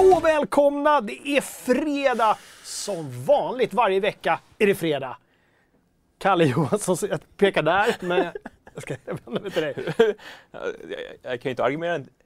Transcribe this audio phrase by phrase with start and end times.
[0.00, 1.00] Hallå och välkomna!
[1.00, 2.36] Det är fredag.
[2.64, 5.16] Som vanligt varje vecka är det fredag.
[6.18, 8.26] Kalle Johansson, jag pekar där, men
[8.74, 9.74] jag ska vända mig till dig.
[11.22, 11.64] jag, kan ju inte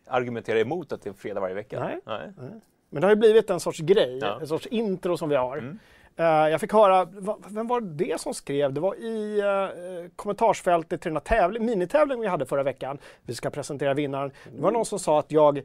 [0.09, 1.80] argumentera, emot att det är fredag varje vecka.
[1.80, 1.98] Nej.
[2.06, 2.51] Nej.
[2.91, 4.38] Men det har ju blivit en sorts grej, ja.
[4.41, 5.56] en sorts intro som vi har.
[5.56, 5.79] Mm.
[6.18, 7.04] Uh, jag fick höra,
[7.48, 8.73] vem var det som skrev?
[8.73, 12.98] Det var i uh, kommentarsfältet till den här tävling, minitävlingen vi hade förra veckan.
[13.23, 14.32] Vi ska presentera vinnaren.
[14.56, 15.62] Det var någon som sa att jag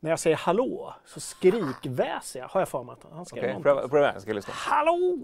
[0.00, 3.62] när jag säger hallå så skrikväser jag, har jag för mig att han skrev okay,
[3.62, 4.54] pröva, pröva, jag ska lyssna.
[4.56, 5.18] Hallå!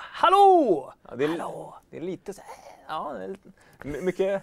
[0.00, 0.92] Hallå!
[1.08, 1.74] Ja, det, är, hallå!
[1.90, 2.42] det är lite så
[2.88, 4.42] ja, det är lite, mycket,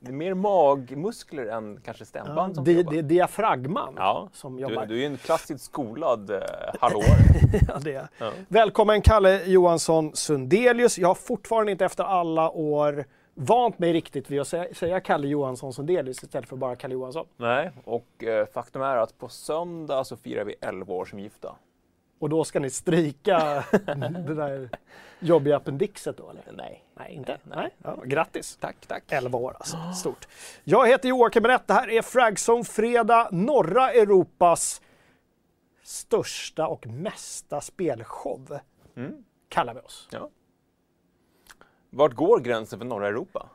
[0.00, 2.64] det är mer magmuskler än kanske stämband ja, som.
[2.64, 4.86] Det är diafragman ja, som jobbar.
[4.86, 6.40] Du, du är ju en klassiskt skolad eh,
[6.80, 7.02] hallå.
[7.68, 8.08] ja, det är.
[8.18, 8.32] Ja.
[8.48, 10.98] Välkommen Kalle Johansson Sundelius.
[10.98, 13.04] Jag har fortfarande inte efter alla år
[13.34, 16.94] vant mig riktigt vid att säga, säga Kalle Johansson som delis istället för bara Kalle
[16.94, 17.26] Johansson.
[17.36, 21.56] Nej, och eh, faktum är att på söndag så firar vi 11 år som gifta.
[22.18, 23.64] Och då ska ni strika
[24.26, 24.70] det där
[25.18, 26.42] jobbiga appendixet då eller?
[26.52, 26.84] Nej.
[26.94, 27.38] Nej, inte?
[27.42, 27.56] Nej.
[27.56, 27.70] nej.
[27.82, 28.56] Ja, grattis!
[28.60, 29.04] Tack, tack!
[29.08, 30.28] 11 år alltså, stort.
[30.64, 34.80] Jag heter Joakim Brett, det här är Fragzone Fredag, norra Europas
[35.82, 38.58] största och mesta spelshow.
[38.96, 39.24] Mm.
[39.48, 40.08] Kallar vi oss.
[40.10, 40.30] Ja.
[41.94, 43.48] Vart går gränsen för norra Europa?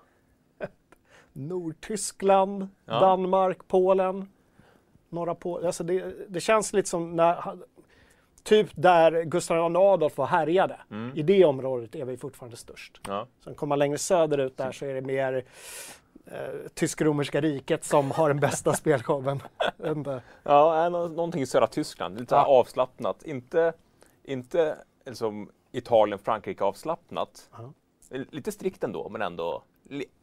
[1.34, 3.00] Nordtyskland, ja.
[3.00, 4.30] Danmark, Polen.
[5.10, 5.66] Norra Polen.
[5.66, 7.58] Alltså det, det, känns lite som när,
[8.44, 10.80] typ där Gustav II Adolf var härjade.
[10.92, 11.18] Mm.
[11.18, 13.02] I det området är vi fortfarande störst.
[13.08, 13.28] Ja.
[13.44, 15.46] Sen kommer man längre söderut där så är det mer
[16.26, 19.42] eh, Tysk-romerska riket som har den bästa spelshowen.
[20.44, 22.46] ja, någonting i södra Tyskland, lite ja.
[22.46, 23.24] avslappnat.
[23.24, 23.74] Inte,
[24.24, 27.50] inte liksom Italien, Frankrike avslappnat.
[27.52, 27.74] Ja.
[28.10, 29.64] Lite strikt ändå, men ändå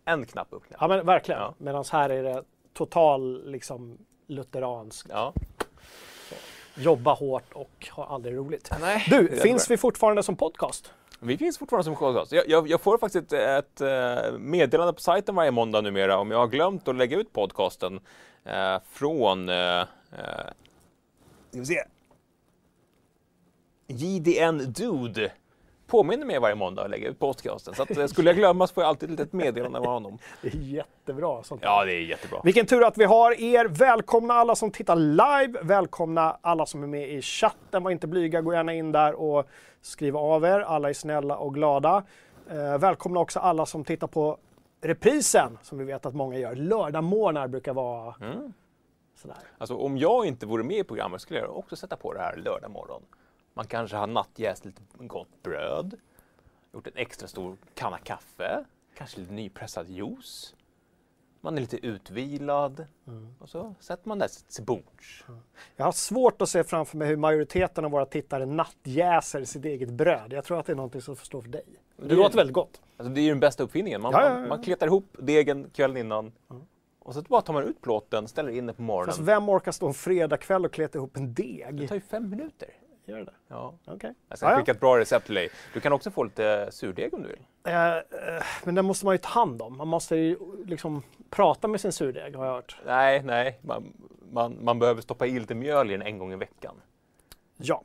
[0.05, 0.63] en knapp upp.
[0.81, 1.41] Ja, men verkligen.
[1.41, 1.55] Ja.
[1.59, 5.07] Medan här är det total liksom lutheransk.
[5.11, 5.33] Ja.
[6.77, 8.71] Jobba hårt och ha aldrig roligt.
[8.81, 10.93] Nej, du, finns vi fortfarande som podcast?
[11.21, 12.33] Vi finns fortfarande som podcast.
[12.33, 16.31] Jag, jag, jag får faktiskt ett, ett, eh, meddelande på sajten varje måndag numera om
[16.31, 18.01] jag har glömt att lägga ut podcasten
[18.45, 19.87] eh, från eh, eh,
[21.51, 21.83] ska vi se.
[23.87, 25.33] JDN Dude
[25.87, 27.75] påminner mig varje måndag att lägga ut podcasten.
[27.75, 30.19] Så att, eh, skulle jag glömma så får jag alltid ett litet meddelande av honom.
[30.43, 31.43] Det är jättebra.
[31.43, 32.41] Sånt ja, det är jättebra.
[32.45, 33.65] Vilken tur att vi har er.
[33.65, 35.59] Välkomna alla som tittar live.
[35.63, 37.83] Välkomna alla som är med i chatten.
[37.83, 39.47] Var inte blyga, gå gärna in där och
[39.83, 40.61] skriv av er.
[40.61, 42.03] Alla är snälla och glada.
[42.51, 44.39] Eh, välkomna också alla som tittar på
[44.81, 46.55] reprisen, som vi vet att många gör.
[46.55, 48.53] Lördagmorgnar brukar vara mm.
[49.17, 49.37] sådär.
[49.59, 52.37] Alltså om jag inte vore med i programmet skulle jag också sätta på det här
[52.37, 53.03] lördag morgon.
[53.57, 55.95] Man kanske har nattjäst lite gott bröd,
[56.73, 58.65] gjort en extra stor kanna kaffe,
[58.97, 60.55] kanske lite nypressad juice.
[61.41, 63.35] Man är lite utvilad mm.
[63.39, 65.25] och så sätter man det till bords.
[65.29, 65.41] Mm.
[65.77, 69.91] Jag har svårt att se framför mig hur majoriteten av våra tittare nattjäser sitt eget
[69.91, 70.33] bröd.
[70.33, 71.65] Jag tror att det är något som förstår för dig.
[71.97, 72.81] Det, det låter väldigt gott.
[72.97, 74.01] Alltså det är ju den bästa uppfinningen.
[74.01, 74.47] Man, ja, ja, ja.
[74.47, 76.33] man kletar ihop degen kvällen innan.
[76.51, 76.63] Mm.
[76.99, 79.07] Och så bara tar man ut plåten, ställer in den på morgonen.
[79.07, 81.77] Fast vem orkar stå en fredagkväll och kleta ihop en deg?
[81.77, 82.69] Det tar ju fem minuter.
[83.09, 83.75] Gör det Ja.
[83.87, 84.13] Okay.
[84.29, 85.49] Jag ska skicka ett bra recept till dig.
[85.75, 87.39] Du kan också få lite surdeg om du vill.
[87.65, 88.03] Eh, eh,
[88.65, 89.77] men den måste man ju ta hand om.
[89.77, 90.37] Man måste ju
[90.67, 92.77] liksom prata med sin surdeg har jag hört.
[92.87, 93.59] Nej, nej.
[93.63, 93.93] Man,
[94.33, 96.75] man, man behöver stoppa i lite mjöl i den en gång i veckan.
[97.57, 97.83] Ja.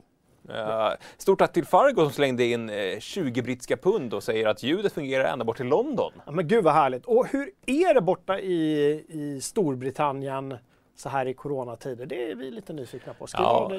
[0.48, 4.62] Uh, stort tack till Fargo som slängde in uh, 20 brittiska pund och säger att
[4.62, 6.12] ljudet fungerar ända bort till London.
[6.26, 7.06] Ja, men gud vad härligt.
[7.06, 10.58] Och hur är det borta i, i Storbritannien?
[10.94, 12.06] Så här i coronatider?
[12.06, 13.26] Det är vi lite nyfikna på.
[13.26, 13.78] Skriv ja, i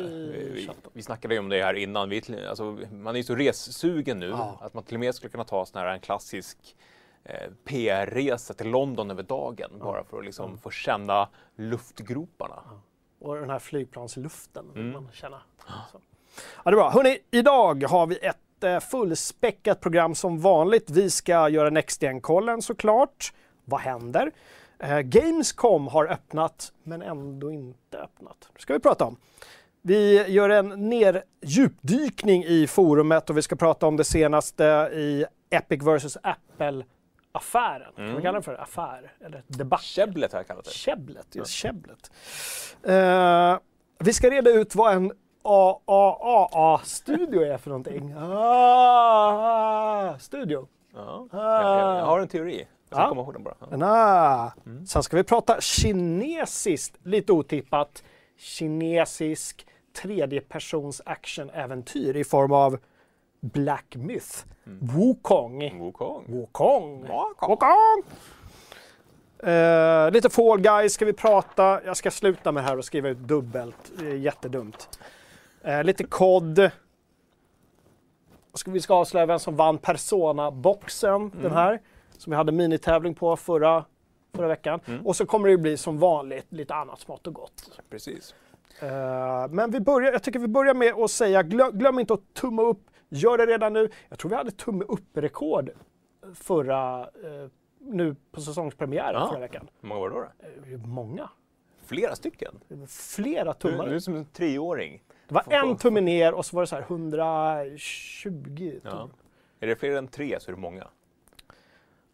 [0.54, 2.10] vi, vi snackade ju om det här innan.
[2.10, 4.58] Vi, alltså, man är ju så ressugen nu ja.
[4.62, 6.76] att man till och med skulle kunna ta sån här en klassisk
[7.24, 9.86] eh, PR-resa till London över dagen ja.
[9.86, 10.58] bara för att liksom mm.
[10.58, 12.64] få känna luftgroparna.
[13.20, 14.94] Och den här flygplansluften vill mm.
[14.94, 15.42] man känna.
[15.92, 16.02] Så.
[16.64, 16.90] Ja, det är bra.
[16.90, 20.90] Hörrni, idag har vi ett eh, fullspäckat program som vanligt.
[20.90, 23.34] Vi ska göra NextGen-kollen såklart.
[23.66, 24.32] Vad händer?
[24.80, 28.50] Eh, Gamescom har öppnat, men ändå inte öppnat.
[28.54, 29.18] Det ska vi prata om.
[29.82, 35.26] Vi gör en ner djupdykning i forumet och vi ska prata om det senaste i
[35.50, 37.82] Epic vs Apple-affären.
[37.82, 37.96] Mm.
[37.96, 38.22] Kan vi mm.
[38.22, 39.14] kalla det för affär?
[39.26, 39.82] Eller debatt?
[39.82, 40.72] Käbblet har jag kallat det.
[40.72, 42.12] Käbblet, just käbblet.
[42.88, 43.58] Uh,
[44.00, 45.12] vi ska reda ut vad en
[45.44, 48.14] AAAA-studio är för någonting.
[48.18, 49.40] Ah,
[50.20, 50.68] studio.
[50.94, 51.28] Ja.
[51.32, 51.98] Ah.
[51.98, 52.68] Jag, har en teori.
[52.94, 53.56] Ska komma ihåg den bara.
[53.72, 54.52] Ja.
[54.66, 54.86] Mm.
[54.86, 58.04] Sen ska vi prata kinesiskt, lite otippat,
[58.38, 59.68] kinesisk
[60.02, 62.78] tredjepersons actionäventyr i form av
[63.42, 64.46] Black Myth.
[64.66, 64.80] Mm.
[64.82, 65.80] Wukong.
[65.80, 66.26] Wukong.
[66.28, 67.02] Wukong.
[67.02, 67.50] Wukong.
[67.50, 68.04] Wukong.
[69.44, 71.82] Eh, lite Fall Guys ska vi prata.
[71.86, 73.92] Jag ska sluta med det här och skriva ut dubbelt.
[73.98, 75.00] Det är jättedumt.
[75.64, 76.04] Eh, lite.
[78.54, 81.82] Ska vi ska avslöja vem som vann Persona-boxen, den här.
[82.24, 83.86] Som vi hade minitävling på förra,
[84.36, 84.80] förra veckan.
[85.06, 87.80] Och så kommer det ju bli som vanligt lite annat smått och gott.
[87.90, 88.36] Precis.
[88.82, 92.34] Eh, men vi börjar, jag tycker vi börjar med att säga, glöm, glöm inte att
[92.34, 92.80] tumma upp,
[93.10, 93.90] gör det redan nu.
[94.10, 95.70] Jag tror vi hade tumme upp-rekord
[96.36, 97.50] förra, eh,
[97.80, 99.28] nu på säsongspremiären Ja.
[99.30, 99.70] förra veckan.
[99.82, 100.22] Hur många var det då?
[100.66, 100.74] då?
[100.74, 101.30] Eh, Många.
[101.86, 102.60] Flera stycken.
[102.88, 103.86] Flera Du, tummar.
[103.88, 105.04] du är som en treåring.
[105.28, 108.90] Det var en tumme ner och så var det så här 120 Ja.
[108.92, 109.10] tummar.
[109.60, 110.88] Är det fler än tre så är det många.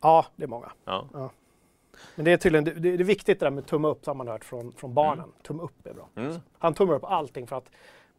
[0.01, 0.71] Ja, det är många.
[0.85, 1.29] Ja.
[2.15, 4.27] Men det är tydligen det, det är viktigt det där med tumme upp, har man
[4.27, 5.31] hört från, från barnen.
[5.43, 6.07] Tumme upp är bra.
[6.15, 6.35] Mm.
[6.59, 7.71] Han tummar upp allting för att,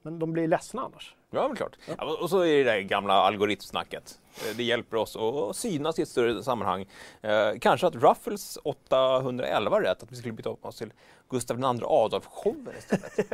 [0.02, 1.14] men de blir ledsna annars.
[1.30, 1.76] Ja, men klart.
[1.98, 4.18] Ja, och så är det där gamla algoritmsnacket.
[4.50, 6.86] Eh, Det hjälper oss att synas i ett större sammanhang.
[7.22, 10.92] Eh, kanske att Ruffles 811 är rätt, att vi skulle byta upp oss till
[11.30, 13.12] Gustav II Adolf-showen istället.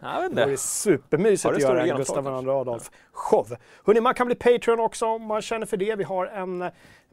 [0.00, 0.56] Jag vet Det vore inte.
[0.56, 2.26] supermysigt det att göra en Gustav?
[2.26, 3.56] II Adolf-show.
[3.86, 5.96] Hörrni, man kan bli Patreon också om man känner för det.
[5.96, 6.70] Vi har en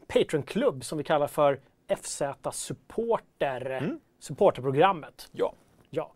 [0.08, 1.60] Patreon-klubb som vi kallar för
[2.02, 2.22] FZ
[2.52, 3.66] Supporter.
[3.72, 4.00] Mm.
[4.20, 5.30] Supporterprogrammet.
[5.32, 5.54] Ja.
[5.90, 6.12] Ja.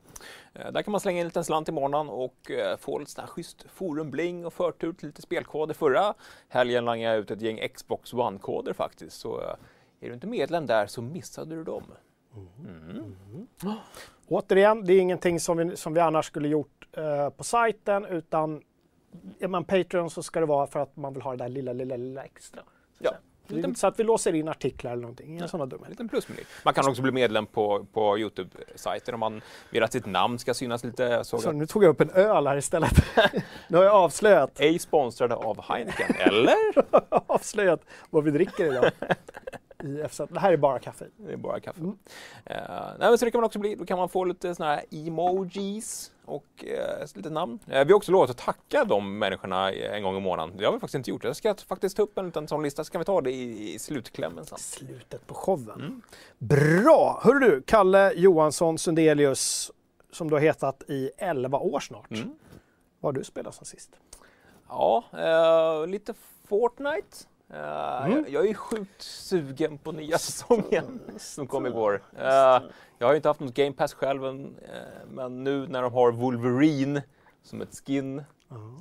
[0.53, 3.11] Eh, Där kan man slänga in en liten slant i månaden och eh, få lite
[3.11, 5.73] sån här schysst forumbling och förtur till lite spelkoder.
[5.73, 6.13] Förra
[6.49, 9.19] helgen langade jag ut ett gäng Xbox One-koder faktiskt.
[9.19, 9.55] Så eh,
[9.99, 11.83] är du inte medlem där så missade du dem.
[14.27, 18.61] Återigen, det är ingenting som vi, som vi annars skulle gjort eh, på sajten utan
[19.39, 21.73] är man Patreon så ska det vara för att man vill ha det där lilla,
[21.73, 22.61] lilla, lilla extra.
[22.97, 23.09] Så, Ja.
[23.09, 23.21] att säga.
[23.55, 25.33] Det är inte så att vi låser in artiklar eller någonting.
[25.33, 25.89] Inga sådana En dumheter.
[25.89, 26.41] liten plusmeny.
[26.65, 30.53] Man kan också bli medlem på, på Youtube-sajten om man vill att sitt namn ska
[30.53, 31.23] synas lite.
[31.23, 33.03] Så nu tog jag upp en öl här istället.
[33.67, 36.55] nu har jag avslöjat, ej sponsrade av Heineken, eller?
[37.31, 38.91] avslöjat vad vi dricker idag.
[39.83, 40.21] I FZ.
[40.29, 41.05] Det här är bara kaffe.
[41.17, 41.79] Det är bara kaffe.
[41.79, 41.97] Mm.
[42.45, 42.57] Eh,
[42.99, 43.75] nej, men så det kan man också bli.
[43.75, 47.59] Då kan man få lite såna här emojis och uh, lite namn.
[47.67, 50.57] Eh, vi har också lovat att tacka de människorna en gång i månaden.
[50.57, 51.23] Det har vi faktiskt inte gjort.
[51.23, 53.73] Jag ska faktiskt ta upp en liten sån lista så kan vi ta det i,
[53.73, 54.57] i slutklämmen sen.
[54.57, 55.79] Slutet på showen.
[55.79, 56.01] Mm.
[56.37, 57.21] Bra!
[57.23, 59.71] Hör du, Kalle Johansson Sundelius,
[60.11, 62.11] som du har hetat i 11 år snart.
[62.11, 62.31] Mm.
[62.99, 63.91] Vad har du spelat sen sist?
[64.69, 66.13] Ja, eh, lite
[66.47, 67.17] Fortnite.
[67.53, 68.11] Eh, Mm.
[68.11, 72.03] jag, jag är sjukt sugen på nya säsongen som kom igår.
[72.17, 72.61] Eh,
[72.97, 75.93] jag har ju inte haft något Game Pass själv än, eh, men nu när de
[75.93, 77.03] har Wolverine
[77.43, 78.23] som ett skin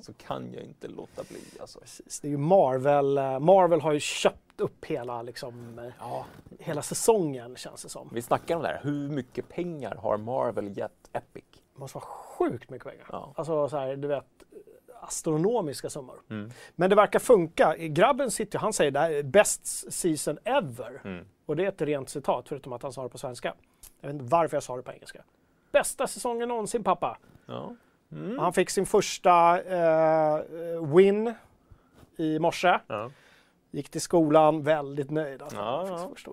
[0.03, 1.41] så kan jag inte låta bli.
[1.61, 1.81] Alltså.
[1.81, 2.21] Precis.
[2.21, 3.15] Det är ju Marvel.
[3.41, 6.25] Marvel har ju köpt upp hela, liksom, Ja,
[6.59, 8.09] hela säsongen känns det som.
[8.13, 8.81] vi snackar om det här.
[8.83, 11.45] Hur mycket pengar har Marvel gett Epic?
[11.75, 13.07] Det måste vara sjukt mycket pengar.
[13.13, 13.33] Ja.
[13.37, 14.25] Alltså så här, du vet,
[15.01, 16.21] astronomiska summor.
[16.31, 16.51] Mm.
[16.77, 17.77] Men det verkar funka.
[17.77, 21.01] Grabben sitter han säger det här är best season ever.
[21.05, 21.25] Mm.
[21.47, 23.55] Och det är ett rent citat, förutom att han sa det på svenska.
[24.01, 25.23] Jag vet inte varför jag sa det på engelska.
[25.73, 27.19] Bästa säsongen någonsin pappa.
[27.47, 27.77] Ja.
[28.37, 30.41] Och Han fick sin första eh,
[30.97, 31.35] win
[32.17, 32.79] i morse.
[32.87, 33.11] Ja.
[33.71, 35.43] Gick till skolan, väldigt nöjd.
[35.43, 35.57] Alltså.
[35.57, 36.33] Ja, ja.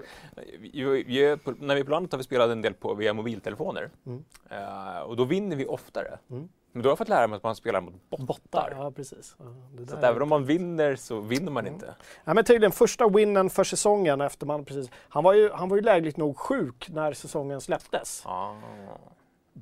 [0.60, 3.90] Vi, vi, när vi är på landet har vi spelat en del på, via mobiltelefoner.
[4.06, 4.24] Mm.
[4.50, 6.20] Eh, och då vinner vi oftare.
[6.30, 6.50] Mm.
[6.72, 8.26] Men då har jag fått lära mig att man spelar mot bottar.
[8.26, 8.74] Bottar.
[8.78, 9.36] Ja, precis.
[9.40, 11.96] Ja, Så att även om man vinner så vinner man inte.
[12.24, 14.90] Ja, men tydligen första winnen för säsongen efter man precis...
[15.10, 18.24] Han var ju, han var ju lägligt nog sjuk när säsongen släpptes.
[18.26, 18.56] Ah.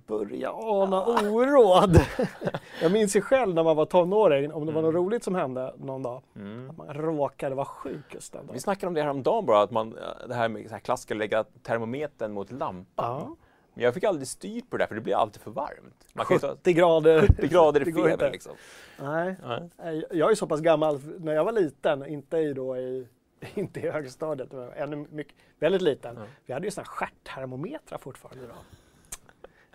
[0.07, 1.99] Börja ana oråd.
[2.81, 5.03] jag minns ju själv när man var tonåring, om det var något Mm.
[5.05, 6.21] roligt som hände någon dag.
[6.35, 6.69] Mm.
[6.69, 8.59] Att man råkade vara sjuk just den Vi dagen.
[8.59, 10.79] snackade om det här om dagen bara, att man, eh, det här med så här
[10.79, 12.85] klassiska lägga termometern mot lampan.
[12.95, 13.35] Ja.
[13.73, 16.07] Men jag fick aldrig styrt på det där, för det blir alltid för varmt.
[16.13, 17.21] Man kan ju ta 70 grader.
[17.27, 18.51] 70 grader i feber liksom.
[18.99, 19.35] Nej,
[19.77, 20.05] Nej.
[20.11, 20.99] Jag är så pass gammal.
[21.19, 23.07] När jag var liten, inte i, då i,
[23.53, 26.15] inte i högstadiet, men ännu mycket, väldigt liten.
[26.15, 26.23] Ja.
[26.45, 28.53] Vi hade ju sådana här stjärttermometrar fortfarande då.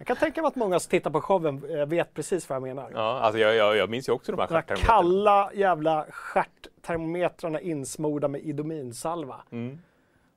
[0.00, 2.62] Jag kan tänka mig att många som tittar på showen eh, vet precis vad jag
[2.62, 2.90] menar.
[2.94, 5.02] Ja, alltså jag, jag, jag minns ju också de här stjärttermometrarna.
[5.02, 9.36] kalla jävla stjärttermometrarna insmorda med idominsalva.
[9.50, 9.78] Mm.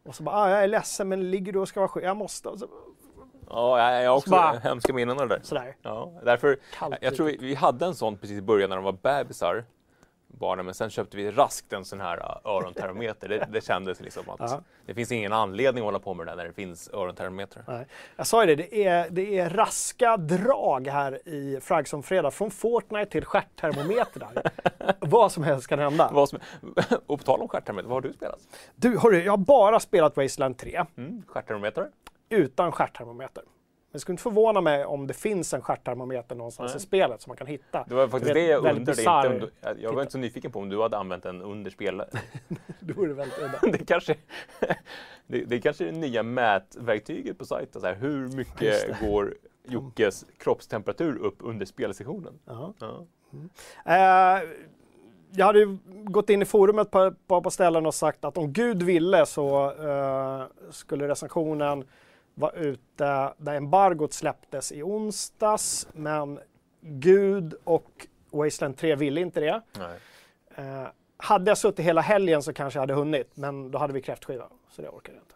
[0.06, 2.04] Och så bara, ah, jag är ledsen men ligger du och ska vara sjuk?
[2.04, 2.50] Jag måste.
[2.50, 2.68] Och så,
[3.50, 5.44] Ja, jag, har också bara- hemska minnen av det där.
[5.44, 5.76] sådär.
[5.82, 8.86] Ja, därför, Kallt jag tror vi, vi hade en sån precis i början när de
[8.86, 9.64] var bebisar,
[10.44, 13.30] barnen, men sen köpte vi raskt en sån här uh, örontermometer.
[13.30, 14.62] Det, det kändes liksom att Ja.
[14.86, 17.64] det finns ingen anledning att hålla på med det där när det finns örontermometrar.
[17.68, 17.86] Nej.
[18.16, 22.32] Jag sa ju det, det är, det är raska drag här i Fragson Fredag.
[22.32, 24.52] Från Fortnite till stjärttermometrar.
[25.00, 26.10] Vad som helst kan hända.
[26.14, 26.40] Vad som,
[27.06, 28.40] och på tal om stjärttermometer, vad har du spelat?
[28.76, 31.90] Du, hörru, jag har bara spelat Wasteland 3 Mm, stjärttermometer?
[32.30, 33.44] utan stjärttermometer.
[33.94, 36.78] Det skulle inte förvåna mig om det finns en stjärttermometer någonstans Nej.
[36.78, 37.86] i spelet som man kan hitta.
[37.88, 38.80] Det var faktiskt Du vet, det jag undrade.
[38.80, 39.02] Inte
[39.62, 40.02] jag- jag var titta.
[40.02, 42.04] inte så nyfiken på om du hade använt den under spel.
[42.80, 43.60] Det vore väldigt udda.
[43.78, 44.16] det, kanske,
[45.28, 47.82] det, det kanske är det nya mätverktyget på sajten.
[47.82, 49.34] Så här, hur mycket går
[49.68, 52.40] Jockes kroppstemperatur upp under spelsessionen?
[52.46, 52.74] Ja.
[52.80, 53.06] Ja.
[53.86, 54.44] Eh,
[55.36, 58.38] jag hade ju gått in i forumet på ett par på ställen och sagt att
[58.38, 61.84] om Gud ville så eh, skulle recensionen
[62.36, 65.88] vara ute där embargot släpptes i onsdags.
[65.94, 66.40] Men
[66.82, 69.62] Gud och Wasteland 3 ville inte det.
[70.56, 70.88] Eh,
[71.18, 74.50] hade jag suttit hela helgen så kanske jag hade hunnit, men då hade vi kräftskiva.
[74.70, 75.36] Så det orkar jag inte.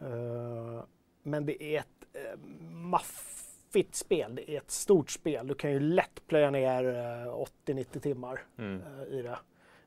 [0.00, 0.84] Eh,
[1.22, 4.34] men det är ett uh, maffigt spel.
[4.34, 5.46] Det är ett stort spel.
[5.46, 8.82] Du kan ju lätt plöja ner eh, 80-90 timmar Mm.
[8.82, 9.38] eh, i det.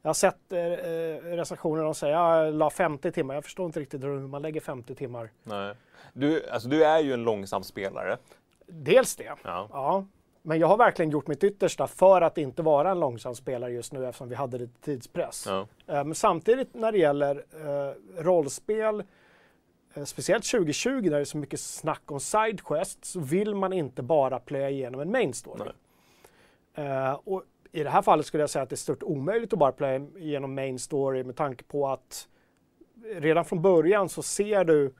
[0.02, 0.58] Jag har sett uh,
[1.36, 3.34] recensioner som säger att jag la 50 timmar.
[3.36, 5.30] Jag förstår inte riktigt hur man lägger 50 timmar.
[5.44, 5.74] Nej.
[6.14, 8.18] Du, alltså, du är ju en långsam spelare.
[8.68, 9.68] Dels det, Ja.
[9.72, 10.06] ja.
[10.42, 13.94] Men jag har verkligen gjort mitt yttersta för att inte vara en långsam spelare just
[13.94, 15.46] nu eftersom vi hade lite tidspress.
[15.48, 15.68] Ja.
[15.88, 17.36] Eh, Men samtidigt när det gäller
[17.66, 19.04] eh, rollspel,
[19.94, 24.02] eh, speciellt 2020 när det är så mycket snack om sidequest, så vill man inte
[24.02, 25.70] bara plöja igenom en main story.
[26.76, 29.60] Eh, och I det här fallet skulle jag säga att det är stört omöjligt att
[29.60, 32.28] bara plöja igenom main story med tanke på att
[33.16, 34.94] redan från början så ser du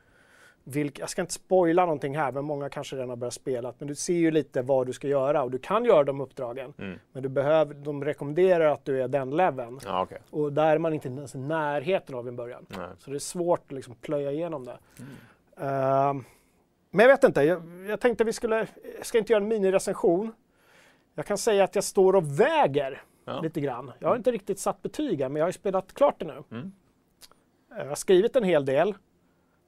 [0.64, 3.88] vilka, jag ska inte spoila någonting här, men många kanske redan har börjat spela, men
[3.88, 6.74] du ser ju lite vad du ska göra och du kan göra de uppdragen.
[6.78, 7.00] Mm.
[7.12, 9.80] Men du behöver, de rekommenderar att du är den leveln.
[9.86, 10.18] Ja, okej.
[10.30, 12.66] Och där är man inte ens i närheten av i början.
[12.70, 12.88] Nej.
[12.98, 14.78] Så det är svårt att liksom plöja igenom det.
[15.00, 15.12] Mm.
[15.58, 16.24] Ehm,
[16.92, 20.34] men jag vet inte, jag, jag tänkte vi skulle, jag ska inte göra en minirecension.
[21.18, 23.42] Jag kan säga att jag står och väger Ja.
[23.42, 23.92] lite grann.
[24.00, 26.44] Jag har inte riktigt satt betyg än, men jag har ju spelat klart det nu.
[26.52, 26.72] Mm.
[27.72, 28.94] Eh, Jag har skrivit en hel del,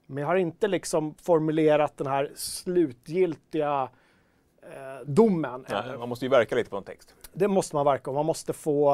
[0.06, 3.90] men jag har inte liksom formulerat den här slutgiltiga
[4.62, 5.66] eh, domen.
[5.70, 5.98] Ännu.
[5.98, 7.16] man måste ju verka lite på en text.
[7.34, 8.94] Det måste man verka och man måste få...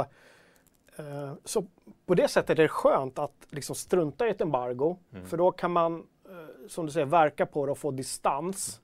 [0.96, 1.66] Eh, så
[2.06, 4.98] på det sättet är det skönt att liksom strunta i ett embargo.
[5.14, 5.26] Mm.
[5.26, 5.96] För då kan man,
[6.30, 8.82] eh, som du säger, verka på det och få distans.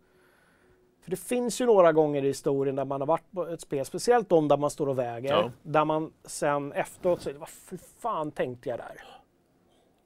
[1.01, 3.85] För det finns ju några gånger i historien där man har varit på ett spel,
[3.85, 5.51] speciellt de där man står och väger, Ja.
[5.63, 9.01] där man sen efteråt säger vad för fan tänkte jag där?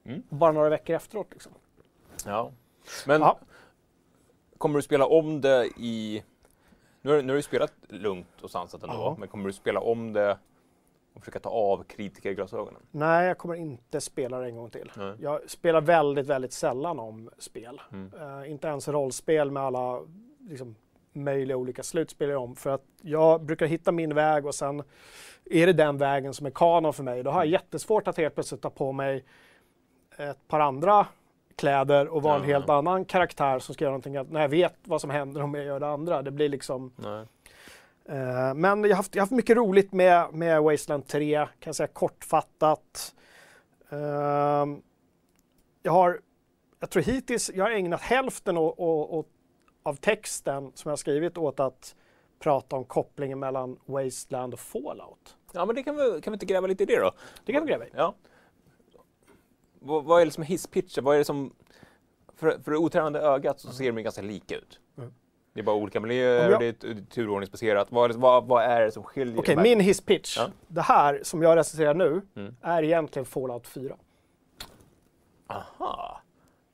[0.04, 0.22] Mm.
[0.28, 1.52] Bara några veckor efteråt liksom.
[2.24, 2.52] Ja.
[3.06, 3.38] Men Ja.
[4.58, 6.22] kommer du spela om det i...
[7.02, 9.16] Nu har, nu har du spelat lugnt och sansat ändå, Ja.
[9.18, 10.38] men kommer du spela om det
[11.14, 12.82] och försöka ta av kritikerglasögonen?
[12.90, 14.92] Nej, jag kommer inte spela det en gång till.
[14.96, 15.14] Nej.
[15.20, 17.80] Jag spelar väldigt, väldigt sällan om spel.
[17.92, 18.12] Mm.
[18.42, 20.00] Eh, inte ens rollspel med alla
[20.48, 20.76] liksom,
[21.16, 22.56] möjliga olika slut spelar jag om.
[22.56, 24.82] För att jag brukar hitta min väg och sen
[25.44, 27.22] är det den vägen som är kanon för mig.
[27.22, 29.24] Då har jag jättesvårt att helt plötsligt ta på mig
[30.18, 31.06] ett par andra
[31.56, 32.78] kläder och vara en Ja, helt ja.
[32.78, 34.32] annan karaktär som ska göra någonting.
[34.32, 36.22] När jag vet vad som händer om jag gör det andra.
[36.22, 36.92] Det blir liksom...
[38.08, 41.50] Eh, men jag har, haft, jag har haft mycket roligt med, med Wasteland 3, kan
[41.68, 43.14] jag säga kortfattat.
[43.90, 44.82] Ehm,
[45.82, 46.20] jag har,
[46.80, 49.24] jag tror hittills, jag har ägnat hälften å, å, å,
[49.86, 51.94] av texten som jag skrivit åt att
[52.38, 55.36] prata om kopplingen mellan Wasteland och Fallout.
[55.52, 57.12] Ja, men det kan vi, kan vi inte gräva lite i det då?
[57.44, 57.90] Det kan vi gräva i.
[57.94, 58.14] Ja.
[59.80, 61.04] Vad, vad är det som är hisspitchen?
[61.04, 61.54] Vad är det som...
[62.36, 64.80] För, för det otränade ögat så ser de ju ganska lika ut.
[64.98, 65.12] Mm.
[65.52, 67.92] Det är bara olika miljöer, jag- det är turordningsbaserat.
[67.92, 69.38] Vad, vad, vad är det som skiljer?
[69.38, 69.62] Okej, här?
[69.62, 70.36] min hisspitch.
[70.38, 70.46] Ja.
[70.68, 72.56] Det här som jag recenserar nu Mm.
[72.62, 73.96] är egentligen Fallout 4.
[75.46, 76.20] Aha!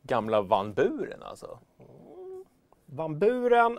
[0.03, 1.59] Gamla Van Buren alltså?
[2.95, 3.79] Van Buren,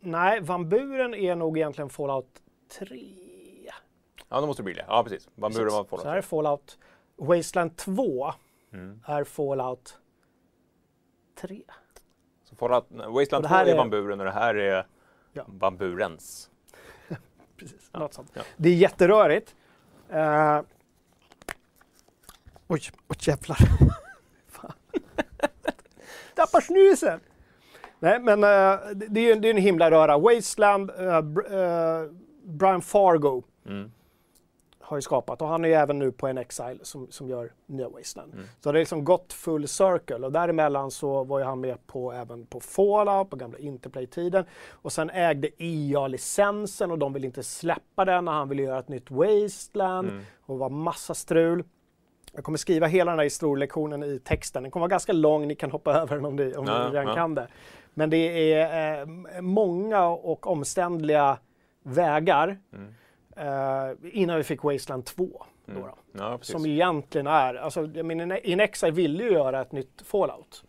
[0.00, 2.42] nej, Van Buren är nog egentligen Fallout
[2.78, 3.70] 3.
[4.28, 4.84] Ja, då måste det bli det.
[4.88, 5.28] Ja, precis.
[5.34, 6.78] Van Buren var Så här är Fallout.
[7.16, 8.32] Wasteland 2
[8.72, 9.00] Mm.
[9.06, 9.98] är Fallout
[11.40, 11.62] 3.
[12.44, 14.86] Så Fallout, Wasteland Och det 2 här är är- Van Buren och det här är
[15.32, 15.44] Ja.
[15.48, 16.50] Van Burens.
[17.56, 18.30] Precis, något sånt.
[18.34, 18.42] Ja.
[18.56, 19.54] Det är jätterörigt.
[20.12, 20.60] Uh,
[22.68, 23.58] oj, oj jävlar.
[26.34, 27.20] Tappar snusen!
[27.98, 30.18] Nej, men eh, det, är ju det är en himla röra.
[30.18, 32.10] Wasteland, Br- eh,
[32.44, 33.90] Brian Fargo Mm.
[34.80, 37.52] har ju skapat och han är ju även nu på en Exile som, som gör
[37.66, 38.32] nya Wasteland.
[38.34, 38.44] Mm.
[38.60, 42.12] Så det har liksom gått full circle och däremellan så var ju han med på
[42.12, 44.44] även på Fallout, på gamla Interplay-tiden.
[44.70, 48.78] Och sen ägde EA licensen och de ville inte släppa den när han ville göra
[48.78, 50.08] ett nytt Wasteland.
[50.08, 50.22] Mm.
[50.46, 51.64] Och det var massa strul.
[52.32, 54.62] Jag kommer skriva hela den här historielektionen i texten.
[54.62, 56.90] Den kommer vara ganska lång, ni kan hoppa över den om, ni, om Ja, ni
[56.94, 57.14] redan ja.
[57.14, 57.46] kan det.
[57.98, 61.38] Men det är eh, många och omständliga
[61.82, 62.94] vägar Mm.
[63.36, 65.44] eh, innan vi fick Wasteland 2.
[65.66, 65.82] Då Mm.
[65.82, 65.94] då.
[66.12, 66.38] Ja.
[66.42, 70.64] Som egentligen är, alltså jag menar, In Exile ville ju göra ett nytt Fallout.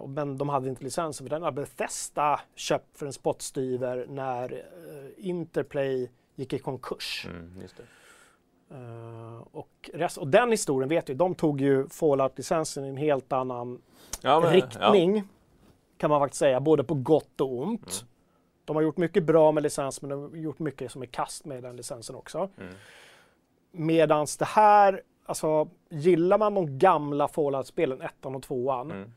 [0.00, 4.52] Och- men de hade inte licensen för den hade Bethesda köpt för en spottstyver när
[4.52, 7.26] eh, Interplay gick i konkurs.
[7.30, 7.62] Mm.
[8.70, 13.32] Eh, och, rest, och den historien vet vi, de tog ju Fallout-licensen i en helt
[13.32, 13.82] annan
[14.22, 15.22] Ja, men- riktning
[15.96, 17.92] kan man faktiskt säga, både på gott och ont.
[18.02, 18.08] Mm.
[18.64, 21.44] De har gjort mycket bra med licens men de har gjort mycket som är kast
[21.44, 22.48] med den licensen också.
[22.58, 22.74] Mm.
[23.70, 29.12] Medans det här, alltså gillar man de gamla Fallout-spelen, ettan och tvåan, Mm.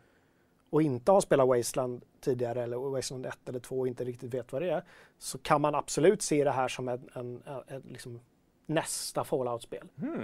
[0.70, 4.52] och inte har spelat Wasteland tidigare eller Wasteland 1 eller 2 och inte riktigt vet
[4.52, 4.84] vad det är,
[5.18, 8.20] så kan man absolut se det här som en, en, en, en liksom
[8.66, 9.88] nästa Fallout-spel.
[10.02, 10.22] Mm.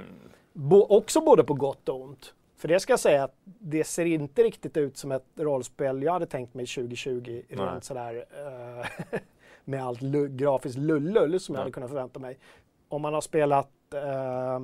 [0.54, 2.34] Bo, också både på gott och ont.
[2.64, 6.14] För det ska jag säga att det ser inte riktigt ut som ett rollspel jag
[6.14, 7.66] hade tänkt mig 2020, Nej.
[7.66, 8.26] rent sådär
[9.12, 9.20] eh,
[9.66, 11.64] med allt lu- grafiskt lullull som jag Nej.
[11.64, 12.38] hade kunnat förvänta mig.
[12.90, 14.60] Om man har spelat eh,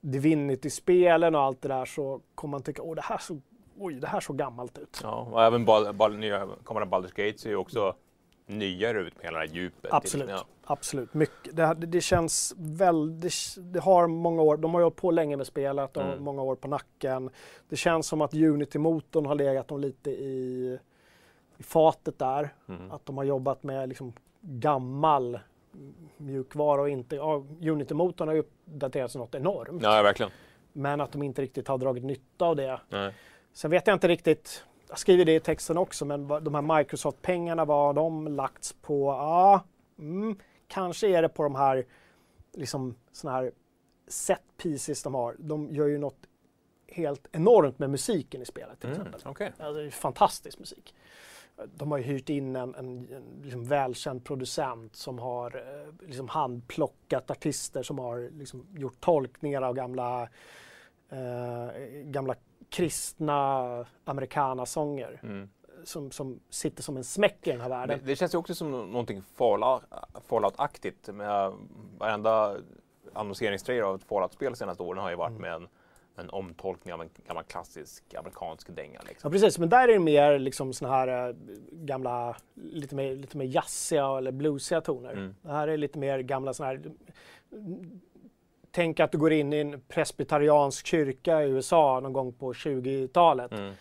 [0.00, 3.40] Divinity-spelen och allt det där så kommer man tycka, åh det här så,
[3.78, 5.00] oj, det här såg gammalt ut.
[5.02, 7.94] Ja, och även Bal- Bal- nya kommande Baldur's Gate ser ju också
[8.46, 9.92] nyare ut med hela det här djupet.
[9.92, 10.30] Absolut.
[10.30, 10.44] Ja.
[10.70, 11.56] Absolut, mycket.
[11.56, 15.46] Det, det, känns väldigt, det har många år, de har ju hållit på länge med
[15.46, 16.24] spelet och har Mm.
[16.24, 17.30] många år på nacken.
[17.68, 20.78] Det känns som att Unity-motorn har legat dem lite i,
[21.58, 22.54] i fatet där.
[22.68, 22.90] Mm.
[22.90, 25.38] Att de har jobbat med liksom gammal
[26.16, 29.82] mjukvara och inte, ja, Unity-motorn har ju uppdaterats något enormt.
[29.82, 30.32] ja, verkligen.
[30.72, 32.80] Men att de inte riktigt har dragit nytta av det.
[32.88, 33.14] Nej.
[33.52, 37.64] Sen vet jag inte riktigt, jag skriver det i texten också, men de här Microsoft-pengarna,
[37.64, 39.08] vad har de lagts på?
[39.10, 39.64] Ja,
[39.98, 40.38] mm,
[40.70, 41.86] kanske är det på de här,
[42.52, 43.52] liksom såna här
[44.08, 45.36] set pieces de har.
[45.38, 46.26] De gör ju något
[46.88, 49.00] helt enormt med musiken i spelet till Mm.
[49.00, 49.20] exempel.
[49.30, 49.52] Okej.
[49.58, 50.94] Ja, det är fantastisk musik.
[51.74, 56.28] De har ju hyrt in en, en, en liksom välkänd producent som har eh, liksom
[56.28, 60.22] handplockat artister som har liksom gjort tolkningar av gamla,
[61.08, 61.68] eh,
[62.04, 62.34] gamla
[62.68, 65.48] kristna amerikanasånger Mm.
[65.84, 68.00] Som, som sitter som en smäck i den här Det, världen.
[68.04, 69.82] det känns ju också som någonting Fallout-
[70.28, 71.12] Fallout-aktigt.
[71.12, 71.52] Med
[71.98, 72.56] varenda
[73.12, 75.42] annonseringstrailer av ett Fallout-spel senaste åren har ju varit Mm.
[75.42, 75.68] med en,
[76.16, 79.00] en omtolkning av en gammal klassisk amerikansk dänga.
[79.08, 79.28] Liksom.
[79.28, 81.34] Ja precis, men där är det mer liksom såna här eh,
[81.72, 85.12] gamla, lite mer, lite mer jazziga eller bluesiga toner.
[85.12, 85.34] Mm.
[85.42, 86.82] Det här är lite mer gamla såna här
[88.72, 93.52] Tänk att du går in i en presbyteriansk kyrka i USA någon gång på 20-talet.
[93.52, 93.74] Mm.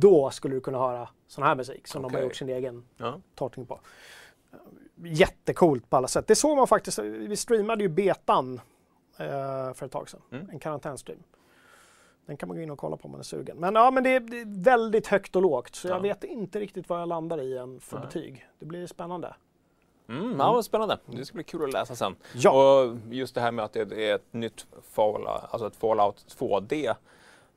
[0.00, 3.20] Då skulle du kunna höra sån här musik som de har gjort sin egen Ja.
[3.34, 3.80] tolkning på.
[5.04, 6.26] Jättecoolt på alla sätt.
[6.26, 8.60] Det såg man faktiskt, vi streamade ju betan
[9.16, 10.20] eh, för ett tag sedan.
[10.32, 10.50] Mm.
[10.50, 11.22] En karantänstream.
[12.26, 13.56] Den kan man gå in och kolla på om man är sugen.
[13.56, 16.00] Men ja, men det är, det är väldigt högt och lågt så jag Ja.
[16.02, 18.06] vet inte riktigt vad jag landar i än för Nej.
[18.06, 18.46] betyg.
[18.58, 19.34] Det blir spännande.
[20.08, 20.98] Mm, ja, vad spännande.
[21.06, 22.16] Det ska bli kul att läsa sen.
[22.34, 26.36] Ja, Och just det här med att det är ett nytt Fallout, alltså ett Fallout
[26.38, 26.94] 2D.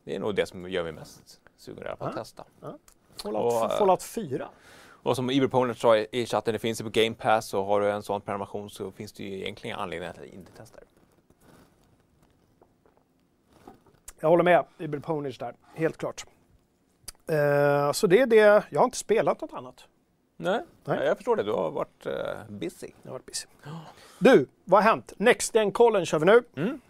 [0.03, 2.43] Det är nog det som gör mig mest sugen på att testa.
[3.23, 4.49] Fallout, och, eh, Fallout 4.
[4.87, 7.91] Och som Iberponent sa i chatten, det finns ju på Game Pass och har du
[7.91, 10.85] en sån prenumeration så finns det ju egentligen anledning att inte testa det.
[14.19, 16.25] Jag håller med Ibel Ponish där, helt klart.
[17.27, 18.63] Eh, så det är det.
[18.69, 19.85] Jag har inte spelat något annat.
[20.37, 21.05] Nej, Nej.
[21.05, 21.43] jag förstår det.
[21.43, 22.13] Du har varit uh,
[22.49, 22.87] busy.
[23.01, 23.47] Jag har varit busy.
[24.19, 25.13] Du, vad har hänt?
[25.17, 26.43] Next Gen-kollen kör vi nu.
[26.55, 26.81] Mm.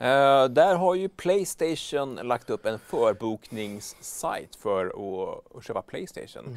[0.00, 6.56] Eh, där har ju Playstation lagt upp en förbokningssajt för att, att köpa Playstation.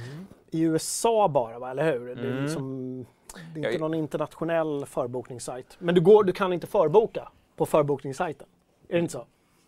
[0.52, 1.72] I USA bara, va?
[1.72, 2.16] eller hur?
[2.16, 2.44] Det är, Mm.
[2.44, 3.06] liksom,
[3.54, 5.76] det är inte någon internationell förbokningssajt.
[5.80, 8.48] Men du, går, du kan inte förboka på förbokningssajten.
[8.90, 9.26] Är det inte så?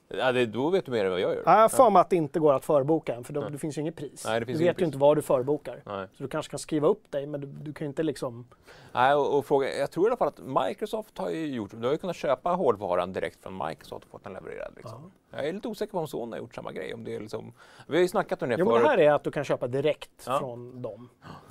[0.07, 1.43] Ja, det, då vet du mer än vad jag gör.
[1.45, 3.77] Ja, Jag för mig att det inte går att förboka än, för då, det finns
[3.77, 4.25] ju inget pris.
[4.27, 4.85] Nej, du vet ju pris.
[4.85, 5.81] inte vad du förbokar.
[5.85, 6.07] Nej.
[6.17, 8.47] Så du kanske kan skriva upp dig, men du, du kan ju inte liksom...
[8.93, 11.85] Nej, och, och fråga, jag tror i alla fall att Microsoft har ju gjort, du
[11.85, 14.73] har ju kunnat köpa hårdvaran direkt från Microsoft och fått den levererad.
[14.75, 15.11] Liksom.
[15.31, 16.93] Jag är lite osäker på om Sony har gjort samma grej.
[16.93, 17.53] Om det är liksom,
[17.87, 18.83] vi har ju snackat om det Jo, men förut.
[18.83, 20.39] det här är att du kan köpa direkt Ja.
[20.39, 21.09] från dem,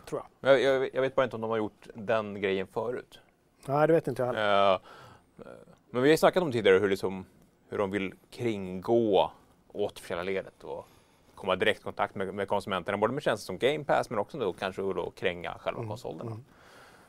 [0.08, 0.60] tror jag.
[0.60, 3.20] jag, jag, jag vet bara inte om de har gjort den grejen förut.
[3.66, 4.72] Nej, det vet inte jag heller.
[4.74, 4.78] Eh,
[5.90, 7.24] men vi har ju snackat om tidigare hur, liksom,
[7.74, 9.30] hur de vill kringgå
[9.72, 10.86] återförsäljarledet och
[11.34, 14.38] komma direkt i kontakt med, med konsumenterna, både med tjänster som Game Pass men också
[14.38, 16.36] då kanske då kränga själva Mm, konsolerna.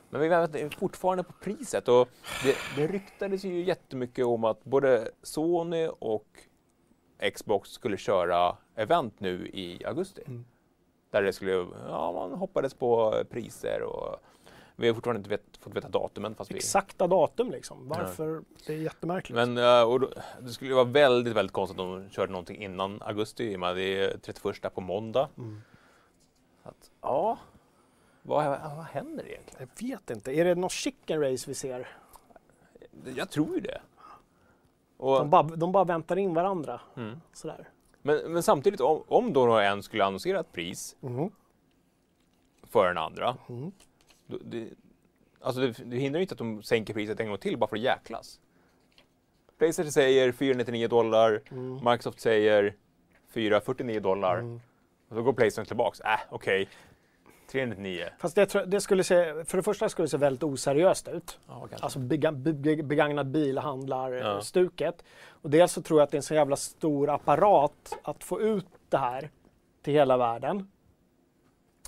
[0.09, 2.09] Men vi väntar fortfarande på priset och
[2.43, 6.27] det, det ryktades ju jättemycket om att både Sony och
[7.33, 10.21] Xbox skulle köra event nu i augusti.
[10.27, 10.45] Mm.
[11.11, 11.51] Där det skulle,
[11.87, 14.19] ja man hoppades på priser och
[14.75, 16.35] vi har fortfarande inte vet, fått veta datumen.
[16.35, 17.87] Fast vi, Exakta datum liksom.
[17.87, 18.43] Varför?
[18.65, 19.35] Det är jättemärkligt.
[19.35, 20.09] men eh, och då,
[20.41, 23.59] det skulle ju vara väldigt, väldigt konstigt om de körde någonting innan augusti i och
[23.59, 25.29] med att det är 31 på måndag.
[25.37, 25.61] Mm.
[26.63, 27.37] Att, ja,
[28.21, 29.69] vad, vad händer egentligen?
[29.79, 30.31] Jag vet inte.
[30.31, 31.87] Är det något chicken race vi ser?
[33.15, 33.81] Jag tror ju det.
[34.97, 36.81] Och, De bara, de bara väntar in varandra.
[36.95, 37.21] mm.
[37.33, 37.69] Sådär.
[38.01, 41.31] Men, men samtidigt, om, om då en skulle annonsera ett pris Mhm.
[42.63, 43.37] för den andra.
[43.49, 43.71] Mm.
[44.27, 44.67] Det,
[45.41, 47.75] alltså det, det hindrar ju inte att de sänker priset en gång till bara för
[47.75, 48.39] att jäklas.
[49.57, 51.73] Playstation säger 499 dollar, Mm.
[51.75, 52.75] Microsoft säger
[53.33, 54.37] 449 dollar.
[54.39, 54.61] Mm.
[55.09, 55.99] Och då går Playstation tillbaks.
[55.99, 56.69] Äh, okej.
[57.51, 58.05] 399.
[58.19, 61.39] Fast det, det skulle se, för det första skulle det se väldigt oseriöst ut.
[61.47, 61.67] Ja.
[61.79, 64.41] Alltså bega, be, begagnad bilhandlar Ja.
[64.41, 65.03] stuket.
[65.27, 68.41] Och dels så tror jag att det är en så jävla stor apparat att få
[68.41, 69.29] ut det här
[69.81, 70.67] till hela världen.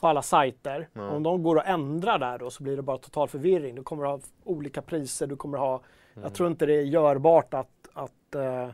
[0.02, 0.90] På alla sajter.
[0.94, 1.10] Ja.
[1.10, 3.76] Om de går att ändra där då så blir det bara total förvirring.
[3.76, 5.74] Du kommer ha olika priser, du kommer ha...
[5.74, 6.24] Mm.
[6.24, 8.70] Jag tror inte det är görbart att, att eh,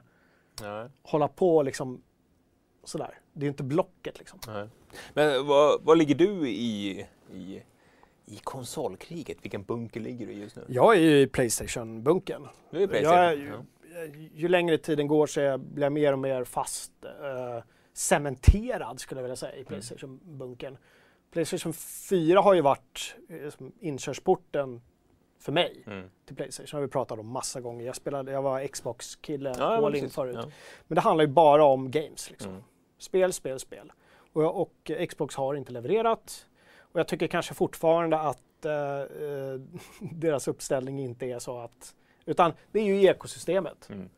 [1.03, 2.01] hålla på liksom
[2.83, 3.19] sådär.
[3.33, 4.39] Det är inte blocket liksom.
[4.47, 4.67] nej.
[5.13, 7.63] Men vad, vad ligger du i, i,
[8.25, 9.37] i konsolkriget?
[9.41, 10.65] Vilken bunker ligger du i just nu?
[10.67, 12.47] Jag är ju i Playstation-bunken.
[12.69, 13.19] Du är Jag Playstation.
[13.19, 18.99] är ju, ju längre tiden går så blir jag mer och mer fast eh, cementerad
[18.99, 20.77] skulle jag vilja säga i Playstation-bunken.
[21.33, 24.81] Playstation 4 har ju varit eh, som inkörsporten
[25.39, 26.09] för mig Mm.
[26.25, 26.77] till Playstation.
[26.77, 27.85] har vi pratat om massa gånger.
[27.85, 30.35] Jag, spelade, jag var Xbox-kille Ja, all in förut.
[30.39, 30.51] Ja.
[30.87, 32.29] Men det handlar ju bara om games.
[32.29, 32.51] Liksom.
[32.51, 32.63] Mm.
[32.97, 33.91] Spel, spel, spel.
[34.33, 36.45] Och, jag, och eh, Xbox har inte levererat.
[36.79, 39.59] Och jag tycker kanske fortfarande att eh, eh,
[39.99, 41.95] deras uppställning inte är så att...
[42.25, 43.89] Utan det är ju ekosystemet.
[43.89, 44.09] Mm.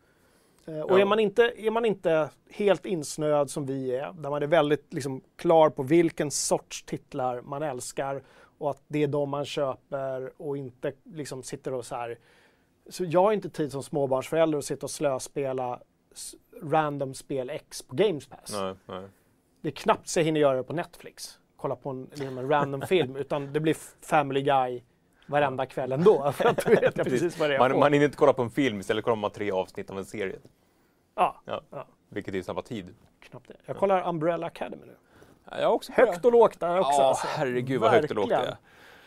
[0.65, 4.43] Eh, och är, man inte, är man inte helt insnöad som vi är, där man
[4.43, 8.23] är väldigt liksom, klar på vilken sorts titlar man älskar
[8.57, 12.17] och att det är de man köper och inte liksom sitter och så här...
[12.89, 15.81] Så jag har inte tid som småbarnsförälder att sitta och slöspela
[16.63, 18.53] random spel X på Games Pass.
[18.53, 19.07] Nej, nej.
[19.61, 21.39] Det är knappt så jag hinner göra det på Netflix.
[21.55, 24.81] Kolla på en, en random film, utan det blir Family Guy
[25.25, 26.31] varenda kväll ändå.
[26.35, 28.49] För att då vet precis vad det är Man, man hinner inte kolla på en
[28.49, 30.35] film, istället kollar man tre avsnitt av en serie.
[31.15, 31.61] Ja, Ja.
[31.69, 31.85] Ja.
[32.09, 32.95] Vilket är snabba tid.
[33.19, 33.55] knappt det.
[33.65, 34.95] Jag kollar Umbrella Academy nu.
[35.51, 36.91] Ja, Jag också Högt och lågt där också.
[36.91, 37.27] Ja, alltså.
[37.29, 38.39] herregud vad högt och lågt det är.
[38.39, 38.57] Verkligen.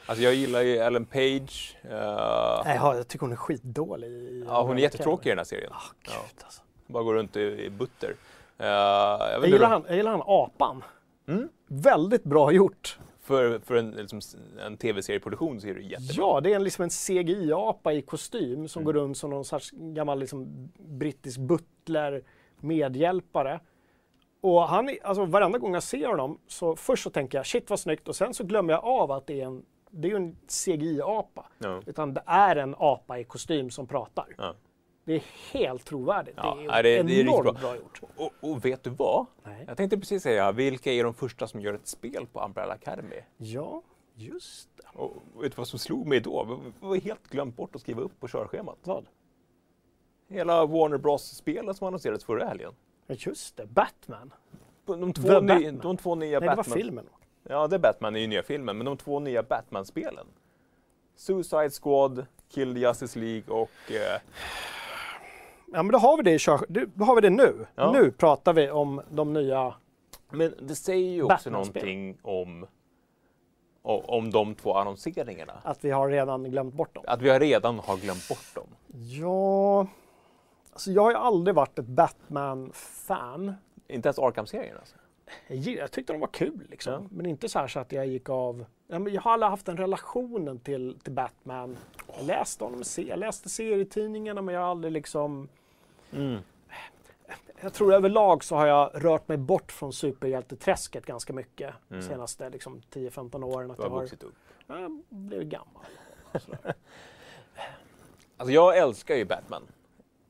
[0.07, 1.77] Alltså jag gillar ju Ellen Page.
[1.83, 1.91] eh,
[2.65, 4.09] Nej, ja, jag tycker hon är skitdålig.
[4.09, 5.73] I ja, hon är jättetråkig i den här serien.
[5.73, 6.63] Ah, gud, alltså.
[6.87, 8.15] Bara går runt i, i butter.
[8.59, 10.85] Eh, jag jag, gillar han, jag gillar han apan.
[11.29, 11.49] Mm.
[11.67, 12.99] Väldigt bra gjort.
[13.29, 14.21] För, för en, liksom,
[14.67, 16.15] en tv-serieproduktion så är det jättebra.
[16.17, 18.85] Ja, det är en, liksom en CGI-apa i kostym som Mm.
[18.85, 22.23] går runt som någon sorts gammal liksom, brittisk butler,
[22.61, 23.61] medhjälpare.
[24.41, 27.81] Och han, alltså varenda gång jag ser honom så först så tänker jag shit vad
[27.81, 30.37] snyggt och sen så glömmer jag av att det är en, det är ju en
[30.49, 31.47] CGI-apa.
[31.59, 31.81] Ja.
[31.87, 34.27] Utan det är en apa i kostym som pratar.
[34.39, 34.55] Ja.
[35.09, 36.35] Det är helt trovärdigt.
[36.37, 37.53] Ja, det är, det- det är enormt bra.
[37.53, 37.77] bra.
[37.77, 38.01] gjort.
[38.17, 39.27] Och, och vet du vad?
[39.45, 39.65] Nej.
[39.69, 43.17] Jag tänkte precis säga, vilka är de första som gör ett spel på Umbrella Academy?
[43.37, 43.83] Ja,
[44.15, 44.99] just det.
[44.99, 46.61] Och vet du vad som slog mig då?
[46.81, 48.79] Vi var helt glömt bort att skriva upp på körschemat.
[48.85, 49.07] Vad?
[50.29, 52.73] Hela Warner Bros-spelen som annonserades förra helgen.
[53.07, 53.67] Ja, just det.
[53.67, 54.33] Batman.
[54.87, 55.79] De The två, ny, Batman.
[55.83, 56.79] de två nya Nej, det var Batman...
[56.79, 57.07] filmen.
[57.43, 60.27] Ja, det är Batman i nya filmen, men de två nya Batman-spelen.
[61.17, 63.93] Suicide Squad, Kill the Justice League och...
[63.93, 64.21] Eh,
[65.73, 66.65] Ja, men då har vi det, i kör...
[66.95, 67.67] då har vi det nu.
[67.75, 67.93] Ja.
[67.93, 69.75] Nu pratar vi om de nya...
[70.31, 72.67] men det säger ju också någonting om,
[73.83, 75.53] om de två annonseringarna.
[75.63, 77.05] Att vi har redan glömt bort dem.
[77.07, 78.67] Att vi har redan har glömt bort dem.
[78.87, 79.87] Ja...
[80.73, 83.55] Alltså jag har ju aldrig varit ett Batman-fan.
[83.89, 84.97] Inte ens Arkham-serien alltså.
[85.49, 86.93] Jag, tyckte de var kul liksom.
[86.93, 87.09] Ja.
[87.11, 88.65] Men inte så så att jag gick av...
[88.87, 91.77] Jag har aldrig haft den relationen till, till Batman.
[92.17, 95.49] Jag läste honom, jag läste serietidningarna men jag har aldrig liksom...
[97.61, 102.07] Jag tror överlag så har jag rört mig bort från superhjälteträsket ganska mycket de Mm.
[102.09, 103.71] senaste liksom, 10-15 åren.
[103.71, 104.35] Att Du jag har har vuxit upp.
[104.67, 105.85] jag blivit gammal.
[108.37, 109.63] Alltså jag älskar ju Batman.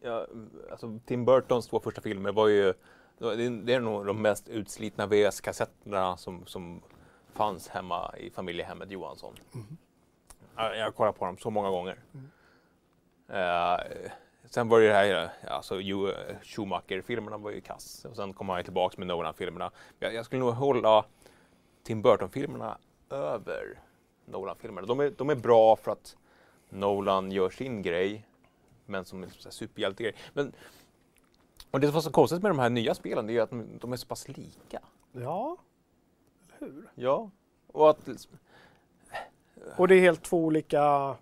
[0.00, 0.26] Jag,
[0.70, 2.74] alltså Tim Burtons två första filmer var ju...
[3.18, 6.82] Det är- nog de mest utslitna VHS-kassetterna som, som
[7.32, 9.34] fanns hemma i familjehemmet Johansson.
[10.56, 11.98] Ja, Jag har kollat på dem så många gånger.
[13.28, 14.10] Eh,
[14.50, 18.04] sen var det det här, alltså Ju- Schumacher-filmerna var ju kass.
[18.04, 19.70] Och sen kom han ju tillbaks med Nolan-filmerna.
[19.98, 21.04] Jag, jag skulle nog hålla
[21.82, 22.78] Tim Burton-filmerna
[23.10, 23.80] över
[24.24, 24.86] Nolan-filmerna.
[24.86, 26.16] De är, de är bra för att
[26.68, 28.26] Nolan gör sin grej,
[28.86, 30.14] men som en superhjältegrej.
[30.32, 30.52] Men,
[31.70, 33.50] och det som var så konstigt med de här nya spelen, det är ju att
[33.50, 34.80] de, de är så pass lika.
[35.12, 35.56] Ja,
[36.58, 36.88] hur?
[36.94, 37.30] Ja.
[37.66, 38.08] Och att
[39.76, 41.16] Och det är helt två olika...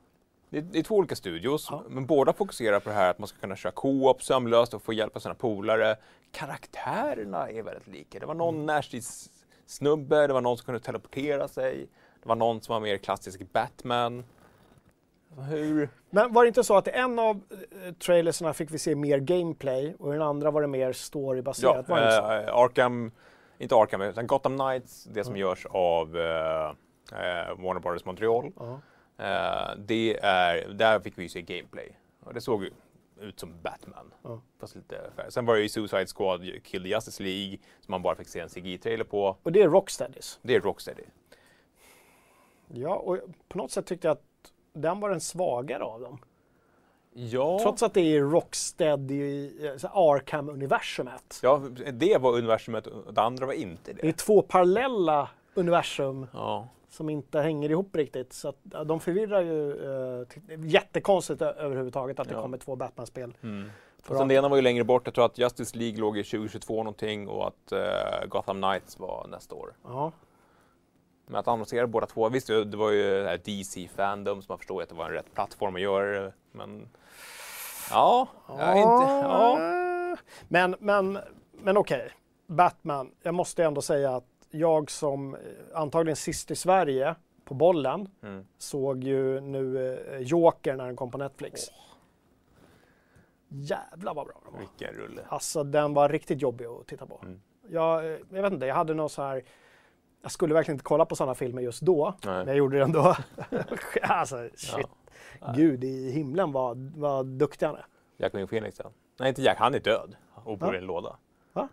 [0.50, 1.82] det, är, det är två olika studios, Ja.
[1.88, 4.92] men båda fokuserar på det här att man ska kunna köra co-op sömlöst och få
[4.92, 5.96] hjälp av sina polare.
[6.32, 8.18] Karaktärerna är väldigt lika.
[8.18, 11.88] Det var någon närstridssnubbe, det var någon som kunde teleportera sig,
[12.22, 14.24] det var någon som var mer klassisk Batman.
[15.50, 15.88] Hur?
[16.10, 17.40] Men var det inte så att i en av
[17.86, 20.92] eh, trailersarna fick vi se mer gameplay och i den andra var det mer Ja,
[20.92, 21.88] storybaserat?
[21.88, 22.22] var inte så?
[22.32, 23.10] eh, Arkham,
[23.58, 25.40] inte Arkham, utan Gotham Knights, det som Mm.
[25.40, 26.72] görs av eh,
[27.58, 28.52] Warner Brothers Montreal.
[28.56, 28.64] Ja.
[28.72, 28.78] Eh,
[29.76, 31.96] det är, där fick vi ju se gameplay.
[32.24, 32.68] Och det såg
[33.20, 34.14] ut som Batman.
[34.22, 34.40] Ja.
[34.60, 35.30] Fast lite färre.
[35.30, 38.40] Sen var det ju Suicide Squad, Kill the Justice League, som man bara fick se
[38.40, 39.36] en CGI-trailer på.
[39.42, 40.38] Och det är Rocksteadys.
[40.42, 41.02] Det är Rocksteady.
[42.68, 46.18] Ja, och på något sätt tyckte jag att den var den svagare av dem.
[47.12, 47.58] Ja.
[47.62, 51.40] Trots att det är Rocksteady, eh, Arkham-universumet.
[51.42, 54.12] ja, det var universumet och det andra var inte Det är det.
[54.12, 56.68] två parallella universum Ja.
[56.96, 58.32] Som inte hänger ihop riktigt.
[58.32, 58.56] Så att,
[58.86, 59.70] de förvirrar ju.
[59.70, 62.42] Eh, det jättekonstigt överhuvudtaget att det Ja.
[62.42, 63.34] kommer två Batman-spel.
[63.42, 63.70] Mm.
[64.08, 65.02] Och sen det ena var ju längre bort.
[65.04, 69.26] Jag tror att Justice League låg i 2022 någonting och att eh, Gotham Knights var
[69.30, 69.72] nästa år.
[69.84, 70.12] Ja.
[71.26, 74.80] Men att annonsera båda två, visst det var ju det här DC-fandom så man förstår
[74.80, 76.32] ju att det var en rätt plattform att göra det.
[76.52, 76.88] Men
[77.90, 78.76] ja, ja.
[78.76, 80.16] inte, ja.
[80.48, 81.18] Men, men,
[81.52, 82.10] men okej,
[82.46, 83.10] Batman.
[83.22, 84.24] Jag måste ändå säga att
[84.58, 85.40] jag som eh,
[85.74, 87.14] antagligen sist i Sverige
[87.44, 88.46] på bollen Mm.
[88.58, 91.60] såg ju nu eh, Joker när den kom på Netflix.
[93.48, 94.60] Jävlar vad bra den var.
[94.60, 95.22] Vilken rulle.
[95.28, 97.20] Alltså den var riktigt jobbig att titta på.
[97.22, 97.40] Mm.
[97.68, 99.42] Jag, eh, jag vet inte, jag hade någon så här
[100.22, 102.34] jag skulle verkligen inte kolla på sådana filmer just då, Nej.
[102.36, 103.16] men jag gjorde det ändå.
[104.02, 104.86] alltså shit,
[105.40, 105.52] Ja.
[105.56, 107.86] gud i himlen vad, vad duktig han är.
[108.16, 108.90] Jacqueline Phoenix ja.
[109.18, 110.74] Nej inte Jack, han är död och bor Ja.
[110.74, 111.16] i en låda.
[111.52, 111.68] Va?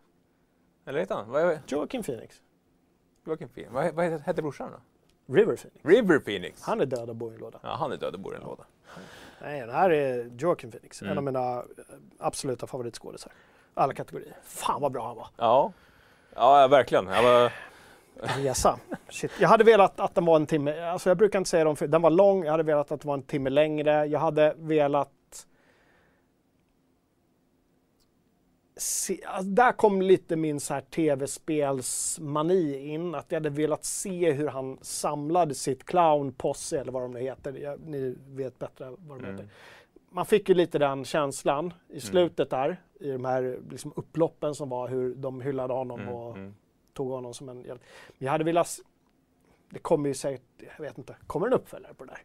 [0.86, 1.30] Eller heter han?
[1.30, 2.42] Vad Joaquin Phoenix,
[3.26, 3.74] Joaquin Phoenix?
[3.74, 4.78] Vad, vad heter, heter brorsan då?
[5.34, 5.86] River Phoenix.
[5.86, 6.64] River Phoenix.
[6.64, 7.60] Han är död och bor i en låda.
[7.64, 8.64] Ja, han är död och bor i en låda.
[9.42, 11.18] Nej, det här är Joaquin Phoenix, en Mm.
[11.18, 11.64] av mina eh,
[12.20, 13.32] absoluta favoritskådisar.
[13.74, 14.38] Alla kategorier.
[14.44, 15.28] Fan vad bra han var.
[15.38, 15.72] Ja,
[16.36, 17.08] ja ja, verkligen.
[17.08, 17.52] Jag var,
[18.44, 18.80] Resa.
[19.10, 19.32] Shit.
[19.40, 21.88] Jag hade velat att den var en timme, alltså jag brukar inte säga dem, för
[21.88, 24.06] den var lång, jag hade velat att den var en timme längre.
[24.06, 25.10] Jag hade velat
[28.76, 34.32] Se, alltså där kom lite min så här tv-spelsmani in, att jag hade velat se
[34.32, 37.54] hur han samlade sitt clownposse eller vad de nu heter.
[37.54, 39.32] Jag, ni vet bättre vad de Mm.
[39.32, 39.50] heter.
[40.10, 44.70] Man fick ju lite den känslan i slutet där, i de här liksom upploppen som
[44.70, 46.56] var hur de hyllade honom mm, och mm.
[46.94, 47.86] tog honom som en hjälte.
[48.18, 48.68] Men jag hade velat...
[49.70, 50.44] Det kommer ju säkert,
[50.78, 52.20] jag vet inte, kommer en uppföljare på det där?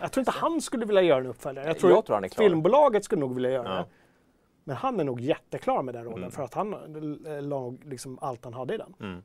[0.00, 1.66] Jag tror inte han skulle vilja göra en uppföljare.
[1.66, 3.86] Jag tror, Jag tror filmbolaget skulle nog vilja göra Ja.
[4.64, 6.30] Men han är nog jätteklar med den rollen Mm.
[6.30, 6.72] för att han
[7.26, 8.94] eh, la liksom allt han hade i den.
[9.00, 9.22] Mm.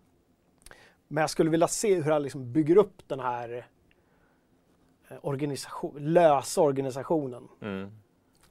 [1.08, 3.68] Men jag skulle vilja se hur han liksom bygger upp den här
[5.10, 7.48] eh, organisation, lösa organisationen.
[7.62, 7.92] Mm.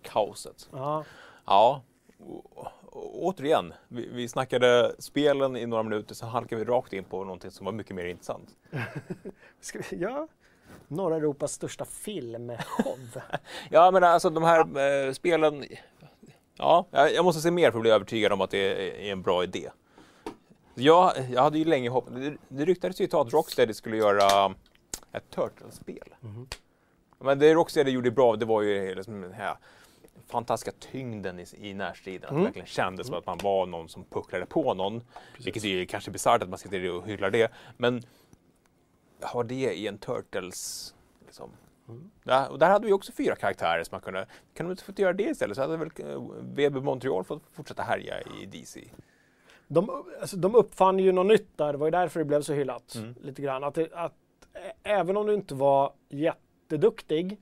[0.03, 0.69] Kaoset.
[0.73, 1.05] Ja.
[1.47, 1.83] Ja,
[2.19, 2.69] å-
[3.15, 3.73] återigen.
[3.89, 7.65] Vi, vi snackade spelen i några minuter, så halkade vi rakt in på någonting som
[7.65, 8.49] var mycket mer intressant.
[9.91, 10.29] Ja.
[10.89, 12.99] Norra Europas största filmshow.
[13.71, 15.65] Ja, men alltså de här eh, spelen.
[16.59, 18.59] Ja, jag måste se mer för att bli övertygad om att det
[19.09, 19.71] är en bra idé.
[20.75, 22.15] Jag, jag hade ju länge hoppat.
[22.15, 24.55] Det, det ryktades ju att Rocksteady skulle göra
[25.13, 26.15] ett Turtles-spel.
[27.19, 29.57] Men det Rocksteady gjorde bra, det var ju liksom den här
[30.27, 32.23] fantastiska tyngden i, i närstriden.
[32.25, 32.45] Att det Mm.
[32.45, 35.03] verkligen kändes som att man var någon som pucklade på någon.
[35.45, 37.53] Vilket är kanske bisarrt att man sitter och hyllar det.
[37.77, 38.03] Men
[39.23, 40.95] ha det i en Turtles...
[41.27, 41.51] Liksom.
[42.25, 44.27] Där, och där hade vi också fyra karaktärer som man kunde...
[44.55, 47.83] Kan de inte fått göra det istället så hade väl eh, VB Montreal fått fortsätta
[47.83, 48.85] härja i DC.
[49.69, 52.53] De, alltså, de uppfann ju något nytt där, det var ju därför det blev så
[52.53, 52.95] hyllat.
[52.95, 53.15] Mm.
[53.21, 53.65] Lite grann.
[53.65, 54.15] Att, att
[54.83, 57.41] även om du inte var jätteduktig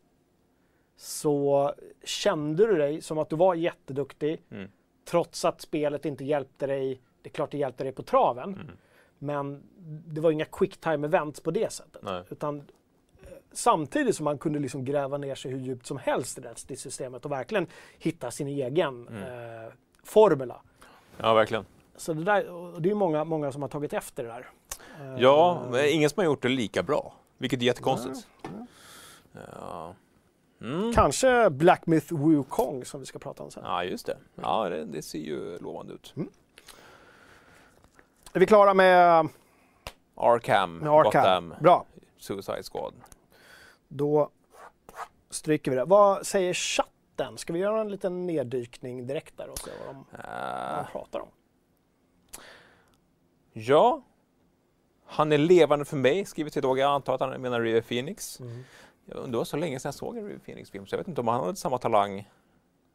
[0.96, 1.72] så
[2.04, 4.70] kände du dig som att du var jätteduktig Mm.
[5.04, 7.00] trots att spelet inte hjälpte dig.
[7.22, 8.54] Det är klart det hjälpte dig på traven.
[8.54, 8.66] Mm.
[9.18, 9.62] Men
[10.06, 12.02] det var inga quick time events på det sättet.
[12.02, 12.22] Nej.
[12.30, 12.64] Utan eh,
[13.54, 17.24] samtidigt som man kunde liksom gräva ner sig hur djupt som helst i det systemet
[17.24, 17.66] och verkligen
[17.98, 19.22] hitta sin egen Mm.
[19.22, 19.72] eh,
[20.04, 20.60] formula.
[21.18, 21.64] Ja, verkligen.
[21.96, 24.46] Så det, där, det är många, många som har tagit efter det där.
[25.18, 27.14] Ja, men ingen som har gjort det lika bra.
[27.38, 28.26] Vilket är jättekonstigt.
[29.60, 29.94] Ja,
[30.60, 30.92] mm.
[30.92, 33.62] Kanske Black Myth Wukong som vi ska prata om sen.
[33.66, 34.16] ja just det.
[34.34, 36.14] Ja, det, det ser ju lovande ut.
[38.32, 39.28] Är vi klara med,
[40.14, 41.02] Arkham, Arkham?
[41.04, 41.84] Gotham, Bra,
[42.18, 42.94] Suicide Squad.
[43.96, 44.30] Då
[45.30, 45.84] stryker vi det.
[45.84, 47.38] Vad säger chatten?
[47.38, 50.92] Ska vi göra en liten neddykning direkt där och se vad de, vad Uh, de
[50.92, 51.28] pratar om?
[53.52, 54.02] ja,
[55.04, 58.40] han är levande för mig, skriver till Jag antar att han menar River Phoenix.
[59.04, 61.20] Ja, Det var så länge sedan jag såg en River Phoenix-film så jag vet inte
[61.20, 62.30] om han hade samma talang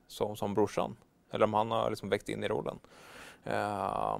[0.07, 0.97] som, som brorsan.
[1.31, 2.79] Eller om han har liksom växt in i rollen.
[3.47, 4.17] Uh,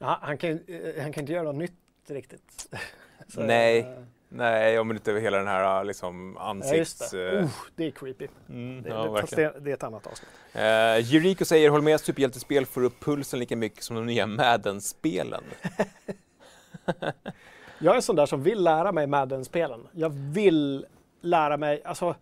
[0.00, 1.72] Ja, han, kan, eh, han kan inte göra något nytt
[2.06, 2.74] riktigt.
[3.28, 3.78] Så, Nej.
[3.78, 7.10] eh, Nej, om inte hela den här liksom Ja, ansikts...
[7.10, 7.28] det.
[7.38, 8.28] eh, Uh, det är creepy.
[8.48, 10.30] mm, Det, ja, det, det, det är ett annat avsnitt.
[10.52, 10.62] Eh,
[11.14, 15.44] Jericho säger, håll med, superhjältespel får upp pulsen lika mycket som de nya Madden-spelen.
[17.80, 19.88] Jag är en sån där som vill lära mig Madden-spelen.
[19.92, 20.86] Jag vill
[21.20, 22.14] lära mig, alltså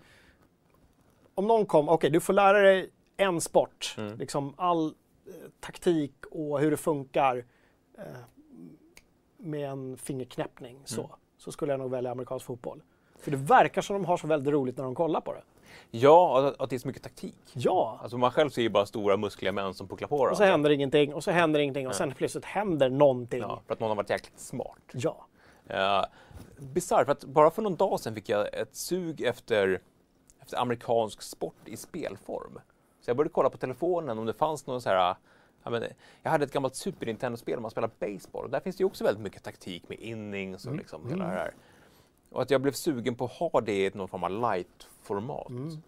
[1.34, 4.18] om någon kom, okej du får lära dig en sport, Mm.
[4.18, 4.92] liksom all eh,
[5.60, 7.44] taktik och hur det funkar
[7.98, 8.04] eh,
[9.36, 11.12] med en fingerknäppning så, Mm.
[11.38, 12.82] Så skulle jag nog välja amerikansk fotboll.
[13.18, 15.42] För det verkar som de har så väldigt roligt när de kollar på det.
[15.90, 17.36] Ja, att, att det är så mycket taktik.
[17.52, 17.98] Ja!
[18.02, 20.44] Alltså man själv ser ju bara stora muskliga män som pucklar på Och så varandra.
[20.46, 23.40] händer ingenting och så händer ingenting och sen plötsligt händer någonting.
[23.40, 24.78] Ja, för att någon har varit jäkligt smart.
[24.92, 25.26] ja.
[25.70, 26.04] Uh,
[26.58, 29.80] Bisarrt, för att bara för någon dag sedan fick jag ett sug efter,
[30.42, 32.58] efter amerikansk sport i spelform.
[33.00, 35.14] Så jag började kolla på telefonen om det fanns någon så här
[35.72, 35.90] jag, men,
[36.22, 38.86] jag hade ett gammalt Super Nintendo-spel där man spelar baseball och där finns det ju
[38.86, 40.78] också väldigt mycket taktik med innings och Mm.
[40.78, 41.54] liksom hela det här.
[42.30, 45.48] Och att jag blev sugen på att ha det i någon form av light-format.
[45.50, 45.82] Mm.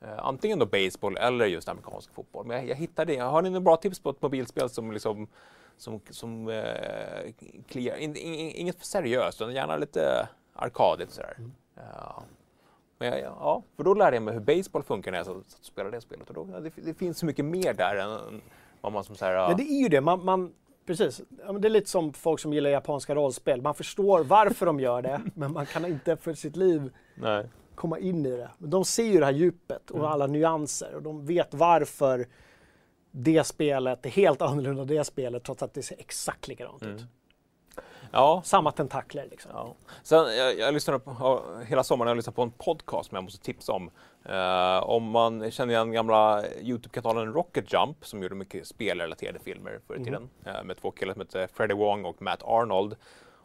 [0.00, 2.46] Eh, antingen då baseball eller just amerikansk fotboll.
[2.46, 3.18] Men jag, jag hittade det.
[3.18, 5.28] Har ni några bra tips på ett mobilspel som liksom
[5.76, 7.32] som, som eh,
[7.68, 11.34] kliar, in, in, inget för seriöst, utan gärna lite arkadigt sådär.
[11.38, 11.52] Mm.
[11.74, 12.22] Ja.
[12.98, 15.44] Men jag, ja, för då lärde jag mig hur baseball funkar när jag satt och
[15.60, 16.28] spelade det spelet.
[16.28, 18.42] Och då, ja, det, det finns så mycket mer där än
[18.82, 20.00] vad man som så här, Ja, det är ju det.
[20.00, 20.52] Man, man,
[20.86, 21.22] precis.
[21.46, 23.62] Ja, det är lite som folk som gillar japanska rollspel.
[23.62, 27.46] Man förstår varför de gör det, men man kan inte för sitt liv nej.
[27.74, 28.50] komma in i det.
[28.58, 32.26] Men De ser ju det här djupet och alla nyanser och de vet varför
[33.10, 37.06] det spelet är helt annorlunda det spelet trots att det ser exakt likadant ut.
[38.12, 39.50] Ja, Samma tentakler liksom.
[39.54, 39.74] Ja.
[40.02, 43.44] Sen, jag, jag lyssnade på, hela sommaren jag lyssnat på en podcast som jag måste
[43.44, 43.90] tipsa om.
[44.24, 49.94] Eh, om man känner igen gamla Youtube-kanalen Rocket Jump som gjorde mycket spelrelaterade filmer förr
[50.00, 50.30] i tiden.
[50.46, 52.96] eh, med två killar som heter Freddie Wong och Matt Arnold.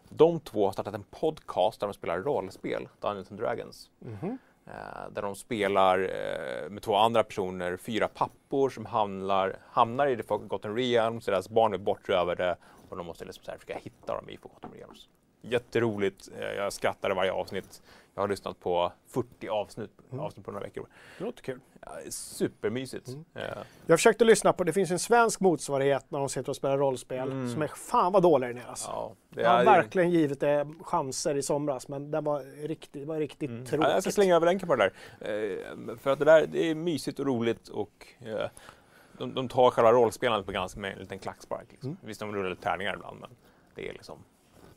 [0.10, 3.90] De två har startat en podcast där de spelar rollspel, Dungeons and Dragons.
[4.68, 10.18] Eh, där de spelar eh, med två andra personer, fyra pappor som hamnar, hamnar i
[10.18, 12.56] The Forgotten Realms, deras barn är bortrövade
[12.90, 15.10] och de måste liksom så här försöka hitta dem i Forgotten Realms.
[15.42, 17.82] Jätteroligt, eh, jag skrattade varje avsnitt.
[18.16, 20.88] Jag har lyssnat på 40 avsnitt, avsnitt på några veckor.
[21.18, 21.60] Det låter kul.
[21.82, 23.10] Ja, det är supermysigt.
[23.36, 23.42] Eh,
[23.86, 27.30] Jag försökte lyssna på, det finns en svensk motsvarighet när de sitter och spelar rollspel
[27.54, 28.88] som är fan vad dålig den är alltså.
[28.90, 33.06] ja, det Jag har verkligen givit det chanser i somras men den var riktigt, det
[33.06, 33.88] var riktigt tråkigt.
[33.88, 35.60] Ja, jag ska slänga över länken på det där.
[35.90, 38.50] Eh, för att det där det är mysigt och roligt och eh,
[39.18, 41.66] de, de tar själva rollspelandet på ganska med en liten klackspark.
[41.72, 41.98] Liksom.
[42.02, 43.30] Visst, de rullar lite tärningar ibland, men
[43.76, 44.18] det är liksom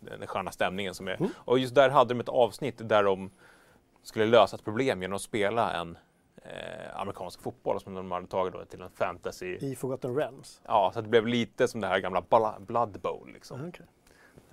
[0.00, 1.18] den sköna stämningen som är.
[1.34, 3.30] Och just där hade de ett avsnitt där de
[4.02, 5.98] skulle lösa ett problem genom att spela en
[6.36, 9.56] eh, amerikansk fotboll som de hade tagit då till en fantasy.
[9.60, 10.60] I Forgotten Realms.
[10.66, 12.22] Ja, så det blev lite som det här gamla
[12.58, 13.32] Blood Bowl.
[13.32, 13.68] Liksom.
[13.68, 13.86] Okej.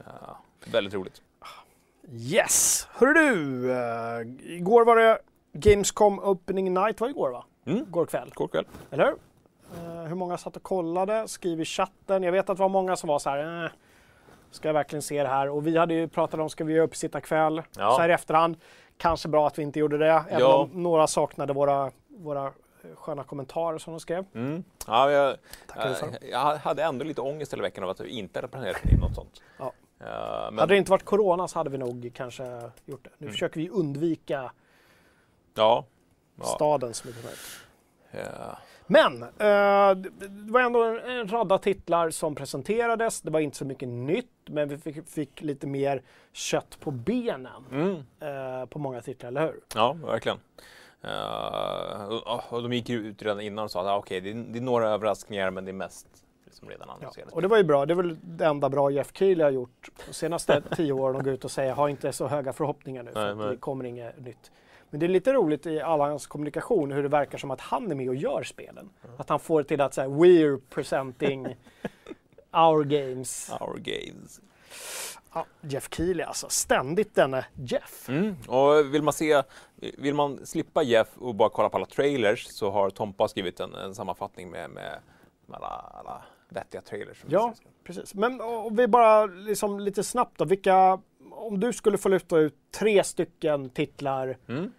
[0.05, 0.37] Ja,
[0.71, 1.21] väldigt roligt.
[2.11, 2.87] Yes!
[2.91, 3.71] Hörru du!
[3.71, 5.19] eh, igår var det
[5.53, 7.45] Gamescom Opening Night, var igår va?
[7.65, 7.77] Mm.
[7.83, 8.65] Igår kväll, God kväll.
[8.91, 9.15] eller hur?
[9.77, 11.27] Eh, hur många satt och kollade?
[11.27, 12.23] Skriv i chatten.
[12.23, 13.71] Jag vet att det var många som var så här, eh,
[14.51, 15.49] ska jag verkligen se det här?
[15.49, 17.61] Och vi hade ju pratat om, ska vi göra uppsittarkväll?
[17.77, 17.91] Ja.
[17.91, 18.57] Så här i efterhand.
[18.97, 20.55] Kanske bra att vi inte gjorde det, även Ja.
[20.73, 22.51] om några saknade våra, våra eh,
[22.95, 24.25] sköna kommentarer som de skrev.
[24.35, 24.63] Mm.
[24.87, 25.37] Ja, jag,
[25.67, 26.07] Tackar för.
[26.11, 28.99] jag, jag hade ändå lite ångest hela veckan av att vi inte hade planerat in
[28.99, 29.41] något sånt.
[29.59, 29.73] Ja.
[29.99, 30.05] Eh,
[30.51, 32.43] men, Hade det inte varit corona så hade vi nog kanske
[32.85, 33.09] gjort det.
[33.17, 33.31] Nu Mm.
[33.33, 34.51] försöker vi undvika
[35.53, 35.85] ja,
[36.39, 37.66] ja, staden så mycket som möjligt.
[38.11, 38.57] Ja.
[38.89, 39.27] Men eh,
[39.95, 43.21] det det var ändå en, en radda titlar som presenterades.
[43.21, 46.01] Det var inte så mycket nytt, men vi fick, fick lite mer
[46.33, 47.95] kött på benen Mm.
[48.61, 49.59] eh, på många titlar, eller hur?
[49.75, 50.37] ja verkligen.
[51.01, 52.07] Eh,
[52.53, 54.61] och, de gick ut redan innan och sa att ah, okej, det, är- det är
[54.63, 56.07] några överraskningar men det är mest
[56.45, 56.93] liksom redan Ja.
[56.93, 57.33] annonserat.
[57.33, 57.85] Och det var ju bra.
[57.85, 61.23] Det är väl det enda bra Jeff Keely har gjort de senaste tio åren att
[61.23, 63.47] gå ut och säga ha inte så höga förhoppningar nu för Nej, nej.
[63.49, 64.51] det kommer inget nytt.
[64.89, 67.91] Men det är lite roligt i all hans kommunikation hur det verkar som att han
[67.91, 68.89] är med och gör spelen.
[69.17, 71.45] Att han får till att säga we're presenting
[72.51, 73.51] our games.
[73.61, 74.41] Our games.
[75.33, 78.09] Ja, Jeff Keely alltså, ständigt denne Jeff.
[78.09, 78.35] Mm.
[78.47, 79.43] Och vill man se,
[79.97, 83.75] vill man slippa Jeff och bara kolla på alla trailers så har Tompa skrivit en,
[83.75, 84.99] en sammanfattning med, med,
[85.45, 87.23] med alla, alla vettiga trailers.
[87.27, 88.13] Ja, precis.
[88.13, 90.99] Men om vi bara liksom lite snabbt då, vilka,
[91.37, 94.71] om du skulle få lyfta ut tre stycken titlar Mm.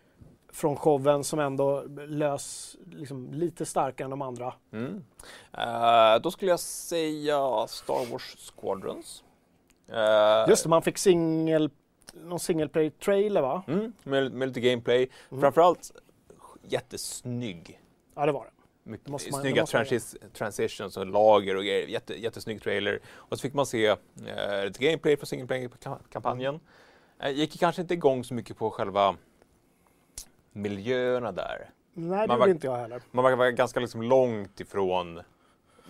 [0.52, 4.54] från showen som ändå lös liksom, lite starkare än de andra.
[4.72, 5.04] Mm.
[5.52, 9.24] Eh, då skulle jag säga Star Wars Squadrons.
[9.88, 11.70] Eh, Just det, man fick single,
[12.14, 13.62] någon single play trailer va?
[13.68, 15.08] Mm, med, med lite gameplay.
[15.30, 15.40] Mm.
[15.40, 15.92] Framförallt
[16.62, 17.80] jättesnygg.
[18.14, 18.50] Ja, det var det.
[18.88, 21.86] Mycket, måste man- snygga transis, transitions och lager och grejer.
[21.88, 23.00] Jätte, jättesnygg trailer.
[23.08, 23.96] Och så fick man se eh,
[24.78, 26.60] gameplay från single play-kampanjen.
[27.18, 29.16] Jag gick kanske inte igång så mycket på själva
[30.52, 31.70] miljöerna där.
[31.94, 33.02] Nej, det Man gjorde var- inte jag heller.
[33.10, 35.20] Man verkar vara ganska liksom långt ifrån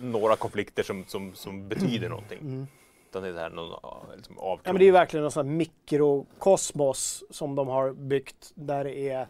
[0.00, 2.38] några konflikter som, som, som betyder någonting.
[2.40, 2.66] Mm.
[3.10, 4.34] Utan det är här någon liksom.
[4.38, 9.28] Ja, men det är verkligen en sån mikrokosmos som de har byggt där det är,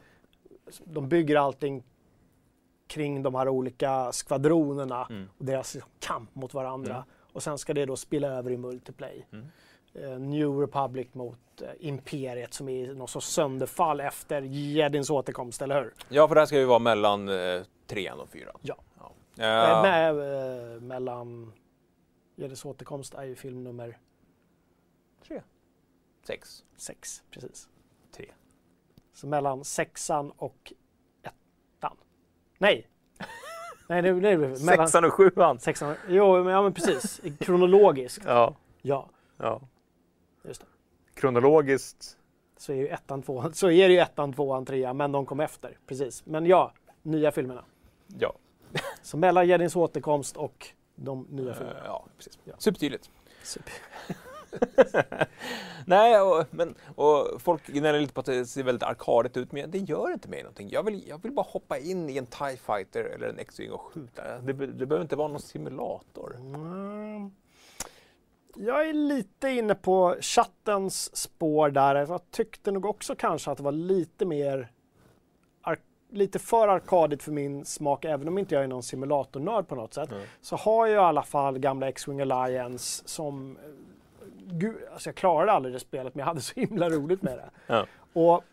[0.85, 1.83] de bygger allting
[2.89, 5.29] kring de här olika skvadronerna Mm.
[5.39, 6.95] och deras liksom kamp mot varandra.
[6.95, 7.07] Mm.
[7.33, 9.27] Och sen ska det då spilla över i multiplay.
[9.33, 9.47] Mm.
[9.95, 15.83] Eh, New Republic mot eh, Imperiet som är någon sorts sönderfall efter Jedins återkomst, eller
[15.83, 15.95] hur?
[16.09, 18.59] Ja, för det här ska ju vara mellan eh, trean och fyran.
[18.63, 18.77] Ja.
[18.99, 19.13] ja.
[19.45, 21.53] Eh, med, mellan
[22.37, 23.99] Jedins återkomst är ju film nummer
[25.29, 25.43] Tre.
[26.27, 26.65] Sex.
[26.77, 27.69] sex, precis.
[28.13, 28.27] Tre.
[29.13, 30.73] Så mellan sexan och.
[32.59, 32.87] Nej!
[33.89, 35.59] Nej, det, det, mellan Sexan och sjuan.
[35.59, 35.95] sexan.
[36.09, 37.21] Jo, men, ja, men precis.
[37.41, 38.25] Kronologiskt.
[38.27, 38.55] Ja.
[38.83, 39.61] Ja, ja.
[40.45, 40.67] just det.
[41.21, 42.17] Kronologiskt.
[42.57, 45.41] Så är ju ettan, tvåan, så är det ju ettan, tvåan, trean, men de kom
[45.41, 45.79] efter.
[45.87, 46.27] Precis.
[46.27, 47.65] Men ja, nya filmerna.
[48.19, 48.33] Ja.
[49.03, 51.81] Så mellan Jedins återkomst och de nya Eh, filmerna.
[51.85, 52.39] ja, precis.
[52.45, 52.53] Ja.
[52.59, 53.11] Supertydligt.
[53.43, 53.73] Super.
[55.87, 59.71] Nej, och, men, och folk gnäller lite på att det ser väldigt arkadigt ut, men
[59.71, 60.69] det gör inte mig någonting.
[60.71, 63.81] Jag vill, jag vill bara hoppa in i en TIE Fighter eller en X-Wing och
[63.81, 64.39] skjuta.
[64.39, 66.37] Det, det behöver inte vara någon simulator.
[66.37, 67.31] Mm.
[68.57, 71.95] Jag är lite inne på chattens spår där.
[71.95, 74.69] Jag tyckte nog också kanske att det var lite mer
[76.11, 79.95] lite för arkadigt för min smak, även om inte jag är någon simulatornörd på något
[79.95, 80.13] sätt.
[80.13, 80.23] Mm.
[80.41, 83.59] Så har jag i alla fall gamla X-Wing Alliance som...
[84.51, 87.51] Gud, alltså jag klarade aldrig det spelet, men jag hade så himla roligt med det.
[87.67, 87.87] Ja.
[88.13, 88.45] Och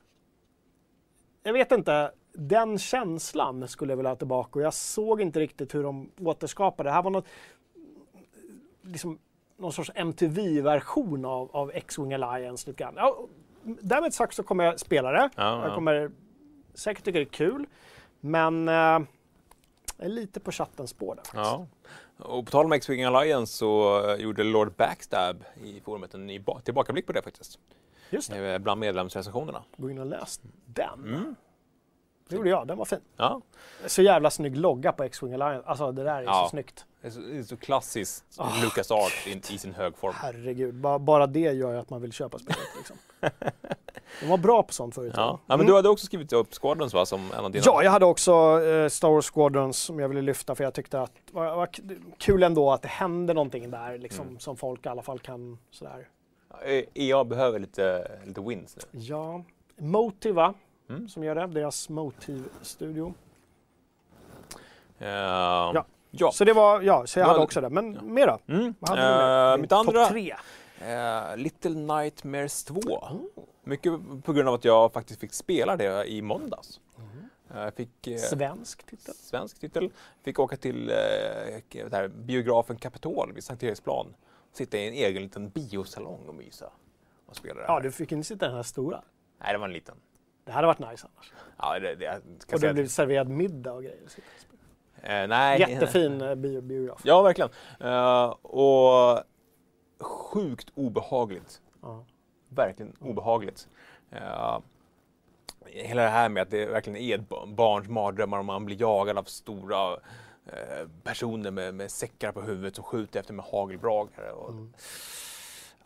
[1.44, 5.76] jag vet inte, den känslan skulle jag vilja ha tillbaka och jag såg inte riktigt
[5.76, 6.94] hur de återskapade det.
[6.94, 7.26] här var något,
[8.82, 9.20] liksom,
[9.58, 12.70] någon sorts MTV-version av, av X-Wing Alliance.
[12.70, 12.94] Lite grann.
[12.98, 13.28] Ja,
[13.64, 15.30] därmed sagt så kommer jag spela det.
[15.36, 15.76] Ja, Jag ja.
[15.76, 16.12] kommer
[16.74, 17.66] säkert tycka det är kul.
[18.20, 19.06] Men eh, jag
[19.98, 21.24] är lite på chattens spår där.
[21.24, 21.36] faktiskt.
[21.36, 21.68] Ja.
[22.18, 26.40] Och på tal om X-Wing Alliance så eh, gjorde Lord Backstab i forumet en ny
[26.40, 27.60] ba- tillbakablick på det faktiskt.
[28.10, 29.64] Just det, Eh, Bland medlemsrecensionerna.
[29.78, 31.00] gå in och läs den.
[31.04, 31.36] Mm.
[32.30, 33.00] Det gjorde jag, den var fin.
[33.18, 33.42] Ja,
[33.86, 35.68] Så jävla snygg logga på X-Wing Alliance.
[35.68, 36.44] Alltså det där är Ja.
[36.46, 36.86] så snyggt.
[37.10, 40.14] Det är så, klassiskt Ah, Lucas Art i, i sin hög form.
[40.18, 42.60] Herregud, bara, bara det gör ju att man vill köpa spelet.
[42.78, 42.98] Liksom.
[44.22, 45.14] De var bra på sånt förut.
[45.18, 45.22] Ja.
[45.32, 45.68] ja, men Mm.
[45.68, 47.64] du hade också skrivit upp Squadrons va, som en av dina?
[47.66, 48.32] Ja, jag hade också
[48.64, 51.70] eh, Star Wars Squadrons som jag ville lyfta för jag tyckte att det var, var
[52.18, 54.40] kul ändå att det hände någonting där liksom, Mm.
[54.40, 56.08] som folk i alla fall kan sådär.
[56.94, 59.00] EA behöver lite, lite wins nu.
[59.00, 59.44] Ja,
[59.78, 60.54] Motiva
[60.90, 61.10] Mm.
[61.10, 63.14] som gör det, deras Motive-studio.
[65.00, 65.86] Eh, ja.
[66.20, 66.32] Ja.
[66.32, 67.70] Så det var, ja, så jag hade också det.
[67.70, 68.02] Men ja.
[68.02, 68.54] mer då?
[68.54, 68.76] Mm.
[68.80, 69.52] Vad hade?
[69.52, 70.36] Din mitt andra, tre?
[70.80, 72.80] eh, Little Nightmares 2.
[72.80, 73.22] Oh.
[73.64, 73.94] Mycket
[74.24, 76.80] på grund av att jag faktiskt fick spela det i måndags.
[76.98, 77.72] Mm.
[77.72, 79.14] Fick eh, Svensk titel.
[79.14, 79.92] svensk titel.
[80.24, 80.90] Fick åka till
[81.92, 84.16] här, biografen Kapitol vid Sankt Eriksplan.
[84.54, 86.70] Sitta i en egen liten biosalong och mysa.
[87.26, 87.74] Och spela det här.
[87.74, 89.02] Ja, du fick inte sitta i den här stora.
[89.44, 89.96] Nej, det var en liten.
[90.46, 91.34] Det hade varit nice annars.
[91.58, 92.22] Ja, det, det,
[92.54, 94.00] Och det blev serverad middag och grejer.
[95.06, 95.60] Eh, nej.
[95.60, 97.02] Jättefin eh, bio, biograf.
[97.04, 97.50] Ja, verkligen.
[97.80, 99.24] Eh, och
[100.00, 101.62] sjukt obehagligt.
[101.82, 102.06] Ja.
[102.50, 103.68] Verkligen obehagligt.
[104.12, 104.60] Eh,
[105.66, 108.82] hela det här med att det verkligen är ett ba- barns mardrömmar om man blir
[108.82, 109.94] jagad av stora
[110.46, 114.32] eh, personer med, med säckar på huvudet som skjuter efter med hagelbragare.
[114.32, 114.74] Och, Mm.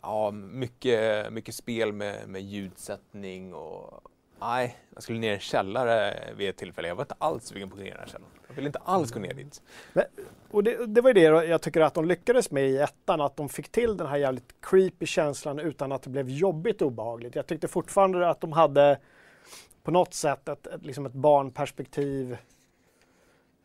[0.02, 4.00] Ja, mycket, mycket spel med, med ljudsättning och
[4.40, 6.88] Nej, jag skulle ner i en källare vid ett tillfälle.
[6.88, 8.32] Jag var inte alls sugen på att gå ner i den här källaren.
[8.48, 9.62] Jag ville inte alls gå ner dit.
[10.50, 13.36] Och det, det var ju det jag tycker att de lyckades med i ettan, att
[13.36, 17.34] de fick till den här jävligt creepy känslan utan att det blev jobbigt och obehagligt.
[17.34, 18.98] Jag tyckte fortfarande att de hade
[19.82, 22.36] på något sätt ett, ett, liksom ett barnperspektiv.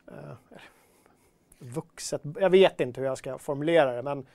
[0.08, 0.58] Eh,
[1.60, 4.26] vuxet, jag vet inte hur jag ska formulera det, men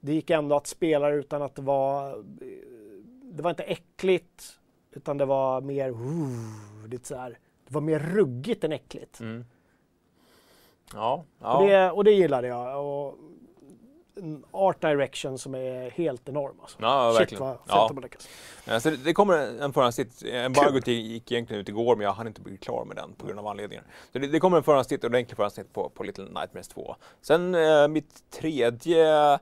[0.00, 2.24] det gick ändå att spela utan att det var
[3.22, 4.57] det var inte äckligt
[4.92, 9.20] utan det var mer uh, lite så här, det var mer ruggigt än äckligt.
[9.20, 9.44] Mm.
[10.94, 11.62] Ja, Och, ja.
[11.62, 12.84] det, och det gillade jag.
[12.84, 13.14] Och
[14.16, 16.56] en art direction som är helt enorm.
[16.60, 16.78] Alltså.
[16.80, 17.44] ja Shit verkligen.
[17.44, 17.86] vad fett Ja.
[17.88, 18.28] de har lyckats.
[18.64, 20.22] Ja, så det, det kommer en förhandstitt.
[20.32, 23.38] Embargot gick egentligen ut igår men jag hann inte bli klar med den på grund
[23.38, 23.84] av anledningar.
[24.12, 26.96] Så det, det kommer en förhandstitt, ordentlig förhandstitt på, på Little Nightmares 2.
[27.20, 29.38] Sen eh, mitt tredje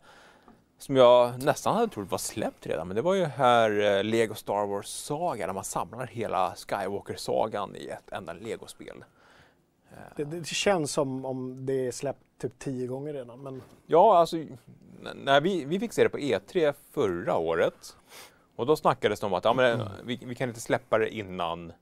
[0.78, 4.34] som jag nästan hade trott var släppt redan, men det var ju här eh, Lego
[4.34, 9.04] Star Wars Saga där man samlar hela Skywalker-sagan i ett enda Lego-spel.
[10.16, 13.42] Det, det känns som om det är släppt typ tio gånger redan.
[13.42, 14.36] Men Ja, alltså
[15.14, 17.96] när vi, vi fick se det på E3 förra året
[18.56, 21.72] Och då snackades det om att ja, men, vi, vi kan inte släppa det innan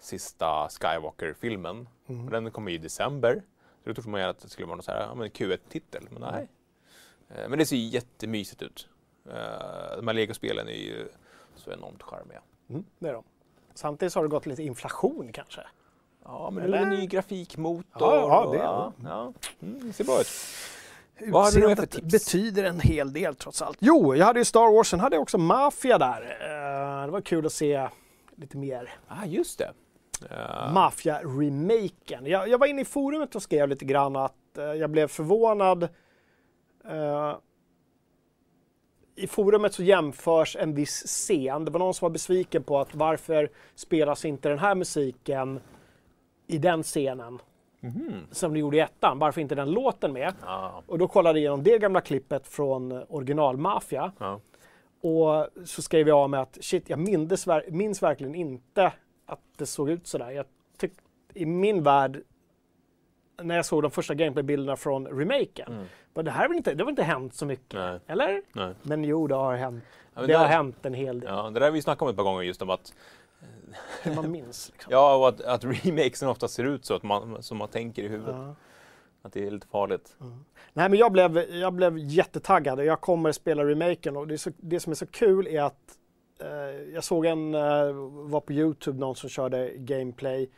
[0.00, 1.88] sista Skywalker-filmen.
[2.06, 2.30] Mm.
[2.30, 3.42] Den kommer ju i december.
[3.82, 6.08] Så då trodde man ju att det skulle vara någon så här, ja, men Q1-titel,
[6.10, 6.48] men nej.
[7.30, 8.88] Eh, Men det ser ju jättemysigt ut.
[9.28, 11.08] Eh, De här legospelen är ju
[11.56, 12.40] så enormt charmiga.
[12.70, 13.24] Mm, det är de.
[13.74, 15.60] Samtidigt har det gått lite inflation kanske.
[16.24, 16.78] Ja, men Eller?
[16.78, 17.84] det är en ny grafikmotor.
[18.14, 19.32] Ja, ja, det- ja, ja.
[19.62, 20.28] Mm, det ser bra ut.
[21.18, 22.12] Utseendet tips?
[22.12, 23.76] betyder en hel del trots allt.
[23.80, 26.22] Jo, jag hade ju Star Wars, sen hade jag också Mafia där.
[26.40, 27.88] Eh, Det var kul att se
[28.36, 29.72] lite mer Ah, just det.
[30.30, 32.26] Eh, Mafia-remaken.
[32.26, 35.88] Jag, jag var inne i forumet och skrev lite grann att jag blev förvånad.
[36.88, 37.36] Eh,
[39.14, 41.64] I forumet så jämförs en viss scen.
[41.64, 45.60] Det var någon som var besviken på att varför spelas inte den här musiken
[46.46, 47.38] i den scenen
[47.80, 48.26] mhm.
[48.30, 49.18] som de gjorde i ettan?
[49.18, 50.34] Varför inte den låten med?
[50.42, 54.12] Ja, Och då kollade jag igenom det gamla klippet från original Mafia.
[54.18, 54.40] ja.
[55.04, 58.92] Och så skrev jag med att shit, jag minns, minns verkligen inte
[59.26, 60.30] att det såg ut sådär.
[60.30, 60.46] Jag
[60.78, 60.92] tyck,
[61.34, 62.22] I min värld,
[63.42, 65.84] när jag såg de första gameplaybilderna från remaken, Mm.
[66.14, 67.74] men det här väl inte, det har väl inte hänt så mycket?
[67.74, 68.00] Nej.
[68.06, 68.42] Eller?
[68.52, 68.74] Nej.
[68.82, 69.84] Men jo, det har hänt.
[70.14, 71.30] Ja, men det har hänt en hel del.
[71.32, 72.94] Ja, det där har vi snackat om ett par gånger just om att,
[74.02, 74.70] Hur man minns.
[74.72, 74.92] Liksom.
[74.92, 78.08] ja, och att, att remakesen ofta ser ut så att man, som man tänker i
[78.08, 78.34] huvudet.
[78.38, 78.54] Ja.
[79.22, 80.16] Att det är lite farligt.
[80.72, 84.50] Nej, men jag blev, jag blev jättetaggad och jag kommer spela remaken och det, så,
[84.56, 85.98] det som är så kul är att
[86.40, 86.48] eh,
[86.94, 87.92] jag såg en, eh,
[88.30, 90.50] var på Youtube någon som körde gameplay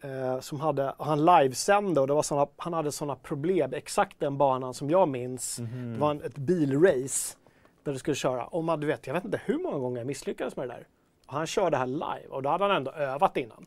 [0.00, 4.38] eh, som hade, han livesände och det var såna, han hade sådana problem, exakt den
[4.38, 5.56] banan som jag minns.
[5.56, 7.36] Det var en, ett bilrace
[7.82, 10.06] där du skulle köra och man, du vet, jag vet inte hur många gånger jag
[10.06, 10.86] misslyckades med det där.
[11.26, 13.66] Och han körde här live och då hade han ändå övat innan.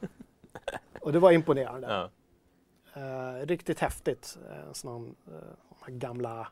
[1.00, 1.88] och det var imponerande.
[1.88, 2.10] Ja.
[3.00, 4.38] Eh, riktigt häftigt.
[4.72, 5.34] Sån, uh,
[5.68, 6.48] de här gamla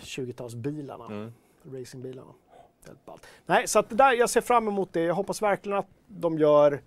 [0.00, 1.32] 20-talsbilarna, Mm.
[1.64, 2.32] racingbilarna.
[3.46, 5.00] Nej, så att det där, jag ser fram emot det.
[5.02, 6.82] Jag hoppas verkligen att de gör...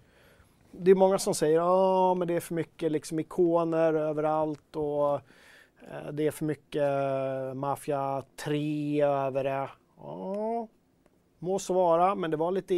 [0.72, 1.59] Det är många som säger
[2.11, 6.82] att men det är för mycket liksom, ikoner överallt och eh, det är för mycket
[6.82, 9.69] uh, Mafia 3 över det.
[9.97, 10.67] Ja,
[11.39, 12.76] må så vara, men det var lite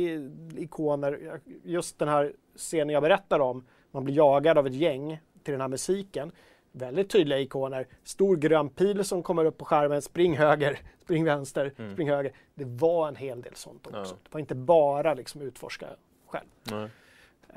[0.58, 1.40] ikoner.
[1.64, 5.62] Just den här scenen jag berättar om, man blir jagad av ett gäng till den
[5.62, 6.32] här musiken.
[6.72, 7.88] Väldigt tydliga ikoner.
[8.04, 10.02] Stor grön pil som kommer upp på skärmen.
[10.02, 11.94] Spring höger, spring vänster, Mm.
[11.94, 12.32] spring höger.
[12.56, 14.00] Det var en hel del sånt också.
[14.00, 14.18] Ja.
[14.24, 15.88] Det var inte bara liksom utforska
[16.28, 16.48] själv.
[16.72, 16.90] Nej.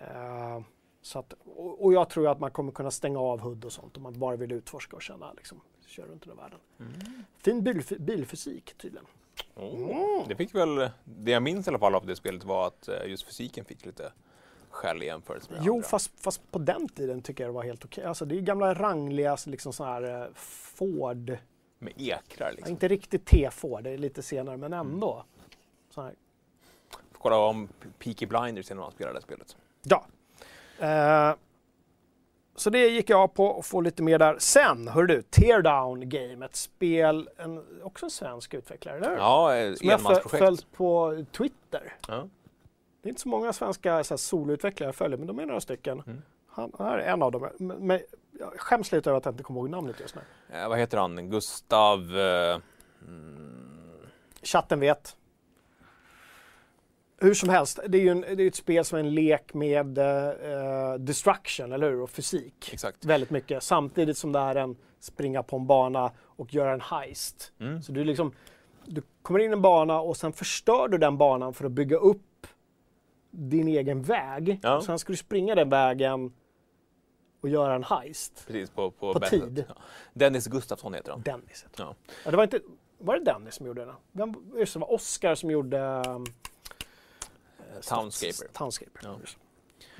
[0.03, 0.61] Eh,
[1.03, 3.97] så att, och, och jag tror att man kommer kunna stänga av HUD och sånt
[3.97, 6.59] om man bara vill utforska och känna liksom, kör runt i världen.
[6.81, 6.93] Mm.
[7.39, 9.07] Fin bilf- bilfysik tydligen.
[9.55, 10.29] Oh.
[10.29, 13.07] Det fick väl, det jag minns i alla fall av det spelet var att eh,
[13.07, 14.13] just fysiken fick lite
[14.71, 15.89] skäll i jämförelse med Jo, andra.
[15.89, 18.05] fast, fast på den tiden tycker jag det var helt okej.
[18.05, 21.37] Alltså det är gamla rangliga liksom så här eh, Ford,
[21.79, 22.71] Med ekrar ja, liksom.
[22.73, 24.87] inte riktigt T-Ford, det är lite senare men Mm.
[24.93, 25.25] ändå.
[25.91, 26.15] Så här.
[27.13, 27.69] Får kolla om
[27.99, 29.57] Peaky Blinders innan man spelar det spelet.
[29.89, 30.07] Ja.
[30.79, 31.35] Eh,
[32.57, 34.37] så det gick jag på och få lite mer där.
[34.39, 39.17] Sen, hör du, Teardown Game, ett spel, en, också en svensk utvecklare, eller hur?
[39.17, 40.45] Ja, eh, Som jag enmansprojekt.
[40.45, 41.93] följt på Twitter.
[42.09, 42.29] Ja.
[43.03, 45.61] Det är inte så många svenska så här, soloutvecklare jag följer, men de är några
[45.61, 46.03] stycken.
[46.07, 46.23] Mm.
[46.49, 47.49] Han, han är en av dem.
[47.59, 48.01] Men, men
[48.39, 50.21] jag skäms lite över att jag inte kommer ihåg namnet just nu.
[50.57, 51.31] Eh, vad heter han?
[51.31, 52.19] Gustav...
[52.19, 52.59] Eh,
[53.03, 54.07] mm,
[54.43, 55.17] Chatten vet.
[57.19, 59.55] Hur som helst, det är ju en, det är ett spel som är en lek
[59.55, 62.01] med eh, destruction, eller hur?
[62.01, 62.71] Och fysik.
[62.73, 63.05] exakt.
[63.05, 63.63] Väldigt mycket.
[63.63, 67.53] Samtidigt som det är en springa på en bana och göra en heist.
[67.61, 67.83] Mm.
[67.83, 68.33] Så du liksom,
[68.85, 71.97] du kommer in i en bana och sen förstör du den banan för att bygga
[71.97, 72.47] upp
[73.31, 74.61] din egen väg.
[74.63, 74.77] Ja.
[74.77, 76.33] Och sen ska du springa den vägen
[77.41, 78.45] och göra en heist.
[78.47, 79.65] Precis, på, på, På tid.
[79.69, 79.75] Ja.
[80.15, 81.23] Dennis Gustafsson heter han.
[81.23, 81.65] Dennis.
[81.65, 81.95] heter Ja.
[82.07, 82.13] det.
[82.25, 82.61] Ja, det var inte,
[82.99, 83.95] var det Dennis som gjorde den?
[84.13, 86.03] Vem, just det, var Oscar som gjorde
[87.81, 88.53] Townscaper.
[88.53, 89.01] Townscaper.
[89.03, 89.17] Ja.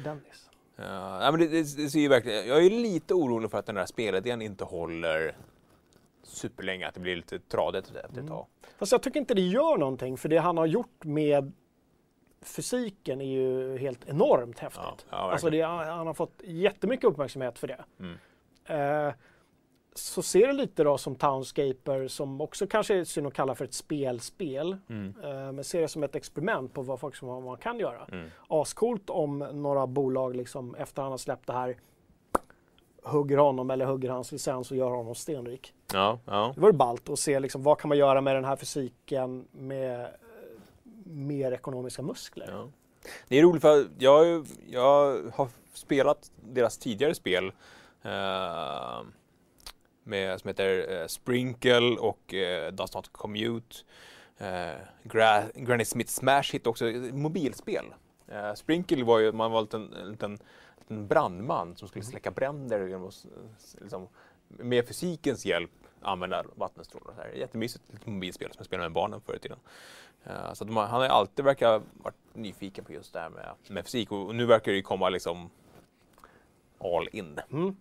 [0.05, 0.51] Dennis.
[0.77, 3.67] Ja, nej, men det, det, det ser ju verkligen, jag är lite orolig för att
[3.67, 5.37] den där spelidén inte håller
[6.23, 8.25] superlänge, att det blir lite tradigt efter Mm.
[8.25, 8.47] ett tag.
[8.79, 11.53] Fast jag tycker inte det gör någonting för det han har gjort med
[12.43, 14.83] fysiken är ju helt enormt häftigt.
[14.85, 17.85] Ja, ja, alltså det, han har fått jättemycket uppmärksamhet för det.
[18.01, 18.19] Mm.
[19.09, 19.15] Eh,
[19.99, 23.65] så ser det lite då som Townscaper som också kanske är synd att kalla för
[23.65, 24.77] ett spelspel.
[24.89, 25.15] Mm.
[25.25, 28.05] Eh, men ser det som ett experiment på vad, folk vad man kan göra.
[28.13, 28.31] Mm.
[28.49, 31.77] Ascoolt om några bolag liksom efter han har släppt det här
[33.07, 35.75] hugger honom eller hugger hans licens och gör honom stenrik.
[35.93, 36.53] Ja, ja.
[36.55, 40.01] Det vore ballt att se liksom, vad kan man göra med den här fysiken med
[40.01, 40.07] eh,
[41.05, 42.49] mer ekonomiska muskler.
[42.51, 42.69] Ja.
[43.29, 47.53] Det är roligt för jag, jag har spelat deras tidigare spel
[48.03, 49.01] eh,
[50.07, 53.77] med, som heter eh, Sprinkle och eh, Does Not Commute.
[54.39, 57.85] Eh, Gra- Granny Smith Smash Hit också, mobilspel.
[58.29, 60.39] Eh, Sprinkle var ju, man var en liten, en liten,
[60.89, 63.27] brandman som skulle släcka bränder genom att
[63.81, 64.09] liksom,
[64.49, 65.71] med fysikens hjälp
[66.03, 67.15] använda vattenstrålar.
[67.15, 67.31] Så här.
[67.31, 69.59] Jättemysigt litet mobilspel som jag spelade med barnen förr i tiden.
[70.25, 73.85] Eh, så man, han har alltid verkat varit nyfiken på just det här med, med
[73.85, 75.51] fysik och, och nu verkar det ju komma liksom
[76.79, 77.41] all in.
[77.53, 77.77] Mm.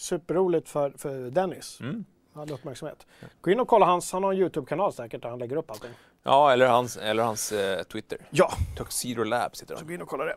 [0.00, 1.80] Superroligt för, för Dennis.
[1.80, 2.04] Mm.
[2.32, 3.06] Han hade uppmärksamhet.
[3.40, 5.90] Gå in och kolla hans, han har en YouTube-kanal säkert där han lägger upp allting.
[6.22, 8.18] Ja, eller hans, eller hans eh, Twitter.
[8.30, 9.86] Ja, Tuxedo Labs heter så de.
[9.86, 10.36] gå in och kolla det.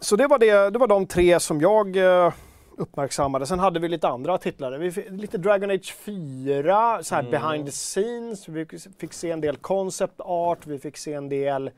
[0.00, 2.32] Så det var, det, det var de tre som jag eh,
[2.76, 3.46] uppmärksammade.
[3.46, 4.72] Sen hade vi lite andra titlar.
[4.78, 7.30] Vi fick, lite Dragon Age 4, så här Mm.
[7.30, 8.48] behind the scenes.
[8.48, 8.66] Vi
[8.98, 11.70] fick se en del concept art, vi fick se en del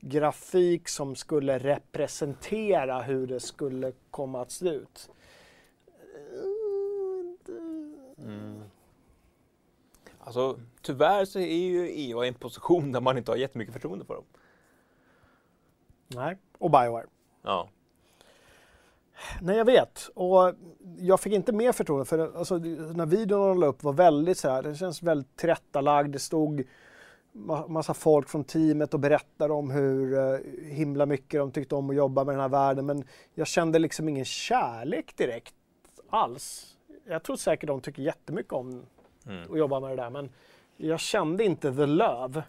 [0.00, 5.10] grafik som skulle representera hur det skulle komma att se ut.
[8.24, 8.62] Mm.
[10.18, 14.04] Alltså, tyvärr så är ju EA i en position där man inte har jättemycket förtroende
[14.04, 14.24] för dem.
[16.08, 17.06] Nej, och Bioware.
[17.42, 17.68] Ja.
[19.40, 20.10] Nej, jag vet.
[20.14, 20.54] Och
[20.98, 24.38] jag fick inte mer förtroende för det, alltså, när videon de la upp var väldigt
[24.38, 26.12] så här, det känns väldigt tillrättalagd.
[26.12, 26.64] Det stod
[27.32, 31.90] ma- massa folk från teamet och berättade om hur eh, himla mycket de tyckte om
[31.90, 32.86] att jobba med den här världen.
[32.86, 33.04] Men
[33.34, 35.54] jag kände liksom ingen kärlek direkt
[36.10, 36.76] alls.
[37.04, 38.86] Jag tror säkert de tycker jättemycket om
[39.26, 39.52] Mm.
[39.52, 40.30] att jobba med det där, men
[40.76, 42.42] jag kände inte the love.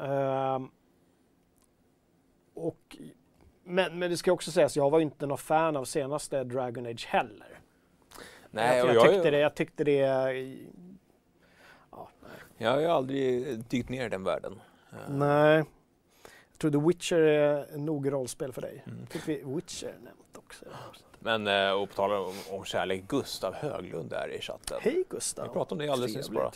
[0.00, 0.70] Ehm,
[2.54, 2.96] och,
[3.64, 7.06] men, men det ska också sägas, jag var inte någon fan av senaste Dragon Age
[7.06, 7.58] heller.
[8.50, 9.96] Nej, jag, jag, jag, tyckte det, jag, tyckte det...
[11.90, 12.08] Ja,
[12.58, 14.60] jag har ju aldrig dykt ner i den världen.
[14.92, 15.64] Eh, nej.
[16.50, 18.84] Jag tror The Witcher är nog rollspel för dig.
[18.86, 19.06] Mm.
[19.06, 20.64] Fick vi Witcher nämnt också?
[21.24, 24.78] Men, eh, och på tal om, om kärlek, Gustav Höglund är i chatten.
[24.82, 25.44] Hej Gustav!
[25.46, 26.46] Vi pratade om det alldeles nyss bara.
[26.46, 26.52] Eh,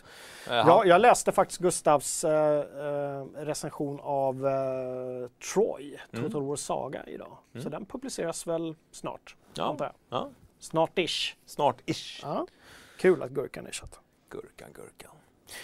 [0.55, 6.25] Ja, jag läste faktiskt Gustavs eh, eh, recension av eh, Troy, Mm.
[6.25, 7.37] Total War Saga idag.
[7.53, 7.71] Så Mm.
[7.71, 9.65] den publiceras väl snart, Ja.
[9.65, 9.95] antar jag.
[10.21, 11.35] ja, Snart-ish.
[11.47, 12.21] snart-ish.
[12.23, 12.47] Ja.
[12.99, 14.01] Kul att Gurkan är i chatten.
[14.29, 15.11] Gurkan, gurkan.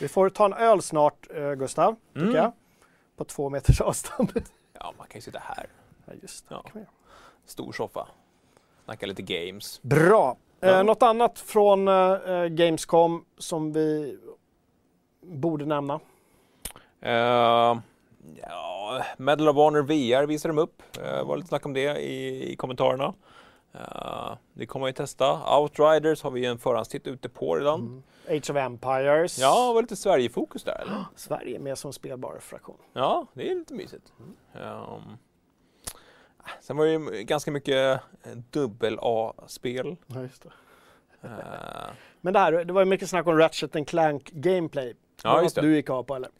[0.01, 2.35] Vi får ta en öl snart, eh, Gustav, tycker Mm.
[2.37, 2.53] jag.
[3.17, 4.33] På två meters avstånd.
[4.81, 5.67] Ja, man kan ju sitta här.
[6.07, 6.55] ja, just det.
[6.75, 6.81] Ja.
[7.47, 8.09] Stor soffa.
[8.85, 9.83] Snacka lite games.
[9.83, 10.37] Bra.
[10.61, 10.69] Ja.
[10.69, 14.19] Eh, något annat från eh, Gamescom som vi
[15.23, 16.01] borde nämna?
[17.07, 17.81] Uh,
[18.41, 20.83] ja, Medal of Honor VR visade de upp.
[20.99, 23.15] Uh, var lite snack om det i, i kommentarerna.
[23.75, 25.59] Uh, det kommer vi testa.
[25.59, 27.81] Outriders har vi en förhandstitt ute på redan.
[27.81, 28.03] Mm.
[28.29, 29.39] Age of Empires.
[29.39, 31.05] Ja, var lite Sverige-fokus där eller?
[31.17, 32.77] Sverige med som spelbar fraktion.
[32.93, 34.13] Ja, det är lite mysigt.
[34.53, 35.19] Um,
[36.61, 39.97] sen var det ju ganska mycket eh, dubbel-A-spel.
[40.07, 40.49] Ja, just det.
[41.29, 41.31] Uh,
[42.21, 44.95] Men det, här, det var ju mycket snack om Ratchet and Clank Gameplay.
[45.23, 45.61] Ja, Var just det.
[45.61, 46.31] du gick av på eller?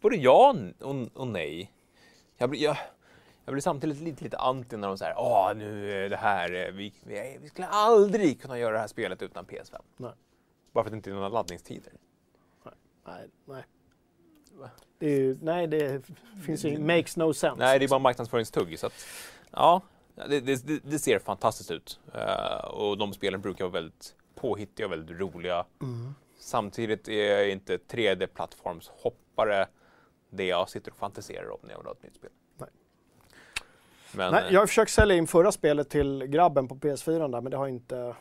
[0.00, 1.72] både ja och, och nej.
[2.36, 2.76] Jag blir, jag,
[3.44, 6.72] jag blir samtidigt lite, lite anti när de säger åh nu är det här, eh,
[6.72, 9.80] vi, vi, vi skulle aldrig kunna göra det här spelet utan PS5.
[9.96, 10.12] Nej.
[10.72, 11.92] Bara för att det inte är några laddningstider.
[13.06, 13.64] Nej, nej.
[14.62, 14.70] Va?
[14.98, 16.02] Det ju, nej, det
[16.46, 17.58] finns ju makes no sense.
[17.64, 18.78] Nej, det är bara marknadsföringstugg.
[18.78, 19.06] Så att,
[19.50, 19.80] ja,
[20.14, 22.00] det, det, det- ser fantastiskt ut.
[22.14, 25.64] Eh, och de spelen brukar vara väldigt påhittiga och väldigt roliga.
[25.82, 26.14] Mm.
[26.38, 29.66] Samtidigt är jag inte 3D-plattformshoppare
[30.30, 32.30] det jag sitter och fantiserar om när jag vill ha ett nytt spel.
[32.56, 32.68] Nej.
[34.12, 37.40] Men, Nej, eh, jag har försökt sälja in förra spelet till grabben på PS4 där,
[37.40, 38.14] men det har inte,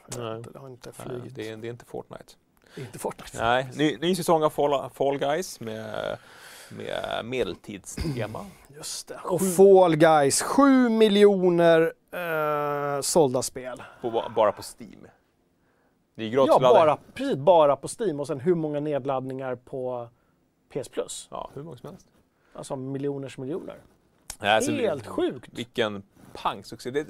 [0.53, 1.35] det har inte flugit.
[1.35, 2.33] det, det är inte Fortnite.
[2.75, 3.37] Inte Fortnite.
[3.37, 6.17] Nej, ny, ny säsong av Fall, Fall Guys med,
[6.69, 8.45] med medeltidstema.
[8.67, 9.19] Just det.
[9.23, 13.83] Och Fall Guys, 7 miljoner eh, sålda spel.
[14.01, 15.07] På, bara på Steam.
[16.15, 20.09] Det är gratis Ja, bara, precis bara på Steam och sen hur många nedladdningar på
[20.73, 21.27] PS Plus.
[21.31, 22.07] Ja, hur många som helst.
[22.53, 23.77] Alltså miljoners miljoner.
[24.39, 25.49] Nej, alltså, Helt sjukt.
[25.53, 26.03] Vilken
[26.33, 26.91] pangsuccé.
[26.91, 27.07] Det,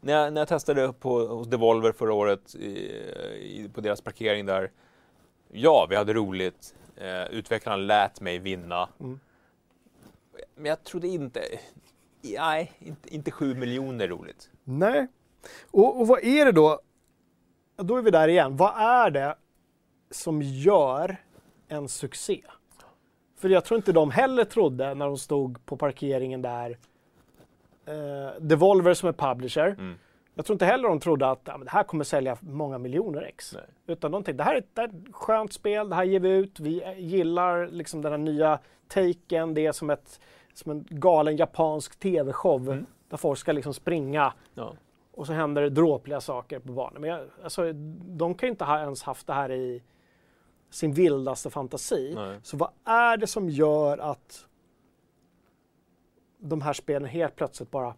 [0.00, 4.46] när, jag, när jag testade på, hos Devolver förra året i, i, på deras parkering
[4.46, 4.70] där.
[5.54, 6.74] Ja, vi hade roligt.
[6.96, 8.88] Eh, utvecklarna lät mig vinna.
[9.00, 9.20] Mm.
[10.54, 11.40] Men jag trodde inte...
[12.22, 14.50] Nej, inte, inte sju miljoner roligt.
[14.64, 15.06] Nej.
[15.70, 16.80] Och, och vad är det då?
[17.76, 18.56] Då är vi där igen.
[18.56, 19.36] Vad är det
[20.10, 21.16] som gör
[21.68, 22.42] en succé?
[23.38, 26.78] För jag tror inte de heller trodde när de stod på parkeringen där.
[27.86, 29.66] Eh, Devolver som är publisher.
[29.66, 29.98] Mm.
[30.34, 33.54] Jag tror inte heller de trodde att ja, det här kommer sälja många miljoner ex.
[33.54, 33.64] Nej.
[33.86, 36.04] Utan de tänkte det här är ett, det här är ett skönt spel, det här
[36.04, 36.60] ger vi ut.
[36.60, 38.58] Vi eh, gillar liksom den här nya
[38.88, 39.54] taken.
[39.54, 40.20] Det är som, ett,
[40.54, 42.86] som en galen japansk tv-show Mm.
[43.08, 44.74] där folk ska liksom springa Ja.
[45.12, 47.00] och så händer det dråpliga saker på banan.
[47.00, 47.72] Men jag, alltså,
[48.06, 49.82] de kan ju inte ha ens haft det här i
[50.70, 52.12] sin vildaste fantasi.
[52.14, 52.38] Nej.
[52.42, 54.46] Så vad är det som gör att
[56.38, 57.94] de här spelen helt plötsligt bara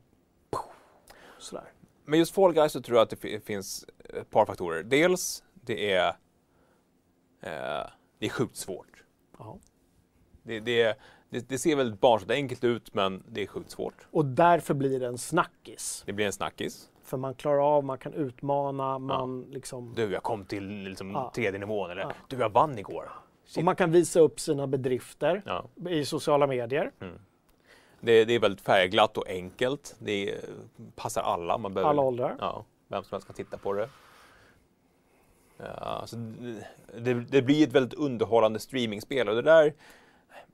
[1.39, 1.65] sådär.
[2.05, 3.85] Men just Fall Guys så tror jag att det fi- finns
[4.21, 4.83] ett par faktorer.
[4.83, 6.09] Dels, det är,
[7.43, 7.87] eh,
[8.19, 9.05] det är sjukt svårt.
[9.39, 9.59] Ja.
[10.43, 10.99] Det, det,
[11.31, 14.07] det, det ser väldigt barnsligt enkelt ut, men det är sjukt svårt.
[14.11, 16.03] Och därför blir det en snackis.
[16.07, 16.91] Det blir en snackis.
[17.03, 19.93] För man klarar av, man kan utmana, man liksom...
[19.97, 21.33] Du, jag kom till liksom, Ja.
[21.35, 21.91] tredje nivån.
[21.91, 22.13] Eller Ja.
[22.29, 23.11] du, jag vann igår.
[23.57, 25.65] Och man kan visa upp sina bedrifter Ja.
[25.91, 26.93] i sociala medier.
[28.05, 29.97] Det, det är väldigt färgglatt och enkelt.
[29.99, 30.41] Det är,
[30.95, 31.59] passar alla.
[31.59, 32.37] Man behöver, Alla åldrar.
[32.39, 33.89] Ja, vem som helst kan titta på det.
[35.57, 36.17] Ja, så
[36.97, 39.75] det, det, blir ett väldigt underhållande streamingspel och det där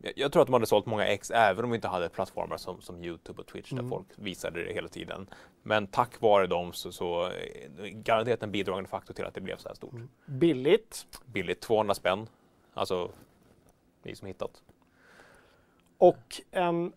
[0.03, 2.57] jag, jag tror att de hade sålt många ex även om vi inte hade plattformar
[2.57, 5.26] som, som Youtube och Twitch där folk visade det hela tiden.
[5.62, 9.57] Men tack vare dem så, så eh, garanterat en bidragande faktor till att det blev
[9.57, 9.94] så här stort.
[10.26, 11.07] Billigt.
[11.26, 12.26] Billigt, 200 spänn.
[12.74, 13.11] Alltså,
[14.03, 14.62] ni som hittat.
[15.98, 16.92] Och en,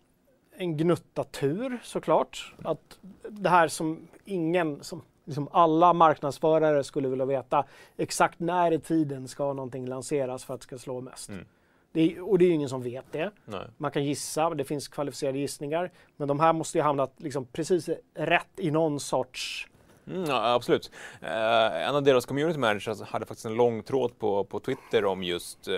[0.56, 2.54] en gnutta tur såklart.
[2.64, 2.98] Att
[3.28, 7.64] det här som ingen, som liksom alla marknadsförare skulle vilja veta.
[7.96, 11.28] Exakt när i tiden ska någonting lanseras för att det ska slå mest.
[11.28, 11.44] Mm.
[11.92, 13.30] Det är, och det är ju ingen som vet det.
[13.44, 13.66] Nej.
[13.76, 15.90] Man kan gissa, det finns kvalificerade gissningar.
[16.16, 19.68] Men de här måste ju hamnat liksom precis rätt i någon sorts...
[20.06, 20.90] Mm, ja, absolut.
[21.20, 25.22] Eh, en av deras community managers hade faktiskt en lång tråd på, på Twitter om
[25.22, 25.74] just eh,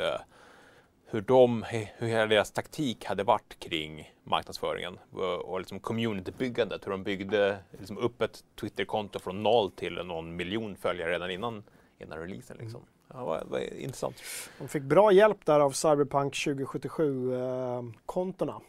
[1.16, 1.64] hur, de,
[1.98, 4.98] hur hela deras taktik hade varit kring marknadsföringen
[5.44, 6.86] och, liksom communitybyggandet.
[6.86, 11.64] Hur de byggde liksom upp ett Twitterkonto från noll till någon miljon följare redan innan,
[11.98, 12.56] innan releasen.
[12.60, 12.80] Liksom.
[13.12, 14.22] Ja, vad, vad intressant.
[14.58, 18.60] De fick bra hjälp där av Cyberpunk 2077-kontona.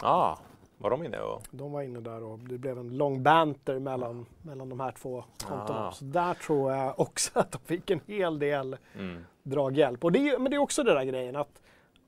[0.00, 0.36] Ah,
[0.78, 1.42] var de inne och...
[1.50, 5.24] De var inne där och det blev en lång banter mellan, mellan de här två
[5.44, 5.88] kontona.
[5.88, 5.92] Ah.
[5.92, 9.24] Så där tror jag också att de fick en hel del Mm.
[9.42, 10.04] draghjälp.
[10.04, 11.61] Och det är, men det är också den där grejen att,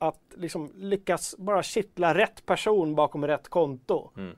[0.09, 4.11] att liksom lyckas bara kittla rätt person bakom rätt konto.
[4.17, 4.37] Mm.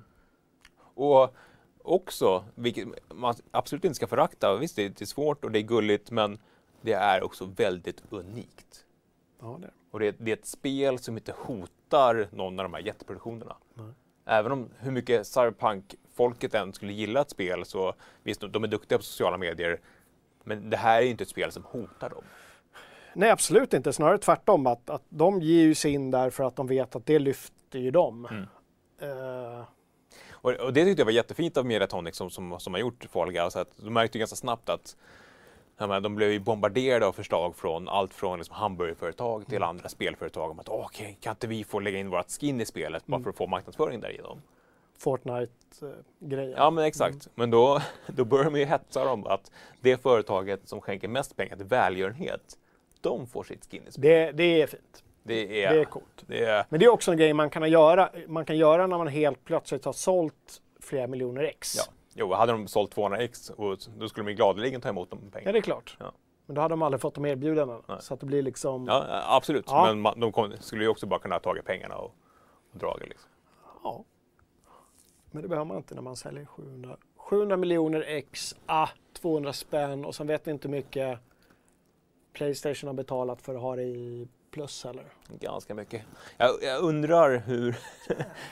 [0.79, 1.35] Och
[1.83, 6.11] också, vilket man absolut inte ska förakta, visst det är, svårt och det är gulligt
[6.11, 6.39] men
[6.81, 8.85] det är också väldigt unikt.
[9.41, 9.71] Ja, det.
[9.91, 13.57] Och det är, det är ett spel som inte hotar någon av de här jätteproduktionerna.
[13.75, 13.93] Nej.
[14.25, 18.99] Även om hur mycket Cyberpunk-folket än skulle gilla ett spel så visst, de är duktiga
[18.99, 19.81] på sociala medier.
[20.45, 22.25] Men det här är inte ett spel som hotar dem.
[23.17, 23.93] Nej, absolut inte.
[23.93, 24.67] Snarare tvärtom.
[24.67, 27.79] Att, att de ger ju sig in där för att de vet att det lyfter
[27.79, 28.29] ju dem.
[28.31, 28.47] Mm.
[28.99, 29.64] Eh,
[30.33, 33.33] Och, och det tyckte jag var jättefint av Mediatonic som, som, som har gjort Fall
[33.33, 33.57] Guys.
[33.57, 34.97] Att de märkte ju ganska snabbt att
[35.79, 40.51] menar, de blev ju bombarderade av förslag från allt från liksom hamburgerföretag till andra spelföretag
[40.51, 43.31] om att okej, kan inte vi få lägga in vårt skin i spelet bara för
[43.31, 44.43] att få marknadsföring där igenom?
[44.99, 46.55] Fortnite-grejen.
[46.57, 47.29] Ja men exakt.
[47.35, 49.51] Men då, då börjar man ju hetsa dem att
[49.81, 52.59] det företaget som skänker mest pengar till välgörenhet,
[53.09, 54.37] de får sitt skin i spelet.
[54.37, 55.05] Det, det är fint.
[55.23, 56.25] Det är, Det är coolt.
[56.27, 58.99] det är Men det är också en grej man kan göra, man kan göra när
[58.99, 61.77] man helt plötsligt har sålt flera miljoner ex.
[61.77, 61.83] ja.
[62.19, 65.19] Jo, hade de sålt 200 x och då skulle de ju gladeligen ta emot de
[65.25, 65.53] Ja, pengarna.
[65.53, 65.97] det är klart.
[66.01, 66.13] Ja.
[66.47, 67.81] Men då hade de aldrig fått de erbjudandena.
[67.89, 67.97] Nej.
[68.01, 68.87] Så att det blir liksom...
[68.87, 69.65] Ja, absolut.
[69.69, 69.95] Ja.
[69.95, 72.15] Men de skulle ju också bara kunna ha tagit pengarna och,
[72.73, 73.09] och dragit.
[73.09, 73.31] Liksom.
[73.85, 74.05] Ja.
[75.31, 78.89] Men det behöver man inte när man säljer 700, 700 miljoner ex, ah,
[79.21, 81.19] 200 spänn och sen vet vi inte hur mycket
[82.37, 85.05] Playstation har betalat för att ha det i plus heller.
[85.28, 86.03] Ganska mycket.
[86.37, 87.76] Jag, jag undrar hur,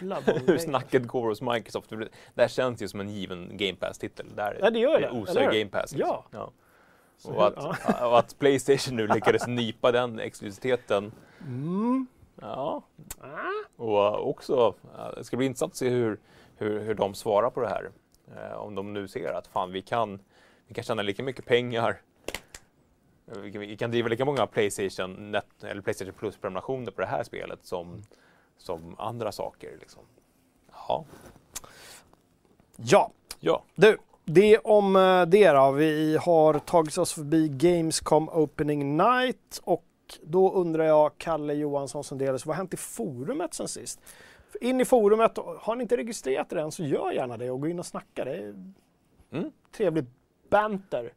[0.46, 1.90] hur snacket går hos Microsoft.
[2.34, 4.26] Det här känns ju som en given Game Pass-titel.
[4.36, 5.58] Där Ja, det gör det, osar eller?
[5.58, 5.92] Game Pass.
[5.92, 6.22] liksom.
[6.30, 6.50] Ja.
[7.16, 11.12] Så Och, att, och att Playstation nu lyckades nypa den exklusiviteten.
[11.40, 12.06] Mm.
[12.40, 12.82] Ja.
[13.20, 13.82] Ah.
[13.82, 16.18] Och också, eh, det ska bli intressant att se hur,
[16.56, 17.90] hur, hur de svarar på det här.
[18.36, 20.20] Eh, om de nu ser att fan, vi kan,
[20.66, 22.00] vi kan tjäna lika mycket pengar.
[23.26, 28.02] Vi kan, driva lika många Playstation, Net, eller Playstation Plus-prenumerationer på det här spelet som,
[28.58, 29.76] som andra saker.
[29.80, 30.02] Liksom.
[30.88, 31.04] Ja.
[32.76, 33.10] Ja,
[33.40, 33.64] ja.
[33.74, 33.98] du.
[34.24, 35.70] Det om eh, det då.
[35.70, 39.84] Vi har tagit oss förbi Gamescom Opening Night och
[40.22, 44.00] då undrar jag, Kalle Johansson som delas, vad har hänt i forumet sen sist?
[44.60, 47.68] In i forumet, har ni inte registrerat det än så gör gärna det och gå
[47.68, 48.24] in och snacka.
[48.24, 48.54] Det är
[49.30, 49.50] Mm.
[49.76, 50.04] trevlig
[50.48, 51.12] banter.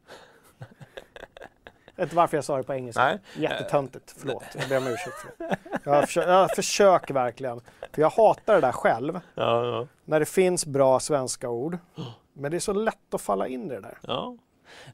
[1.98, 3.04] Jag vet inte varför jag sa det på engelska.
[3.04, 3.18] Nej.
[3.36, 4.42] Jättetöntigt, förlåt.
[4.58, 5.56] Jag ber om ursäkt för det.
[5.84, 7.60] Jag, försöker, jag försöker verkligen.
[7.92, 9.20] För jag hatar det där själv.
[9.34, 9.86] Ja, ja.
[10.04, 11.78] När det finns bra svenska ord.
[12.32, 13.98] Men det är så lätt att falla in i det där.
[14.02, 14.36] Ja.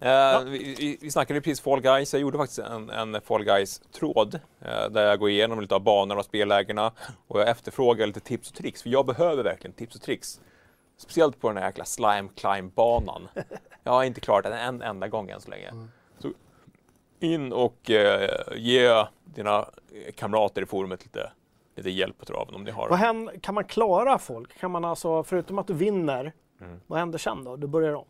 [0.00, 2.12] Eh, vi, vi, vi snackade precis Fall Guys.
[2.12, 6.20] Jag gjorde faktiskt en, en Fall Guys-tråd eh, där jag går igenom lite av banorna
[6.20, 6.92] och spellägena
[7.28, 8.82] och jag efterfrågar lite tips och tricks.
[8.82, 10.40] För jag behöver verkligen tips och tricks.
[10.96, 13.28] Speciellt på den här jäkla Slime Climb-banan.
[13.86, 15.70] Jag har inte klarat den en enda gång än så länge.
[15.70, 15.88] Så
[17.20, 19.68] In och eh, ge dina
[20.16, 21.30] kamrater i forumet lite,
[21.76, 24.58] lite hjälp på traven om ni har Vad händer, kan man klara folk?
[24.58, 26.80] Kan man alltså, förutom att du vinner, Mm.
[26.86, 27.56] vad händer sen då?
[27.56, 28.04] Du börjar om?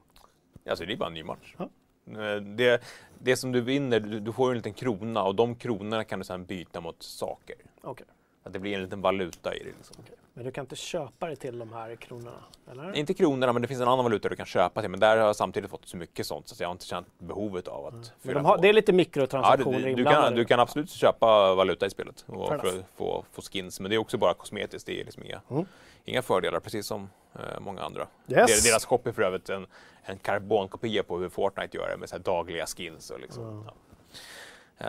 [0.69, 1.55] Alltså det är bara en ny match.
[1.59, 1.69] Ja.
[2.07, 2.83] Eh, Det,
[3.19, 6.25] det som du vinner, du, du får en liten krona och de kronorna kan du
[6.25, 7.57] sedan byta mot saker.
[7.83, 8.07] Okej.
[8.45, 9.65] Att det blir en liten valuta i det.
[9.65, 9.97] Liksom.
[10.35, 12.45] Men du kan inte köpa dig till de här kronorna?
[12.71, 12.97] Eller?
[12.97, 14.91] Inte kronorna, men det finns en annan valuta du kan köpa till.
[14.91, 17.07] Men där har jag samtidigt fått så mycket sånt så att jag har inte känt
[17.19, 18.63] behovet av att Men fylla de har, på.
[18.63, 20.27] det är lite Ja, mikrotransaktioner du, du, inblandade.
[20.27, 23.89] kan, du kan absolut köpa valuta i spelet och för att få, få skins, men
[23.91, 24.87] det är också bara kosmetiskt.
[24.87, 25.65] Det är liksom inga, Mm.
[26.05, 28.07] inga fördelar, precis som eh, många andra.
[28.29, 28.65] Yes.
[28.65, 29.67] Deras, shop är för övrigt en,
[30.03, 33.11] en karbonkopia på hur Fortnite gör det med så dagliga skins.
[33.11, 33.65] Och liksom, Mm.
[33.67, 33.75] ja.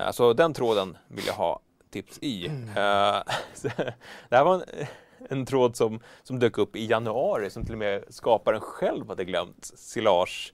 [0.05, 1.59] Eh, Så den tråden vill jag ha
[1.95, 2.47] tips i.
[2.47, 2.69] Mm.
[2.69, 3.23] Eh,
[4.29, 4.87] det här var en,
[5.29, 9.25] en tråd som, som dök upp i januari som till och med skaparen själv hade
[9.25, 9.65] glömt.
[9.75, 10.53] Silage.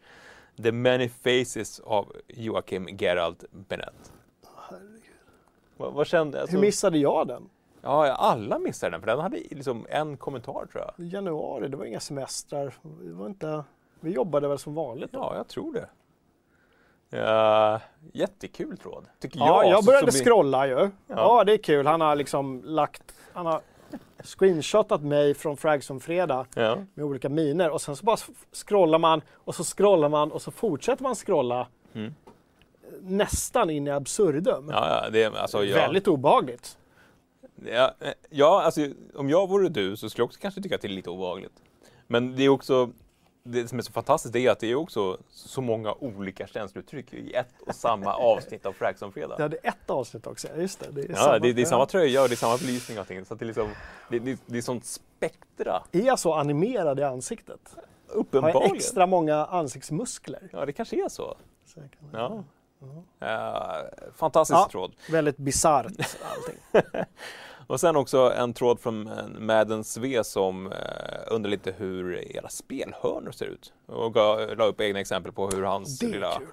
[0.64, 4.12] The many faces av Joakim Gerald Bennett.
[5.78, 7.50] Vad, vad kände alltså, Hur missade jag den?
[7.82, 11.08] Ja, alla missade den för den hade liksom en kommentar tror jag.
[11.08, 12.74] Januari, det var inga semestrar.
[13.02, 13.64] Det var inte...
[14.00, 15.20] Vi jobbade väl som vanligt då?
[15.20, 15.90] Ja, jag tror det.
[17.14, 17.80] Ja,
[18.14, 19.72] jättekul tråd, tycker Ja, jag.
[19.72, 20.90] jag började så scrolla ju.
[21.08, 21.44] Ja.
[21.44, 21.88] det är kul.
[21.88, 23.04] Han har liksom lagt...
[23.34, 23.62] Han har
[24.24, 26.78] screenshotat mig från Fragson Fredag Ja.
[26.94, 28.18] med olika miner och sen så bara
[28.54, 32.14] scrollar man och så scrollar man och så fortsätter man scrolla Mm.
[33.02, 34.70] nästan in i absurdum.
[34.72, 36.78] Ja, ja, det är alltså jag, Väldigt obehagligt.
[37.66, 38.82] Ja, eh, ja, alltså
[39.16, 41.54] om jag vore du så skulle jag också kanske tycka att det är lite obehagligt.
[42.08, 42.90] Men det är också,
[43.44, 47.14] det som är så fantastiskt det är att det är också så många olika känslouttryck
[47.14, 49.36] i ett och samma avsnitt av Fraxon Fredag.
[49.38, 50.92] Det hade ett avsnitt också, ja, just det.
[50.92, 53.26] Det är, Ja, det, det är samma tröja och det är samma belysning och allting.
[53.26, 53.70] Så det, är liksom,
[54.10, 57.60] det, det, det är sånt spektra, Är jag så animerad i ansiktet?
[57.76, 58.76] Har jag uppenbarligen.
[58.76, 60.50] extra många ansiktsmuskler?
[60.52, 61.38] Ja, det kanske är så.
[61.76, 62.44] Kan- Ja.
[63.20, 64.68] Eh, fantastisk Ja.
[64.72, 64.92] tråd.
[65.12, 66.92] Väldigt bisarrt allting.
[67.68, 70.78] Och sen också en tråd från en Madden Sve som eh,
[71.28, 73.74] undrar lite hur era spelhörnor ser ut.
[73.86, 76.48] Och gav, la upp egna exempel på hur hans Det är lilla kul.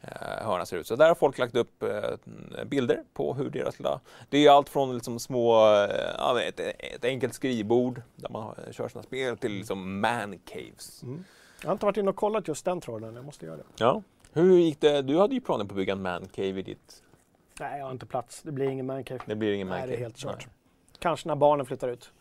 [0.00, 0.86] eh, hörna ser ut.
[0.86, 4.00] Så där har folk lagt upp eh, bilder på hur deras lilla...
[4.28, 9.02] Det är allt från liksom små, eh, ett, ett enkelt skrivbord där man kör sina
[9.02, 11.02] spel till liksom man caves.
[11.02, 11.24] Mm.
[11.62, 13.64] Jag har inte varit inne och kollat just den tråden, jag måste göra det.
[13.76, 14.02] Ja.
[14.32, 15.02] Hur gick det?
[15.02, 17.02] Du hade ju planer på att bygga en man cave i ditt...
[17.60, 18.42] Nej, jag har inte plats.
[18.42, 19.20] Det blir ingen mancave.
[19.26, 20.48] Det blir ingen man Nej, det är helt kört.
[20.98, 22.12] Kanske när barnen flyttar ut.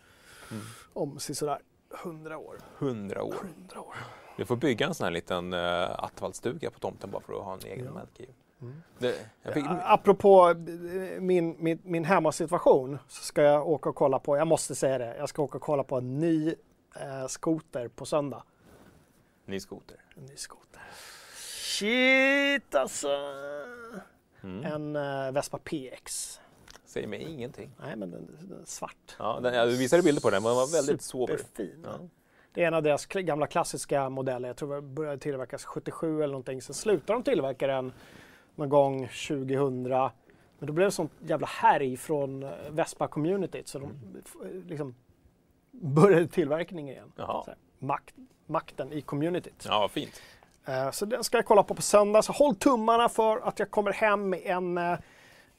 [0.52, 0.64] Mm.
[0.94, 1.60] Om sådär
[2.04, 2.58] 100 år.
[2.80, 3.36] 100 år.
[3.42, 3.96] 100 år.
[4.38, 7.54] Du får bygga en sån här liten uh, attfallstuga på tomten bara för att ha
[7.54, 7.92] en egen Ja.
[7.92, 8.32] man cave.
[8.62, 8.82] Mm.
[8.98, 9.16] Det,
[9.54, 14.38] fick, Ja, Apropå eh, min, min, min hemmasituation så ska jag åka och kolla på,
[14.38, 16.56] jag måste säga det, jag ska åka och kolla på en ny
[16.96, 18.44] eh, skoter på söndag.
[19.46, 19.98] Ny skoter.
[20.16, 20.82] En ny skoter.
[21.36, 23.08] Shit alltså!
[24.44, 24.64] Mm.
[24.66, 26.40] En eh, Vespa PX.
[26.86, 27.70] Säger mig ingenting.
[27.80, 29.16] Nej men den, den är svart.
[29.20, 31.38] Ja, den, jag visade bilder på den, men den var väldigt sober.
[31.38, 31.82] Superfin.
[31.84, 32.00] Ja.
[32.54, 34.50] Det är en av deras gamla klassiska modeller.
[34.50, 36.62] Jag tror det började tillverkas 77 eller någonting.
[36.62, 37.94] Sen slutade de tillverka den
[38.56, 39.84] någon gång 2000.
[39.84, 43.92] Men då blev det sånt jävla härj från eh, Vespa-communityt så de
[44.26, 44.36] f-
[44.68, 44.96] liksom
[45.72, 47.12] började tillverkningen igen.
[47.16, 47.44] Jaha.
[47.44, 48.16] Så här, makt,
[48.46, 49.66] makten i communityt.
[49.68, 50.22] Ja, fint.
[50.66, 52.22] Eh, Så den ska jag kolla på på söndag.
[52.22, 54.98] Så håll tummarna för att jag kommer hem med en, eh,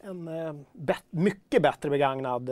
[0.00, 2.50] en eh, bet- mycket bättre begagnad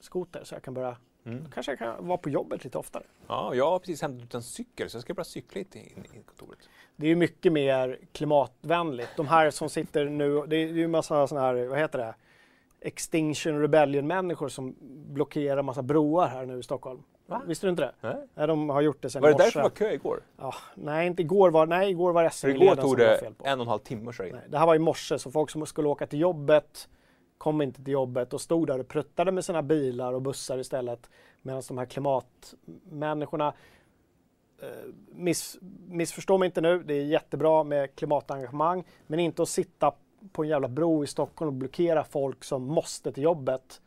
[0.00, 0.96] skoter så jag kan börja
[1.26, 1.44] Mm.
[1.44, 3.02] då kanske jag kan vara på jobbet lite oftare.
[3.26, 6.04] Ja, jag har precis hämtat ut en cykel så jag ska börja cykla lite in
[6.14, 6.58] i kontoret.
[6.96, 9.10] Det är ju mycket mer klimatvänligt.
[9.16, 12.14] De här som sitter nu, det är ju en massa sådana här, vad heter det?
[12.84, 14.76] Extinction Rebellion-människor som
[15.12, 17.02] blockerar massa broar här nu i Stockholm.
[17.26, 17.42] Va?
[17.46, 17.92] Visste du inte det?
[18.00, 18.28] Nej.
[18.34, 19.44] Nej, de har gjort det Var i det morse.
[19.44, 20.22] därför det var kö igår?
[20.36, 23.18] Ja, nej, inte igår var, nej, igår var För igår SL-leden tog det var det
[23.18, 23.44] fel på.
[23.46, 24.12] en och en halv timme.
[24.18, 26.88] Nej, det här var i morse, så folk som skulle åka till jobbet
[27.38, 31.10] kom inte till jobbet och stod där och pruttade med sina bilar och bussar istället.
[31.42, 33.48] Medan de här klimatmänniskorna,
[34.62, 34.68] eh,
[35.12, 35.58] miss,
[35.88, 39.92] missförstå mig inte nu, det är jättebra med klimatengagemang, men inte att sitta
[40.32, 43.80] på en jävla bro i Stockholm och blockera folk som måste till jobbet.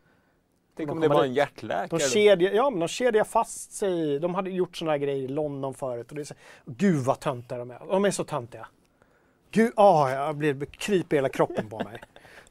[0.77, 1.37] Tänk de om det kommer var en dit.
[1.37, 1.87] hjärtläkare.
[1.87, 4.19] De kedjar, ja, men de kedjar fast sig.
[4.19, 6.09] De hade gjort sådana här grejer i London förut.
[6.09, 7.79] Och det är så, Gud vad töntiga de är.
[7.89, 8.67] De är så töntiga.
[9.51, 12.01] Gud, ah, jag blir kryper hela kroppen på mig.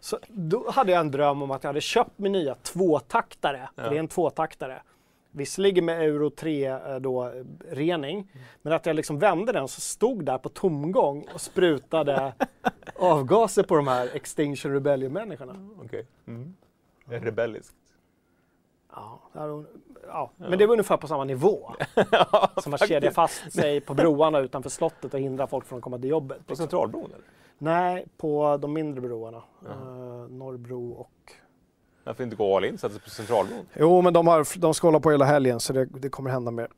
[0.00, 3.68] Så då hade jag en dröm om att jag hade köpt min nya tvåtaktare.
[3.74, 3.82] Ja.
[3.82, 4.82] Det är en tvåtaktare.
[5.36, 7.32] Visserligen med Euro 3 eh, då,
[7.70, 8.30] rening.
[8.62, 12.32] Men att jag liksom vände den så stod där på tomgång och sprutade
[12.98, 15.68] avgaser på de här Extinction Rebellion-människorna.
[15.84, 16.06] Okej.
[16.26, 16.54] Mm.
[17.06, 17.74] Rebelliskt.
[18.92, 19.64] Ja, det här-
[20.06, 21.74] ja, men det var ungefär på samma nivå.
[22.62, 25.98] som att kedja fast sig på broarna utanför slottet och hindra folk från att komma
[25.98, 26.38] till jobbet.
[26.38, 26.56] På Liksom.
[26.56, 27.24] Centralbron eller?
[27.58, 29.42] Nej, på de mindre broarna.
[29.68, 31.32] Uh, Norrbro och...
[32.04, 33.66] Varför inte gå all in, sätta sig på Centralbron?
[33.74, 36.50] Jo, men de, har, de ska hålla på hela helgen så det, det kommer hända
[36.50, 36.68] mer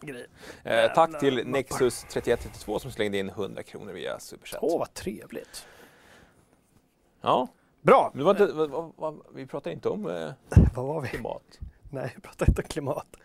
[0.00, 0.26] grejer.
[0.64, 1.50] Eh, tack till mappar.
[1.50, 4.58] Nexus 3132 som slängde in 100 kronor via Superchat.
[4.62, 5.66] Åh, vad trevligt.
[7.20, 7.48] Ja,
[7.82, 8.10] Bra!
[8.14, 10.30] men inte, vad, vad, vad, vi pratar inte om eh,
[10.74, 11.08] Vad var vi?
[11.08, 11.58] klimat.
[11.90, 13.16] Nej, vi pratar inte om klimat.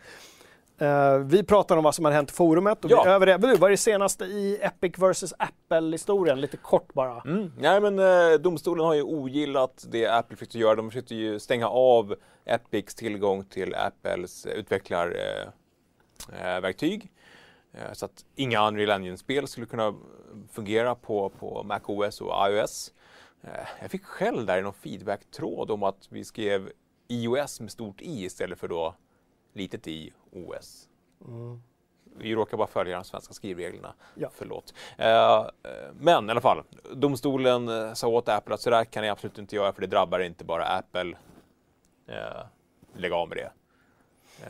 [0.78, 3.18] Eh, vi pratar om vad som har hänt i forumet och Ja.
[3.18, 3.36] vi det.
[3.36, 6.40] Vad är det senaste i Epic vs Apple-historien?
[6.40, 7.20] Lite kort bara.
[7.20, 7.52] Mm.
[7.58, 10.74] Nej, men eh, domstolen har ju ogillat det Apple försökte göra.
[10.74, 12.14] De försökte ju stänga av
[12.44, 15.52] Epics tillgång till Apples eh, utvecklarverktyg.
[16.42, 17.12] Eh, verktyg.
[17.72, 19.94] eh, så att inga Unreal Engine-spel skulle kunna
[20.52, 22.92] fungera på, på MacOS och iOS.
[23.42, 23.50] Eh,
[23.82, 26.70] jag fick själv där i någon feedback-tråd om att vi skrev
[27.08, 28.94] iOS med stort i istället för då
[29.56, 30.88] litet i OS.
[31.24, 31.62] Mm.
[32.18, 33.94] Vi råkar bara följa de svenska skrivreglerna.
[34.14, 34.30] Ja.
[34.34, 34.74] Förlåt.
[34.98, 35.46] Eh, eh,
[35.98, 36.62] men i alla fall,
[36.94, 39.86] domstolen eh, sa åt Apple att så där kan ni absolut inte göra för det
[39.86, 41.16] drabbar inte bara Apple.
[42.06, 42.46] Eh,
[42.96, 43.52] lägg av med det.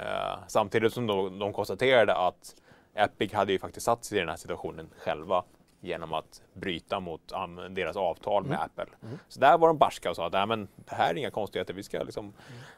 [0.01, 2.57] Eh, samtidigt som de, de konstaterade att
[2.95, 5.45] Epic hade ju faktiskt satt sig i den här situationen själva
[5.81, 7.33] genom att bryta mot
[7.71, 8.87] deras avtal med Apple.
[9.29, 11.83] Så där var de barska och sa att men det här är inga konstigheter, vi
[11.83, 12.33] ska liksom,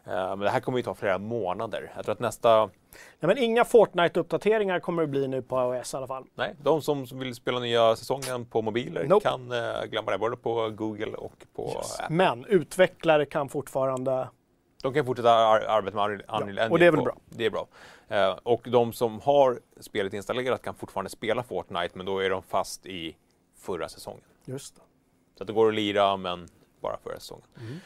[0.04, 1.92] eh, men det här kommer ju ta flera månader.
[1.96, 2.66] Jag tror att nästa
[3.20, 6.24] Nej, men inga Fortnite-uppdateringar kommer det bli nu på iOS i alla fall.
[6.34, 9.28] Nej, de som vill spela nya säsongen på mobiler Nope.
[9.28, 12.00] kan eh, glömma det, både på Google och på Yes.
[12.00, 12.16] Apple.
[12.16, 14.28] Men utvecklare kan fortfarande...
[14.82, 16.68] De kan fortsätta ar- arbeta med Unreal Unreal Engine.
[16.70, 17.16] och det är väl bra.
[17.28, 17.66] Det är bra.
[18.08, 22.42] Eh, och de som har spelet installerat kan fortfarande spela Fortnite, men då är de
[22.42, 23.16] fast i
[23.58, 24.24] förra säsongen.
[24.44, 24.80] Just det.
[25.36, 26.48] Så att det går att lira, men
[26.80, 27.46] bara förra säsongen.
[27.60, 27.78] Mm.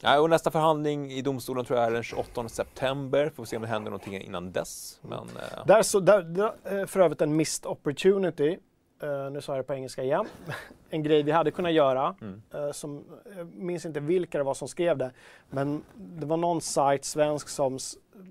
[0.00, 3.32] Ja, och nästa förhandling i domstolen tror jag är den 28 september.
[3.36, 4.98] Får vi se om det händer någonting innan dess.
[5.02, 8.58] Men, eh, Där så, där, där, för övrigt en missed opportunity.
[9.04, 10.26] Eh, nu sa jag det på engelska igen.
[10.90, 12.14] en grej vi hade kunnat göra.
[12.20, 12.42] Mm.
[12.54, 13.04] eh, som,
[13.36, 15.10] jag minns inte vilka det var som skrev det.
[15.50, 17.78] Men det var någon sajt, svensk, som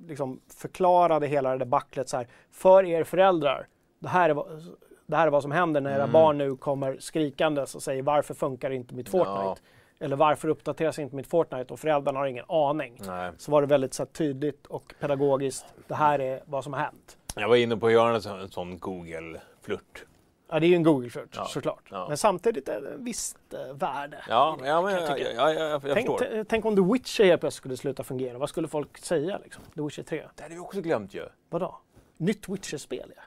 [0.07, 2.27] liksom förklarade hela det där backlet så här.
[2.51, 3.67] För er föräldrar,
[3.99, 4.63] det här är, vad-
[5.05, 6.11] det här är vad som händer när era Mm.
[6.11, 9.41] barn nu kommer skrikandes och säger varför funkar inte mitt Fortnite?
[9.43, 9.55] Ja.
[9.99, 11.73] Eller varför uppdateras inte mitt Fortnite?
[11.73, 12.99] Och föräldrarna har ingen aning.
[13.07, 13.31] nej.
[13.37, 15.65] Så var det väldigt så här, tydligt och pedagogiskt.
[15.87, 17.17] Det här är vad som har hänt.
[17.35, 20.05] Jag var inne på att göra en sån, en sån Google-flört.
[20.53, 21.83] Ja, det är ju en Google-flört Ja, såklart.
[21.91, 22.05] ja.
[22.07, 24.17] Men samtidigt är det ett visst eh, värde.
[24.29, 26.43] Ja, det, ja, men jag jag, jag, jag, tänk, förstår.
[26.43, 28.37] tänk om The Witcher helt plötsligt skulle sluta fungera.
[28.37, 29.63] Vad skulle folk säga liksom?
[29.75, 30.23] The Witcher 3?
[30.35, 31.25] Det hade vi också glömt ju.
[31.49, 31.77] Vadå?
[32.17, 33.21] Nytt Witcher-spel ja.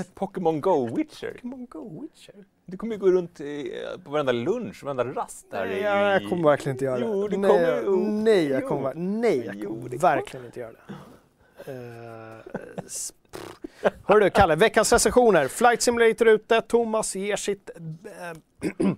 [0.00, 1.32] Ett Pokémon Go-Witcher.
[1.32, 2.44] Pokémon Go Witcher?
[2.66, 3.72] Du kommer ju gå runt i,
[4.04, 5.82] på varenda lunch, varenda rast där Nej, i...
[5.82, 7.36] jag kommer verkligen inte göra Jo, det.
[7.36, 8.68] det nej, kommer- jag- jo, nej, jag jo.
[8.68, 10.72] kommer, nej, jag Jo, kommer det verkligen inte göra
[11.66, 11.72] det.
[11.72, 12.38] Uh,
[14.06, 15.48] Hör du, Kalle, veckans recensioner.
[15.48, 17.70] Flight Simulator ute, Thomas ger sitt,
[18.20, 18.38] eh,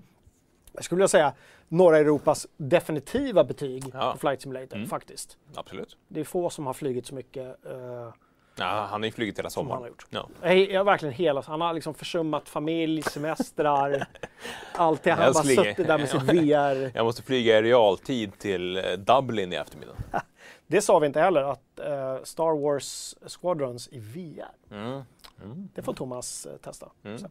[0.72, 1.32] jag skulle vilja säga,
[1.68, 4.12] norra Europas definitiva betyg Ja.
[4.12, 4.88] på Flight Simulator, Mm.
[4.88, 5.36] faktiskt.
[5.54, 5.96] Absolut.
[6.08, 8.12] Det är få som har flugit så mycket eh,
[8.56, 9.82] Ja, han har ju flugit hela som han sommaren.
[9.82, 10.06] har gjort.
[10.42, 10.48] Ja.
[10.48, 14.06] Jag, jag, verkligen hela, han har liksom försummat familj, semestrar,
[14.74, 15.10] allt det.
[15.10, 16.90] Han har bara suttit där med sitt VR.
[16.94, 19.94] Jag måste flyga i realtid till eh, Dublin i eftermiddag.
[20.70, 24.76] Det sa vi inte heller, att eh, Star Wars Squadrons i VR.
[24.76, 25.02] Mm.
[25.44, 25.68] Mm.
[25.74, 26.88] Det får Thomas eh, testa.
[27.04, 27.22] Mm.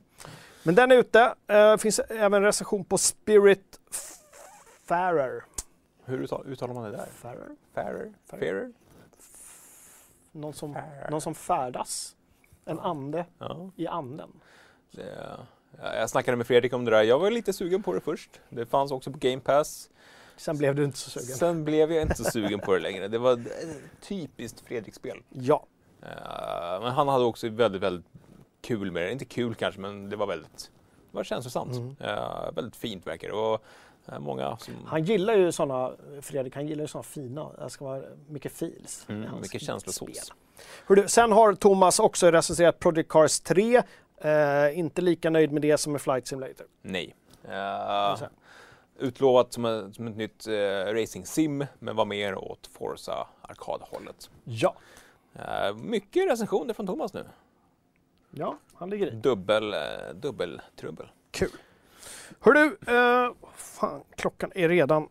[0.63, 1.35] Men den är ute.
[1.47, 3.79] Eh, finns även recension på Spirit
[4.85, 5.43] Farer.
[6.05, 7.05] Hur uttal- uttalar man det där?
[7.05, 7.49] Farer?
[7.73, 8.13] Fairer.
[8.25, 8.71] Fairer?
[10.31, 11.09] Någon, som, Farer.
[11.11, 12.15] någon som färdas.
[12.65, 13.69] En ande Ja.
[13.75, 14.29] i anden.
[14.91, 15.37] Det,
[15.81, 17.03] ja, jag snackade med Fredrik om det där.
[17.03, 18.41] Jag var lite sugen på det först.
[18.49, 19.89] Det fanns också på Game Pass.
[20.39, 21.37] Sen blev du inte så sugen.
[21.37, 23.07] Sen blev jag inte så sugen på det längre.
[23.07, 23.47] Det var ett
[24.01, 25.17] typiskt Fredrik-spel.
[25.29, 25.65] Ja.
[26.01, 28.05] Eh, men han hade också väldigt, väldigt
[28.61, 29.11] kul med det.
[29.11, 30.71] Inte kul kanske, men det var väldigt
[31.11, 31.75] det var känslosamt.
[31.75, 31.95] Mm.
[31.99, 33.33] Eh, väldigt fint verkar det.
[33.33, 33.63] Och
[34.07, 34.73] eh, många som...
[34.85, 39.05] Han gillar ju sådana, Fredrik, han gillar ju sådana fina, det ska vara mycket feels.
[39.09, 39.61] Mm, mycket.
[40.85, 43.83] Hördu, sen har Thomas också recenserat Project Cars 3.
[44.17, 46.65] Eh, inte lika nöjd med det som med Flight Simulator.
[46.81, 47.15] Nej.
[48.99, 54.29] Utlovat som, ett- som ett nytt uh, racing sim, men var mer åt Forza arkadhållet.
[54.43, 54.75] Ja.
[55.35, 57.25] Uh, mycket recensioner från Thomas nu.
[58.31, 59.15] Ja, han ligger i.
[59.15, 59.79] Dubbel, uh,
[60.15, 61.09] dubbeltrubbel.
[61.31, 61.49] Kul.
[62.39, 65.09] Hördu, eh, fan, klockan är redan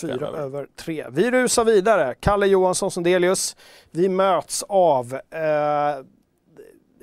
[0.00, 0.38] fyra över.
[0.38, 1.06] över tre.
[1.10, 2.14] Vi rusar vidare.
[2.20, 3.56] Kalle Johansson Sundelius.
[3.90, 6.04] Vi möts av eh,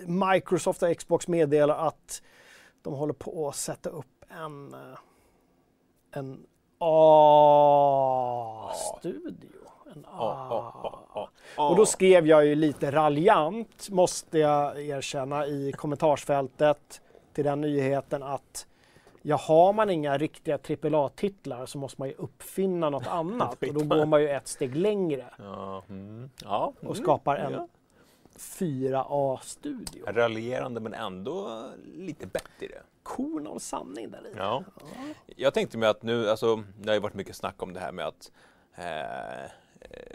[0.06, 2.22] Microsoft och Xbox meddelar att
[2.82, 4.80] de håller på att sätta upp en, eh,
[6.12, 6.46] en
[6.80, 7.50] A-studio.
[9.96, 11.30] En A.
[11.58, 17.02] Och då skrev jag ju lite raljant, måste jag erkänna, i kommentarsfältet
[17.34, 18.66] till den nyheten att
[19.22, 23.86] Ja, har man inga riktiga AAA-titlar så måste man ju uppfinna något annat och då
[23.86, 26.30] går man ju ett steg längre Ja, mm.
[26.44, 26.74] ja.
[26.78, 26.96] och mm.
[26.96, 27.68] skapar en Ja.
[28.40, 30.06] 4A-studio.
[30.08, 31.66] Raljerande men ändå
[31.96, 32.82] lite bättre.
[33.04, 34.34] Korn av sanning där i.
[34.38, 34.64] Ja.
[35.26, 37.92] Jag tänkte mig att nu, alltså, det har ju varit mycket snack om det här
[37.92, 38.32] med att
[38.76, 39.52] eh,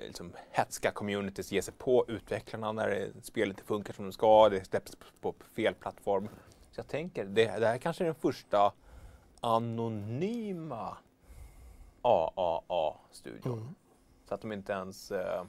[0.07, 4.49] liksom hetska communities ger sig på utvecklarna när det- spelet inte funkar som det ska,
[4.49, 6.29] det släpps på fel plattform.
[6.70, 8.72] Så jag tänker, det, det här kanske är den första
[9.41, 10.97] anonyma
[12.03, 13.75] AAA-studion.
[14.29, 15.11] Så att de inte ens...
[15.12, 15.45] Eh,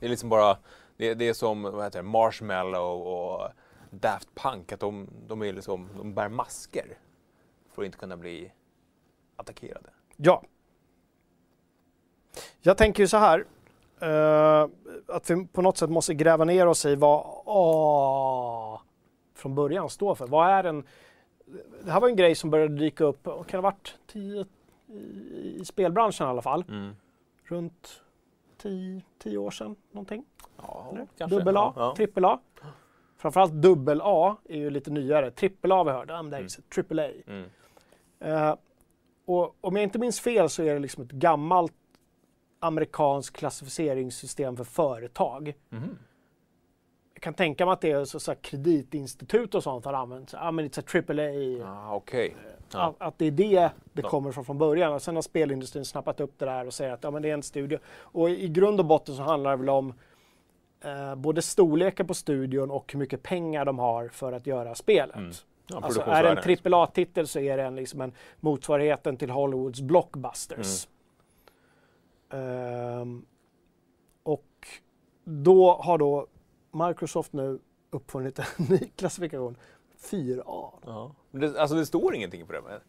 [0.00, 0.58] det är liksom bara,
[0.96, 3.48] det, det är som vad heter det, Marshmallow och
[3.90, 6.98] Daft Punk, att de, de, är liksom, de bär masker
[7.70, 8.52] för att inte kunna bli
[9.36, 9.90] attackerade.
[10.16, 10.42] Ja.
[12.60, 13.44] Jag tänker ju så här.
[14.00, 14.68] eh,
[15.06, 18.80] att vi på något sätt måste gräva ner oss i vad A
[19.34, 20.26] från början står för.
[20.26, 20.86] Vad är en...
[21.84, 24.46] Det här var en grej som började dyka upp, kan det ha varit, tio,
[24.86, 26.64] i, i spelbranschen i alla fall.
[26.68, 26.96] Mm.
[27.44, 28.01] Runt
[28.62, 30.24] 10 10 år sedan någonting.
[30.56, 31.06] Ja, Eller?
[31.18, 31.38] kanske.
[31.38, 31.94] Dubbel A, Ja, ja.
[31.96, 32.40] trippel A.
[33.16, 35.30] Framförallt dubbel A är ju lite nyare.
[35.30, 36.34] Trippel A vi hörde, mm.
[36.34, 36.48] Mm.
[36.74, 37.10] triple A.
[37.26, 37.48] Mm.
[38.20, 38.56] Eh,
[39.24, 41.72] och om jag inte minns fel så är det liksom ett gammalt
[42.60, 45.54] amerikanskt klassificeringssystem för företag.
[45.68, 45.98] Mhm.
[47.22, 50.32] Jag kan tänka mig att det är så, så kreditinstitut och sånt har använt.
[50.32, 51.64] Ja, men it's a triple A.
[51.66, 52.36] Ah, Okej.
[52.72, 52.80] Ja.
[52.80, 54.92] Att, att det är det det kommer ifrån från början.
[54.92, 57.34] Och sen har spelindustrin snappat upp det där och säger att ja, men det är
[57.34, 57.78] en studio.
[57.94, 59.94] Och i grund och botten så handlar det väl om
[60.80, 65.16] eh, både storleken på studion och hur mycket pengar de har för att göra spelet.
[65.16, 65.32] Mm.
[65.66, 69.80] Ja, Alltså är det en AAA-titel så är det en, liksom en motsvarigheten till Hollywoods
[69.80, 70.88] blockbusters.
[72.32, 73.24] Ehm,
[74.22, 74.66] och
[75.24, 76.26] då har då
[76.72, 77.58] Microsoft nu
[77.90, 79.56] uppfunnit en ny klassifikation,
[80.00, 80.72] 4A.
[80.86, 81.14] Ja.
[81.30, 82.60] Men Det, alltså det står ingenting på det.
[82.60, 82.80] Men,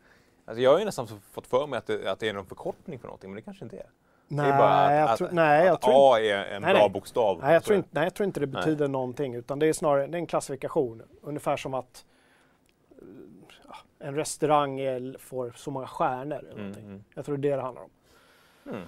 [0.45, 2.99] alltså jag har ju nästan fått för mig att det, att det är någon förkortning
[2.99, 3.89] för någonting, men det kanske inte är.
[4.27, 6.55] Nej, det är bara att, jag att, tror, nej, jag att tror inte, A är
[6.55, 6.89] en Nej, bra nej.
[6.89, 7.39] bokstav.
[7.41, 8.55] nej, jag tror inte, nej, jag tror inte det Nej.
[8.55, 11.01] betyder någonting, utan det är snarare det är en klassifikation.
[11.21, 12.05] Ungefär som att
[12.89, 14.79] eh, en restaurang
[15.19, 16.37] får så många stjärnor.
[16.37, 17.03] Eller Mm, mm.
[17.13, 17.89] Jag tror det är det det handlar om.
[18.69, 18.81] Mm.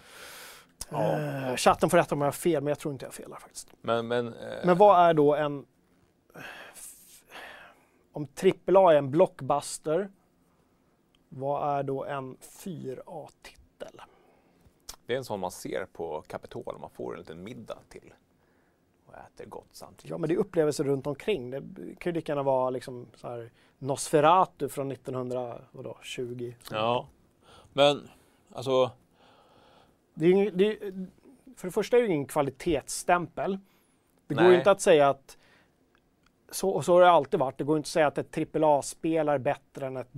[0.89, 1.19] Ja.
[1.19, 3.29] Eh, chatten får rätta om jag har fel, men jag tror inte jag har fel
[3.29, 3.69] där faktiskt.
[3.81, 5.65] Men, men, eh, Men vad är då en...
[8.11, 8.27] Om
[8.67, 10.09] AAA är en blockbuster,
[11.29, 14.01] vad är då en 4A-titel?
[15.05, 18.13] det är en sån man ser på Kapitol, man får en liten middag till
[19.05, 20.09] och äter gott samtidigt.
[20.09, 21.51] Ja, men det är upplevelser runt omkring.
[21.51, 26.53] Det kan ju lika gärna vara liksom så här Nosferatu från 1920.
[26.71, 27.07] Ja,
[27.73, 28.09] men
[28.53, 28.91] alltså,
[30.15, 30.77] Det är, ju det är,
[31.55, 33.59] för det första är det ingen kvalitetsstämpel.
[34.27, 34.51] Det går Nej.
[34.51, 35.37] ju inte att säga att
[36.51, 37.57] så, och så har det alltid varit.
[37.57, 40.13] Det går inte att säga att ett AAA-spel är bättre än ett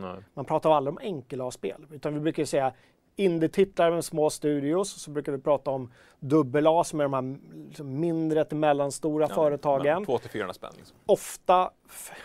[0.00, 0.24] nej.
[0.34, 2.72] Man pratar aldrig om enkel-A-spel, utan vi brukar säga
[3.18, 7.36] indie-titlar med små studios, så brukar vi prata om dubbel-A som är de här
[7.68, 9.84] liksom mindre till mellanstora Ja, företagen.
[9.94, 10.70] men Två till 400 spänn.
[10.76, 10.96] Liksom.
[11.06, 11.70] Ofta,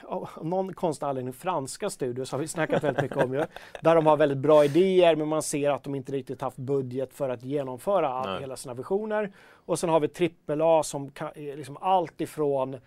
[0.04, 3.44] av någon konstig anledning, franska studios har vi snackat väldigt mycket om ju.
[3.82, 7.14] Där de har väldigt bra idéer, men man ser att de inte riktigt haft budget
[7.14, 9.32] för att genomföra all, hela sina visioner.
[9.66, 10.32] Och sen har vi
[10.62, 12.78] AAA som kan, är liksom allt ifrån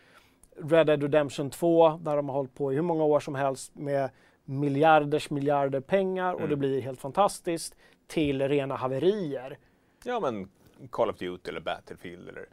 [0.63, 3.75] Red Dead Redemption 2, där de har hållit på i hur många år som helst
[3.75, 4.11] med
[4.45, 6.51] miljarders miljarder pengar och Mm.
[6.51, 7.77] det blir helt fantastiskt,
[8.07, 9.59] till rena haverier.
[10.05, 10.49] Ja, men
[10.91, 12.47] Call of Duty eller Battlefield eller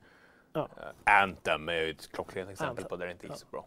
[0.54, 0.70] Ja.
[0.78, 2.90] eh, Anthem är ju ett klockrent exempel Anthem.
[2.90, 3.66] på där det inte gick så bra.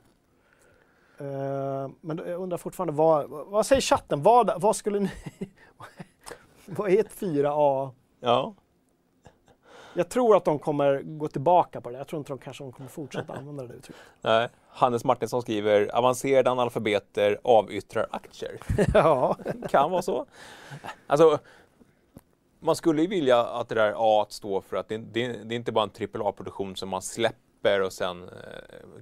[1.18, 4.22] Eh, men jag undrar fortfarande, vad, vad säger chatten?
[4.22, 5.10] Vad, vad skulle ni...
[6.66, 7.90] vad är ett 4A?
[8.20, 8.54] Ja.
[9.94, 11.98] Jag tror att de kommer gå tillbaka på det.
[11.98, 14.02] Jag tror inte de kanske de kommer fortsätta använda det uttrycket.
[14.22, 14.48] Nej.
[14.68, 18.60] Hannes Martinsson skriver avancerade analfabeter avyttrar aktier.
[18.94, 19.36] ja.
[19.68, 20.26] kan vara så.
[21.06, 21.38] Alltså,
[22.66, 25.56] man skulle ju vilja att det där A står för att det, det, det är
[25.56, 28.28] inte bara en AAA-produktion som man släpper och sen eh,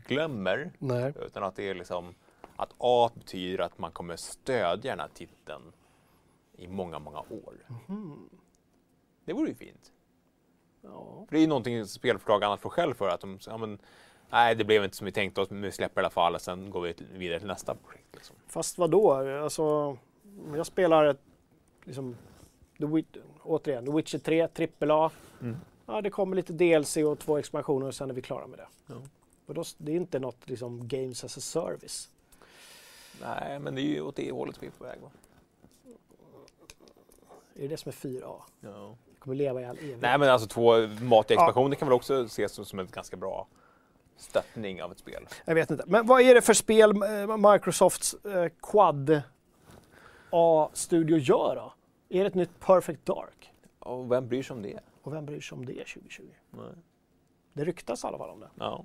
[0.07, 0.73] glömmer.
[0.79, 1.13] Nej.
[1.27, 2.15] Utan att det är liksom
[2.57, 5.73] att A betyder att man kommer stödja den här titeln
[6.57, 7.55] i många, många år.
[9.25, 9.93] Det vore ju fint.
[10.81, 11.25] Ja.
[11.29, 13.09] För det är ju någonting spelförlag annars får skäll för.
[13.09, 13.79] Att de, ja, men,
[14.31, 16.41] nej, det blev inte som vi tänkte oss, men vi släpper i alla fall och
[16.41, 18.15] sen går vi vidare till nästa projekt.
[18.15, 18.37] Liksom.
[18.47, 19.13] Fast vad då?
[19.43, 19.97] Alltså,
[20.57, 21.21] jag spelar ett,
[21.85, 22.17] liksom,
[22.79, 24.49] The Wit- återigen, The Witcher 3,
[24.81, 25.11] AAA.
[25.41, 25.57] Mm.
[25.87, 28.67] Ja, det kommer lite DLC och två expansioner och sen är vi klara med det.
[28.87, 28.95] Ja.
[29.47, 32.09] Och då, det är inte något liksom, Games as a Service.
[33.21, 34.99] Nej, men det är ju åt det hållet vi är på väg.
[35.01, 35.11] Va?
[37.57, 38.41] Är det det som är 4A?
[38.61, 38.97] Ja.
[39.15, 40.01] Det kommer leva i all evighet.
[40.01, 40.73] Nej, men alltså två
[41.03, 43.47] matiga expansioner kan väl också ses som- som ett ganska bra
[44.17, 45.27] stöttning av ett spel.
[45.45, 45.85] Jag vet inte.
[45.87, 49.23] Men vad är det för spel eh, Microsofts eh, Quad
[50.31, 51.73] A-studio gör då?
[52.15, 53.53] Är det ett nytt Perfect Dark?
[53.79, 54.81] Och vem bryr sig om det?
[55.03, 56.23] Och vem bryr sig om det 2020?
[56.51, 56.65] Nej.
[57.53, 58.51] Det ryktas i alla fall om det.
[58.55, 58.85] Ja.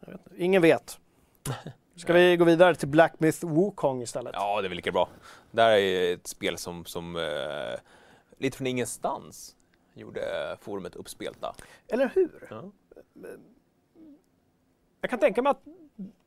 [0.00, 0.20] Vet.
[0.36, 1.00] Ingen vet.
[1.94, 4.34] Ska vi gå vidare till Black Myth Wukong istället?
[4.34, 5.08] ja, det är väl lika bra.
[5.50, 7.80] Det här är ett spel som, som eh,
[8.38, 9.56] lite från ingenstans
[9.94, 11.54] gjorde forumet uppspelta.
[11.88, 12.46] Eller hur?
[12.50, 12.70] Ja.
[15.00, 15.62] Jag kan tänka mig att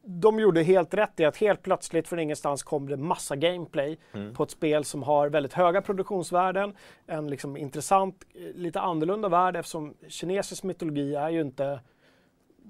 [0.04, 4.34] de gjorde helt rätt i att helt plötsligt från ingenstans kom det massa gameplay Mm.
[4.34, 6.76] på ett spel som har väldigt höga produktionsvärden,
[7.08, 11.80] en liksom intressant, eh, lite annorlunda värld eftersom kinesisk mytologi är ju inte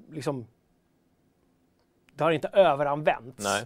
[0.09, 0.47] liksom
[2.13, 3.43] det har inte överanvänts.
[3.43, 3.65] Nej,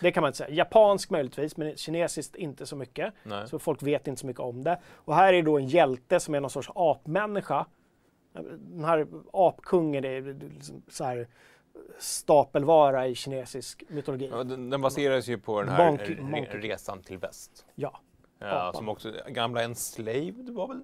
[0.00, 0.50] Det kan man inte säga.
[0.50, 3.14] Japansk möjligtvis, men kinesiskt inte så mycket.
[3.22, 3.48] nej.
[3.48, 4.80] Så folk vet inte så mycket om det.
[4.94, 7.66] Och här är då en hjälte som är någon sorts apmänniska.
[8.58, 10.20] Den här apkungen är
[10.54, 11.28] liksom så här
[11.98, 14.28] stapelvara i kinesisk mytologi.
[14.32, 16.60] Ja, den, den baseras ju på den här Monkey- re- Monkey.
[16.60, 17.66] resan till väst.
[17.74, 18.00] Ja.
[18.38, 20.80] Ja, som också, gamla Enslaved var väl?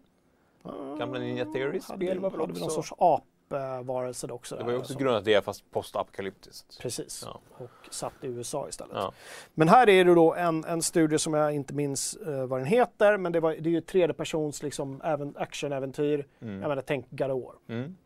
[0.98, 2.82] Gamla Ninja Theories spel var väl vi någon också?
[2.82, 4.56] sorts apvarelse också.
[4.56, 6.78] Det var ju också som- grundat i det fast postapokalyptiskt.
[6.80, 7.22] Precis.
[7.26, 7.40] Ja.
[7.64, 8.92] Och satt i USA istället.
[8.96, 9.12] Ja.
[9.54, 12.66] Men här är det då en, en studio som jag inte minns eh, vad den
[12.66, 16.26] heter, men det, var, det är ju tredje persons liksom, även actionäventyr.
[16.40, 16.60] Mm.
[16.60, 17.54] Jag menar, tänk God of War.
[17.76, 17.96] Mm.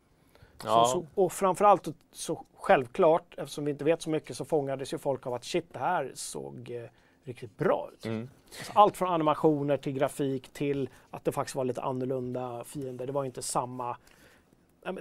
[0.63, 0.85] Så, Ja.
[0.93, 5.27] så, och framförallt så självklart, eftersom vi inte vet så mycket, så fångades ju folk
[5.27, 6.91] av att shit, det här såg eh,
[7.25, 8.07] riktigt bra ut.
[8.07, 8.29] Mm.
[8.59, 13.07] Alltså, allt från animationer till grafik till att det faktiskt var lite annorlunda fiender.
[13.07, 13.97] Det var inte samma...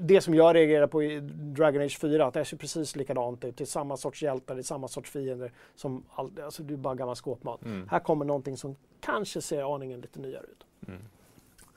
[0.02, 3.58] Det som jag reagerade på i Dragon Age 4, att det ser precis likadant ut.
[3.58, 5.52] Det är samma sorts hjältar, det är samma sorts fiender.
[5.76, 7.66] Som all, alltså det är bara gammal skåpmat.
[7.66, 7.88] Mm.
[7.92, 10.66] Här kommer någonting som kanske ser aningen lite nyare ut.
[10.88, 11.02] Mm.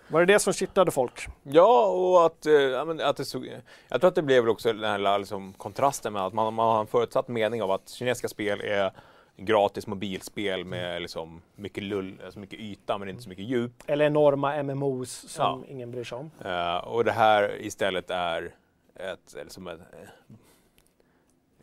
[0.08, 1.26] Var det det som kittlade folk?
[1.42, 3.48] Ja, och att, eh, att det såg,
[3.88, 6.68] jag tror att det blev väl också den här liksom, kontrasten med att man, man
[6.68, 8.92] har en förutsatt mening av att kinesiska spel är
[9.36, 13.72] gratis mobilspel med liksom mycket lull, alltså mycket yta men inte så mycket djup.
[13.86, 15.72] Eller enorma MMOs som Ja.
[15.72, 16.30] ingen bryr sig om.
[16.44, 18.54] Eh, och det här istället är
[18.96, 19.80] ett, eller som ett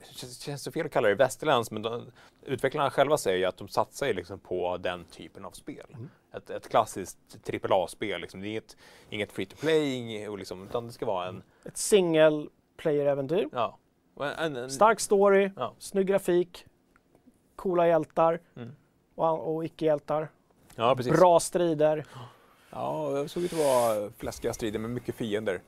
[0.10, 2.12] det känns, så fel att kalla det västerländskt, men de,
[2.46, 5.86] utvecklarna själva säger ju att de satsar ju liksom på den typen av spel.
[5.94, 6.10] Mm.
[6.34, 7.18] Ett, ett klassiskt
[7.64, 8.42] AAA-spel, liksom.
[8.42, 8.78] det är inget,
[9.10, 12.48] inget free to play, inget, liksom, utan det ska vara en, Ett single
[12.78, 13.50] player-äventyr.
[13.52, 13.78] ja,
[14.38, 15.74] en, en, Stark story, Ja.
[15.80, 16.66] snygg grafik,
[17.56, 18.72] coola hjältar Mm.
[19.16, 20.30] och, och icke-hjältar.
[20.76, 20.96] ja.
[20.96, 22.06] Bra strider.
[22.72, 25.62] Ja, det såg ut att vara fläskiga strider med mycket fiender.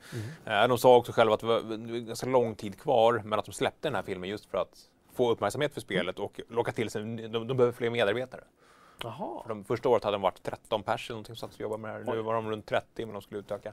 [0.44, 1.60] Eh, De sa också själva att det var
[2.06, 4.78] ganska lång tid kvar, men att de släppte den här filmen just för att
[5.14, 8.44] få uppmärksamhet för spelet och locka till sig, de, de behöver fler medarbetare.
[9.02, 11.60] Jaha, För de första året hade de varit 13 pers eller någonting som satt och
[11.60, 12.16] jobbade med det här.
[12.16, 13.72] Nu var de runt 30 men de skulle utöka.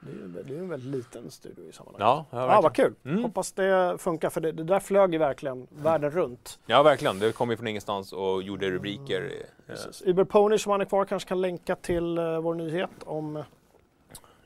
[0.00, 2.00] det är ju det är ju en väldigt liten studio i sammanhanget.
[2.00, 2.62] Ja, ja, Ja, verkligen.
[2.62, 2.94] vad kul.
[3.12, 3.22] Mm.
[3.24, 6.58] Hoppas det funkar för det, det där flög ju verkligen världen runt.
[6.66, 7.18] ja, verkligen.
[7.18, 9.32] Det kom ju från ingenstans och gjorde rubriker.
[9.66, 10.02] Precis.
[10.06, 13.44] Uber Pony som han är kvar kanske kan länka till eh, vår nyhet om eh,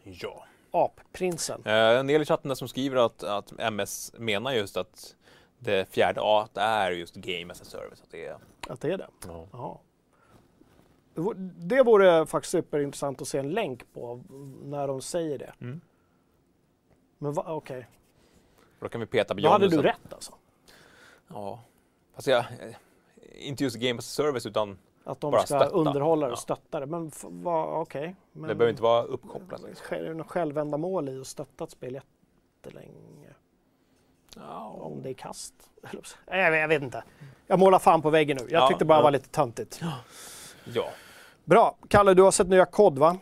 [0.03, 0.45] Ja.
[0.71, 1.63] Apprinsen.
[1.65, 5.15] Eh, En del i chatten där som skriver att, att MS menar just att
[5.59, 8.03] det fjärde A är just Game as a Service.
[8.03, 8.37] Att det är,
[8.69, 9.07] Att det är det.
[9.53, 9.81] ja.
[11.17, 11.83] Det vore- Det
[12.27, 14.23] faktiskt superintressant att se en länk på
[14.63, 15.53] när de säger det.
[15.61, 15.81] Mm.
[17.19, 17.89] Men okej,
[18.81, 20.33] Då kan vi peta då hade Beyond du rätt alltså?
[21.29, 21.61] Ja.
[22.15, 22.75] Fast jag, eh,
[23.49, 25.67] inte just Game as a Service utan Att de Bara ska stötta.
[25.77, 26.41] underhålla det och Ja.
[26.41, 26.87] stötta det.
[26.87, 27.11] Men
[27.81, 28.17] okej.
[28.33, 29.63] Men det behöver inte vara uppkopplat.
[29.65, 29.99] Är Liksom.
[29.99, 33.35] det något självändamål i att stötta ett spel jättelänge?
[34.37, 34.65] Ja.
[34.81, 35.55] Om det är kast?
[36.27, 37.05] Jag vet, inte.
[37.47, 38.47] Jag målar fan på väggen nu.
[38.51, 39.05] Jag Ja, tyckte bara det ja.
[39.05, 39.81] var lite töntigt.
[39.83, 39.93] Ja.
[41.47, 41.77] Bra.
[41.89, 43.19] Kalle, du har sett nya kod va?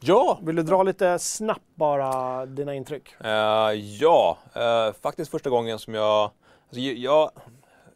[0.00, 3.14] Ja, Vill du dra lite snabbt bara dina intryck?
[3.20, 6.30] Eh, ja, eh, faktiskt första gången som jag,
[6.64, 7.30] alltså jag...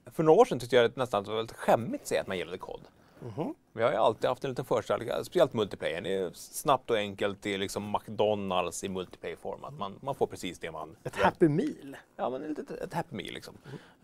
[0.06, 2.20] För några år sedan tyckte jag att nästan att det var lite skämmigt att säga
[2.20, 2.80] att man gillade kod.
[3.20, 3.54] Mhm.
[3.72, 6.00] Men jag har ju alltid haft en liten förkärlek, speciellt multiplayer.
[6.00, 9.64] Det är snabbt och enkelt, det är liksom McDonalds i multiplayer-form.
[9.64, 10.96] Att man, man får precis det man...
[11.04, 11.96] Ett happy meal?
[12.16, 13.54] Ja, men ett, ett, happy meal liksom.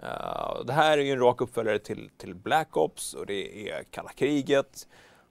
[0.03, 3.83] Eh, det här är ju en rak uppföljare till, till Black Ops och det är
[3.83, 4.87] kalla kriget.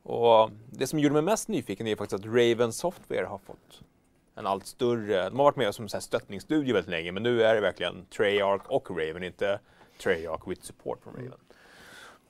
[0.08, 3.82] Och det som gjorde mig mest nyfiken är faktiskt att Raven Software har fått
[4.36, 7.56] en allt större, de har varit med som här stöttningsstudio väldigt länge, men nu är
[7.56, 9.60] det verkligen Treyarch och Raven, inte
[10.04, 11.40] Treyarch with support från Raven.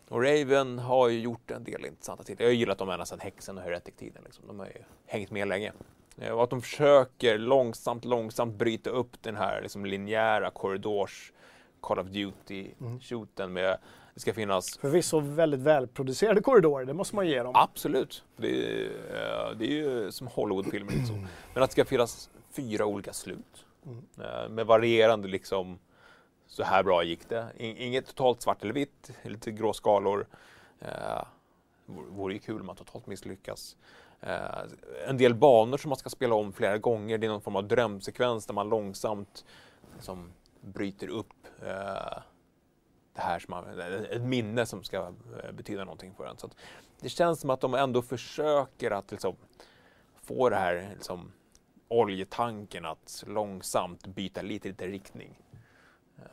[0.10, 2.46] Och Raven har ju gjort en del intressanta titlar.
[2.46, 4.22] Jag har gillat dem ända sedan Häxen och Heretic-tiden.
[4.26, 4.48] Liksom.
[4.48, 5.72] De har ju hängt med länge.
[6.18, 11.34] Eh, Och att de försöker långsamt, långsamt bryta upp den här liksom, linjära korridors
[11.82, 13.78] Call of Duty-shooten med
[14.18, 17.52] det ska finnas Förvisso väldigt välproducerade korridorer, det måste man ge dem.
[17.56, 18.24] Absolut.
[18.38, 20.92] Det är, eh, det är ju som Hollywoodfilmer.
[20.92, 21.28] Liksom.
[21.54, 23.66] Men att det ska finnas fyra olika slut.
[23.86, 24.04] Mm.
[24.22, 25.80] eh, Med varierande liksom,
[26.48, 27.48] så här bra gick det.
[27.58, 30.26] In, inget totalt svart eller vitt, lite grå skalor.
[30.80, 31.24] Eh,
[31.86, 33.78] vore ju kul om man totalt misslyckas.
[34.22, 34.62] Eh,
[35.08, 37.18] en del banor som man ska spela om flera gånger.
[37.18, 39.46] Det är någon form av drömsekvens där man långsamt
[39.96, 40.32] liksom,
[40.62, 41.34] bryter upp
[41.66, 42.18] eh,
[43.18, 43.80] det här som man,
[44.12, 44.98] ett minne som ska
[45.44, 46.38] eh, betyda någonting för en.
[46.38, 46.50] Så
[47.00, 49.36] det känns som att de ändå försöker att liksom,
[50.24, 51.32] få det här liksom,
[51.88, 55.42] oljetanken att långsamt byta lite, lite riktning.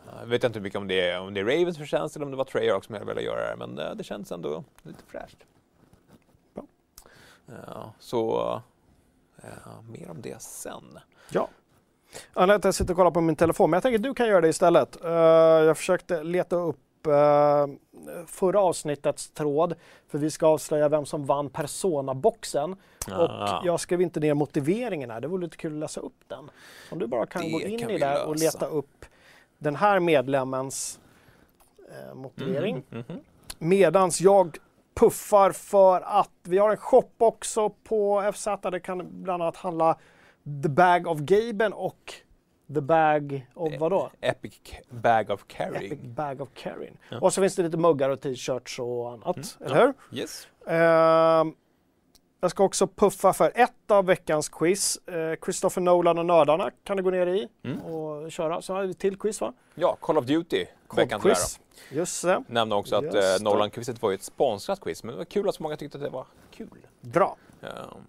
[0.06, 2.24] Jag eh, vet inte hur mycket om det är, om det är Ravens förtjänst eller
[2.24, 5.04] om det var Treyarch som hade velat göra det, men eh, det känns ändå lite
[5.06, 5.38] fräscht.
[7.46, 8.62] Ja, så
[9.42, 10.98] ja, mer om det sen.
[11.30, 11.48] Ja.
[12.32, 14.40] Anette, jag sitter och kollar på min telefon, men jag tänker att du kan göra
[14.40, 15.04] det istället.
[15.04, 17.74] Uh, jag försökte leta upp uh,
[18.26, 19.74] förra avsnittets tråd,
[20.08, 22.76] för vi ska avslöja vem som vann Persona-boxen.
[23.08, 23.58] Ah.
[23.58, 26.50] Och jag skrev inte ner motiveringen här, det vore lite kul att läsa upp den.
[26.90, 29.04] Om du bara kan det gå in kan i där och leta upp
[29.58, 31.00] den här medlemmens
[31.78, 32.74] uh, motivering.
[32.74, 33.20] Mm, mm, mm.
[33.58, 34.58] Medans jag
[34.94, 38.48] puffar för att vi har en shop också på FZ.
[38.62, 39.96] Det kan bland annat handla
[40.62, 42.14] The Bag of Gaben och
[42.74, 44.10] The Bag of eh, vadå?
[44.20, 44.60] Epic
[44.90, 45.92] Bag of Carrying.
[45.92, 46.98] Epic Bag of Carrying.
[47.10, 47.18] Ja.
[47.20, 49.46] Och så finns det lite muggar och t-shirts och annat, mm.
[49.60, 49.92] eller ja.
[50.10, 50.18] hur?
[50.18, 50.48] Yes.
[50.68, 51.54] Uh,
[52.40, 54.98] jag ska också puffa för ett av veckans quiz.
[55.12, 57.80] Uh, Christopher Nolan och nördarna kan du gå ner i mm.
[57.80, 58.62] och köra.
[58.62, 59.52] Så har vi till quiz va?
[59.74, 60.66] Ja, Call of Duty.
[60.96, 61.60] Veckans quiz.
[61.90, 62.44] Just det.
[62.48, 65.54] Nämnde också att uh, Nolan-quizet var ju ett sponsrat quiz, men det var kul att
[65.54, 66.86] så många tyckte att det var kul.
[67.00, 67.36] Bra.
[67.60, 68.06] Um.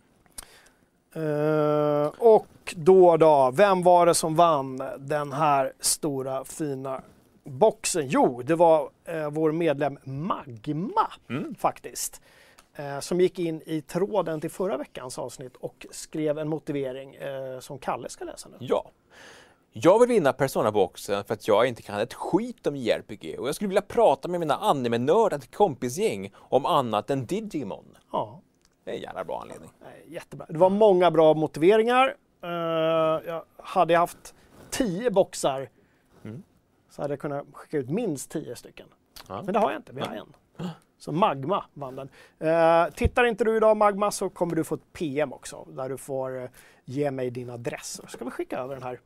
[1.17, 7.01] Uh, och då då, vem var det som vann den här stora fina
[7.43, 8.07] boxen?
[8.07, 11.55] Jo, det var uh, vår medlem Magma mm.
[11.55, 12.21] faktiskt.
[12.79, 17.17] Uh, som gick in i tråden till förra veckans avsnitt och skrev en motivering
[17.59, 18.57] som Kalle ska läsa nu.
[18.59, 18.91] Ja.
[19.77, 23.55] Jag vill vinna Persona-boxen för att jag inte kan ett skit om JRPG och jag
[23.55, 27.97] skulle vilja prata med mina anime-nördade kompisgäng om annat än Digimon.
[28.11, 28.41] Ja.
[28.85, 29.69] Det är en jävla bra anledning.
[30.07, 30.45] Jättebra.
[30.49, 32.15] Det var många bra motiveringar.
[32.43, 32.49] Uh,
[33.25, 34.35] jag hade jag haft
[34.69, 35.69] tio boxar
[36.23, 36.43] mm.
[36.89, 38.87] så hade jag kunnat skicka ut minst tio stycken.
[39.27, 39.41] Ja.
[39.41, 40.35] Men det har jag inte, vi har en.
[40.97, 42.09] Så Magma vann den.
[42.49, 45.97] Uh, tittar inte du idag Magma så kommer du få ett PM också där du
[45.97, 46.49] får uh,
[46.85, 48.01] ge mig din adress.
[48.03, 48.99] Så ska vi skicka över den här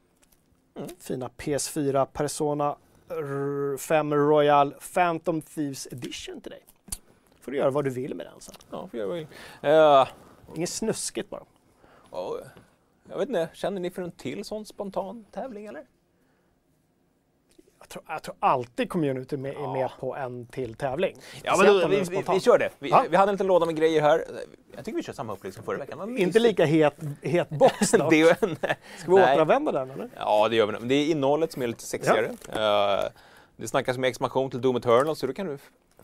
[0.75, 0.89] mm.
[0.99, 2.75] fina PS4 Persona
[3.79, 6.65] 5 Royal Phantom Thieves Edition till dig
[7.49, 8.55] får du göra vad du vill med den sen.
[8.71, 9.27] Ja, får göra vad du
[9.61, 9.71] vill.
[9.71, 10.07] Uh,
[10.55, 11.41] Inget snuskigt bara.
[11.41, 12.45] Uh,
[13.09, 15.83] jag vet inte, känner ni för en till sån spontan tävling eller?
[17.79, 21.17] Jag tror, jag tror alltid community med, är med på en till tävling.
[21.43, 22.69] Ja, men då, vi, vi, vi, kör det.
[22.79, 24.25] Vi, vi, hade en liten låda med grejer här.
[24.75, 26.17] Jag tycker vi kör samma upplägg som förra veckan.
[26.17, 28.09] Inte lika het, het box dock.
[28.09, 29.33] det en, Ska vi nej.
[29.33, 30.09] återanvända den eller?
[30.15, 30.87] Ja, det gör vi.
[30.87, 32.31] Det är innehållet som är lite sexigare.
[32.53, 33.01] Ja.
[33.05, 33.11] Uh,
[33.55, 35.57] det snackas med expansion till Doom Eternal, så då kan du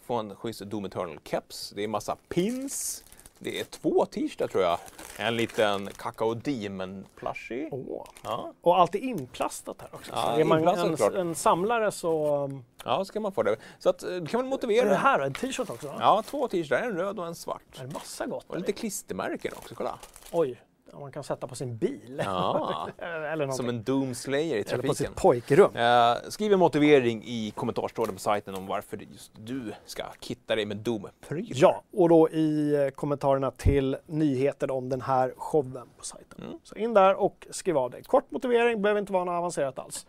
[0.05, 1.73] få en schysst Doom Eternal-keps.
[1.75, 3.03] Det är massa pins.
[3.39, 4.79] Det är två t-shirtar tror jag.
[5.17, 7.69] En liten Kakao Demon plushie.
[7.71, 8.05] Oh.
[8.23, 8.53] Ja.
[8.61, 10.11] Och allt är inplastat här också.
[10.15, 12.43] Ja, är man en, en, samlare så...
[12.43, 13.55] Um, ja, ska man få det.
[13.79, 14.85] Så att, det kan man motivera.
[14.85, 15.95] Är det här en t-shirt också?
[15.99, 16.77] Ja, två t-shirtar.
[16.77, 17.61] En röd och en svart.
[17.75, 18.45] Det är massa gott.
[18.47, 19.99] Och lite klistermärken också, kolla.
[20.31, 22.21] Oj man kan sätta på sin bil.
[22.25, 24.79] Ja, Eller som en Doomslayer i trafiken.
[24.79, 25.75] Eller på sitt pojkrum.
[25.75, 30.65] Uh, skriv en motivering i kommentarstråden på sajten om varför just du ska kitta dig
[30.65, 31.57] med Doom-prylar.
[31.59, 36.43] Ja, och då i eh, kommentarerna till nyheten om den här showen på sajten.
[36.43, 36.59] Mm.
[36.63, 38.03] Så in där och skriv av dig.
[38.03, 40.07] Kort motivering, behöver inte vara något avancerat alls.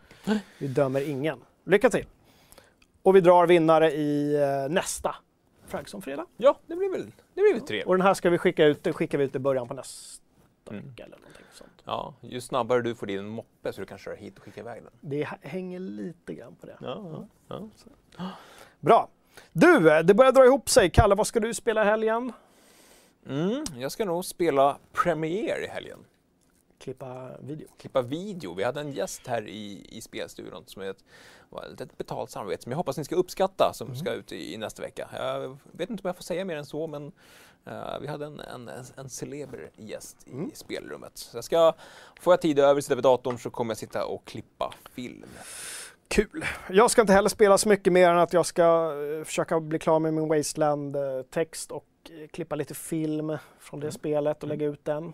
[0.59, 1.39] Vi dömer ingen.
[1.65, 2.07] Lycka till!
[3.03, 5.15] Och vi drar vinnare i uh, nästa
[5.67, 6.27] Fragson fredag.
[6.37, 7.87] Ja, det blir väl, det blir väl trevligt.
[7.87, 10.26] Och den här ska vi skicka ut, den skickar vi ut i början på nästa
[10.75, 10.95] mm.
[10.97, 11.83] eller någonting sånt.
[11.85, 14.83] Ja, ju snabbare du får din moppe så du kan köra hit och skicka iväg
[14.83, 14.93] den.
[15.01, 16.77] Det hänger lite grann på det.
[16.81, 17.69] Ja, ja,
[18.19, 18.31] ja.
[18.81, 19.09] Bra!
[19.53, 20.91] Du, det börjar dra ihop sig.
[20.91, 22.33] Kalle, vad ska du spela i helgen?
[23.29, 25.99] Mm, jag ska nog spela Premiere i helgen.
[26.79, 27.69] Klippa video?
[27.79, 28.55] Klippa video.
[28.55, 32.73] Vi hade en gäst här i, i spelstudion som är ett, ett betalt samarbete som
[32.73, 33.99] jag hoppas ni ska uppskatta som mm.
[33.99, 35.09] ska ut i, i, nästa vecka.
[35.13, 37.13] Jag vet inte om jag får säga mer än så men
[37.69, 40.51] Uh, vi hade en, en, en celeber gäst i mm.
[40.55, 41.19] spelrummet.
[41.19, 41.73] Så jag ska,
[42.21, 45.29] får jag tid över, sitta vid datorn så kommer jag sitta och klippa film.
[46.09, 46.45] Kul!
[46.71, 49.79] Jag ska inte heller spela så mycket mer än att jag ska uh, försöka bli
[49.79, 51.96] klar med min Wasteland-text och uh,
[52.31, 53.93] klippa lite film från det mm.
[53.93, 54.59] spelet och mm.
[54.59, 55.13] lägga ut den.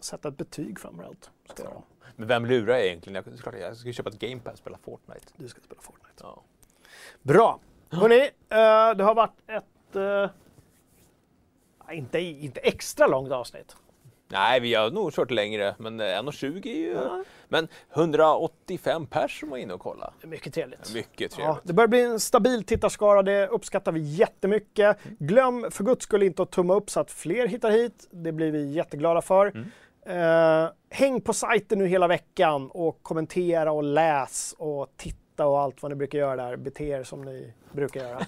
[0.00, 1.30] sätta ett betyg framförallt.
[1.56, 1.82] Ja.
[2.16, 3.24] Men vem lurar jag egentligen?
[3.44, 5.26] Jag, jag ska köpa ett Game Pass och spela Fortnite.
[5.36, 6.14] Du ska spela Fortnite.
[6.22, 6.42] Ja.
[7.22, 7.60] Bra!
[7.90, 8.30] Hörrni,
[8.96, 9.64] det har varit ett
[11.92, 13.76] inte, inte extra långt avsnitt.
[14.30, 16.92] Nej, vi har nog kört längre, men eh, 1,20 är ju...
[16.92, 17.24] Ja.
[17.48, 20.12] Men 185 pers som var inne och kollade.
[20.22, 20.94] Mycket trevligt.
[20.94, 21.60] Mycket Ja, trevligt.
[21.64, 24.96] det börjar bli en stabil tittarskara, det uppskattar vi jättemycket.
[25.18, 28.08] Glöm för guds skull inte att tumma upp så att fler hittar hit.
[28.10, 29.66] Det blir vi jätteglada för.
[30.06, 35.82] Eh, häng på sajten nu hela veckan och kommentera och läs och titta och allt
[35.82, 36.56] vad ni brukar göra där.
[36.56, 38.26] Bete er som ni brukar göra.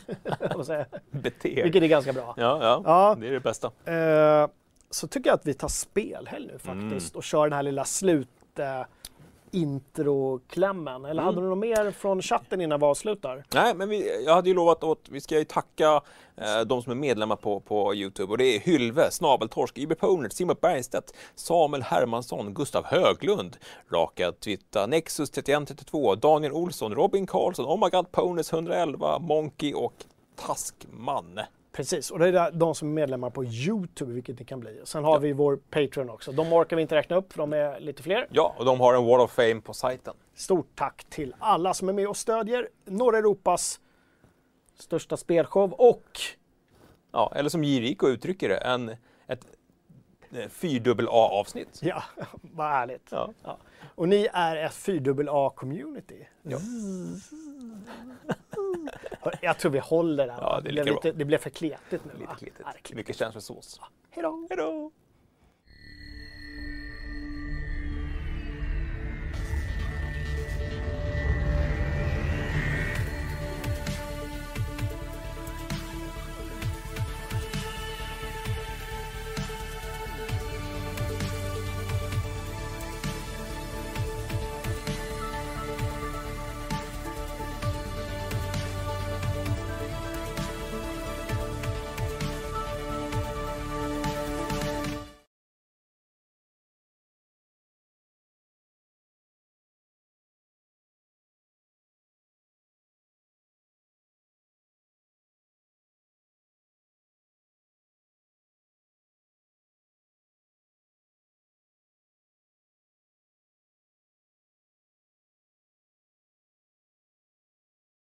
[1.10, 1.62] Bete er.
[1.62, 2.34] Vilket är ganska bra.
[2.36, 3.16] Ja, ja, Ja.
[3.20, 3.66] det är det bästa.
[3.84, 4.48] Eh,
[4.90, 8.28] så tycker jag att vi tar spelhelg nu faktiskt och kör den här lilla slut
[8.58, 8.82] eh,
[9.50, 11.04] introklämmen.
[11.04, 13.44] Eller hade du något mer från chatten innan vi avslutar?
[13.54, 16.00] Nej, men vi, jag hade ju lovat att vi ska ju tacka
[16.36, 18.32] eh, de som är medlemmar på, på Youtube.
[18.32, 23.56] Och det är Hylve, Snabeltorsk, IB Ponert, Simon Bergstedt, Samuel Hermansson, Gustav Höglund,
[23.92, 29.94] Raka Twitta, Nexus 3132, Daniel Olsson, Robin Karlsson, Oh My God Ponus 111, Monkey och
[30.36, 31.40] Taskman.
[31.72, 34.80] Precis, och det är de som är medlemmar på Youtube, vilket det kan bli.
[34.84, 36.32] Sen har vi vår Patreon också.
[36.32, 38.26] De orkar vi inte räkna upp, för de är lite fler.
[38.30, 40.14] Ja, och de har en Wall of Fame på sajten.
[40.34, 43.80] Stort tack till alla som är med och stödjer norra Europas
[44.78, 46.20] största spelshow och
[47.12, 49.46] Ja, eller som J-Rico uttrycker det, en, ett
[50.32, 51.78] eh, fyrdubbel A-avsnitt.
[51.82, 52.02] Ja,
[52.42, 53.08] vad härligt.
[53.10, 53.30] Ja.
[53.44, 53.56] Ja.
[53.94, 56.24] Och ni är ett 4AA-community.
[56.42, 56.58] Ja.
[59.40, 60.36] Jag tror vi håller där.
[60.40, 62.12] Ja, det är blev lite, det blev för kletigt nu.
[62.18, 62.94] Lite det klitigt.
[62.94, 63.80] Mycket känslosås.
[64.14, 64.46] Då!
[64.50, 64.90] Hej då!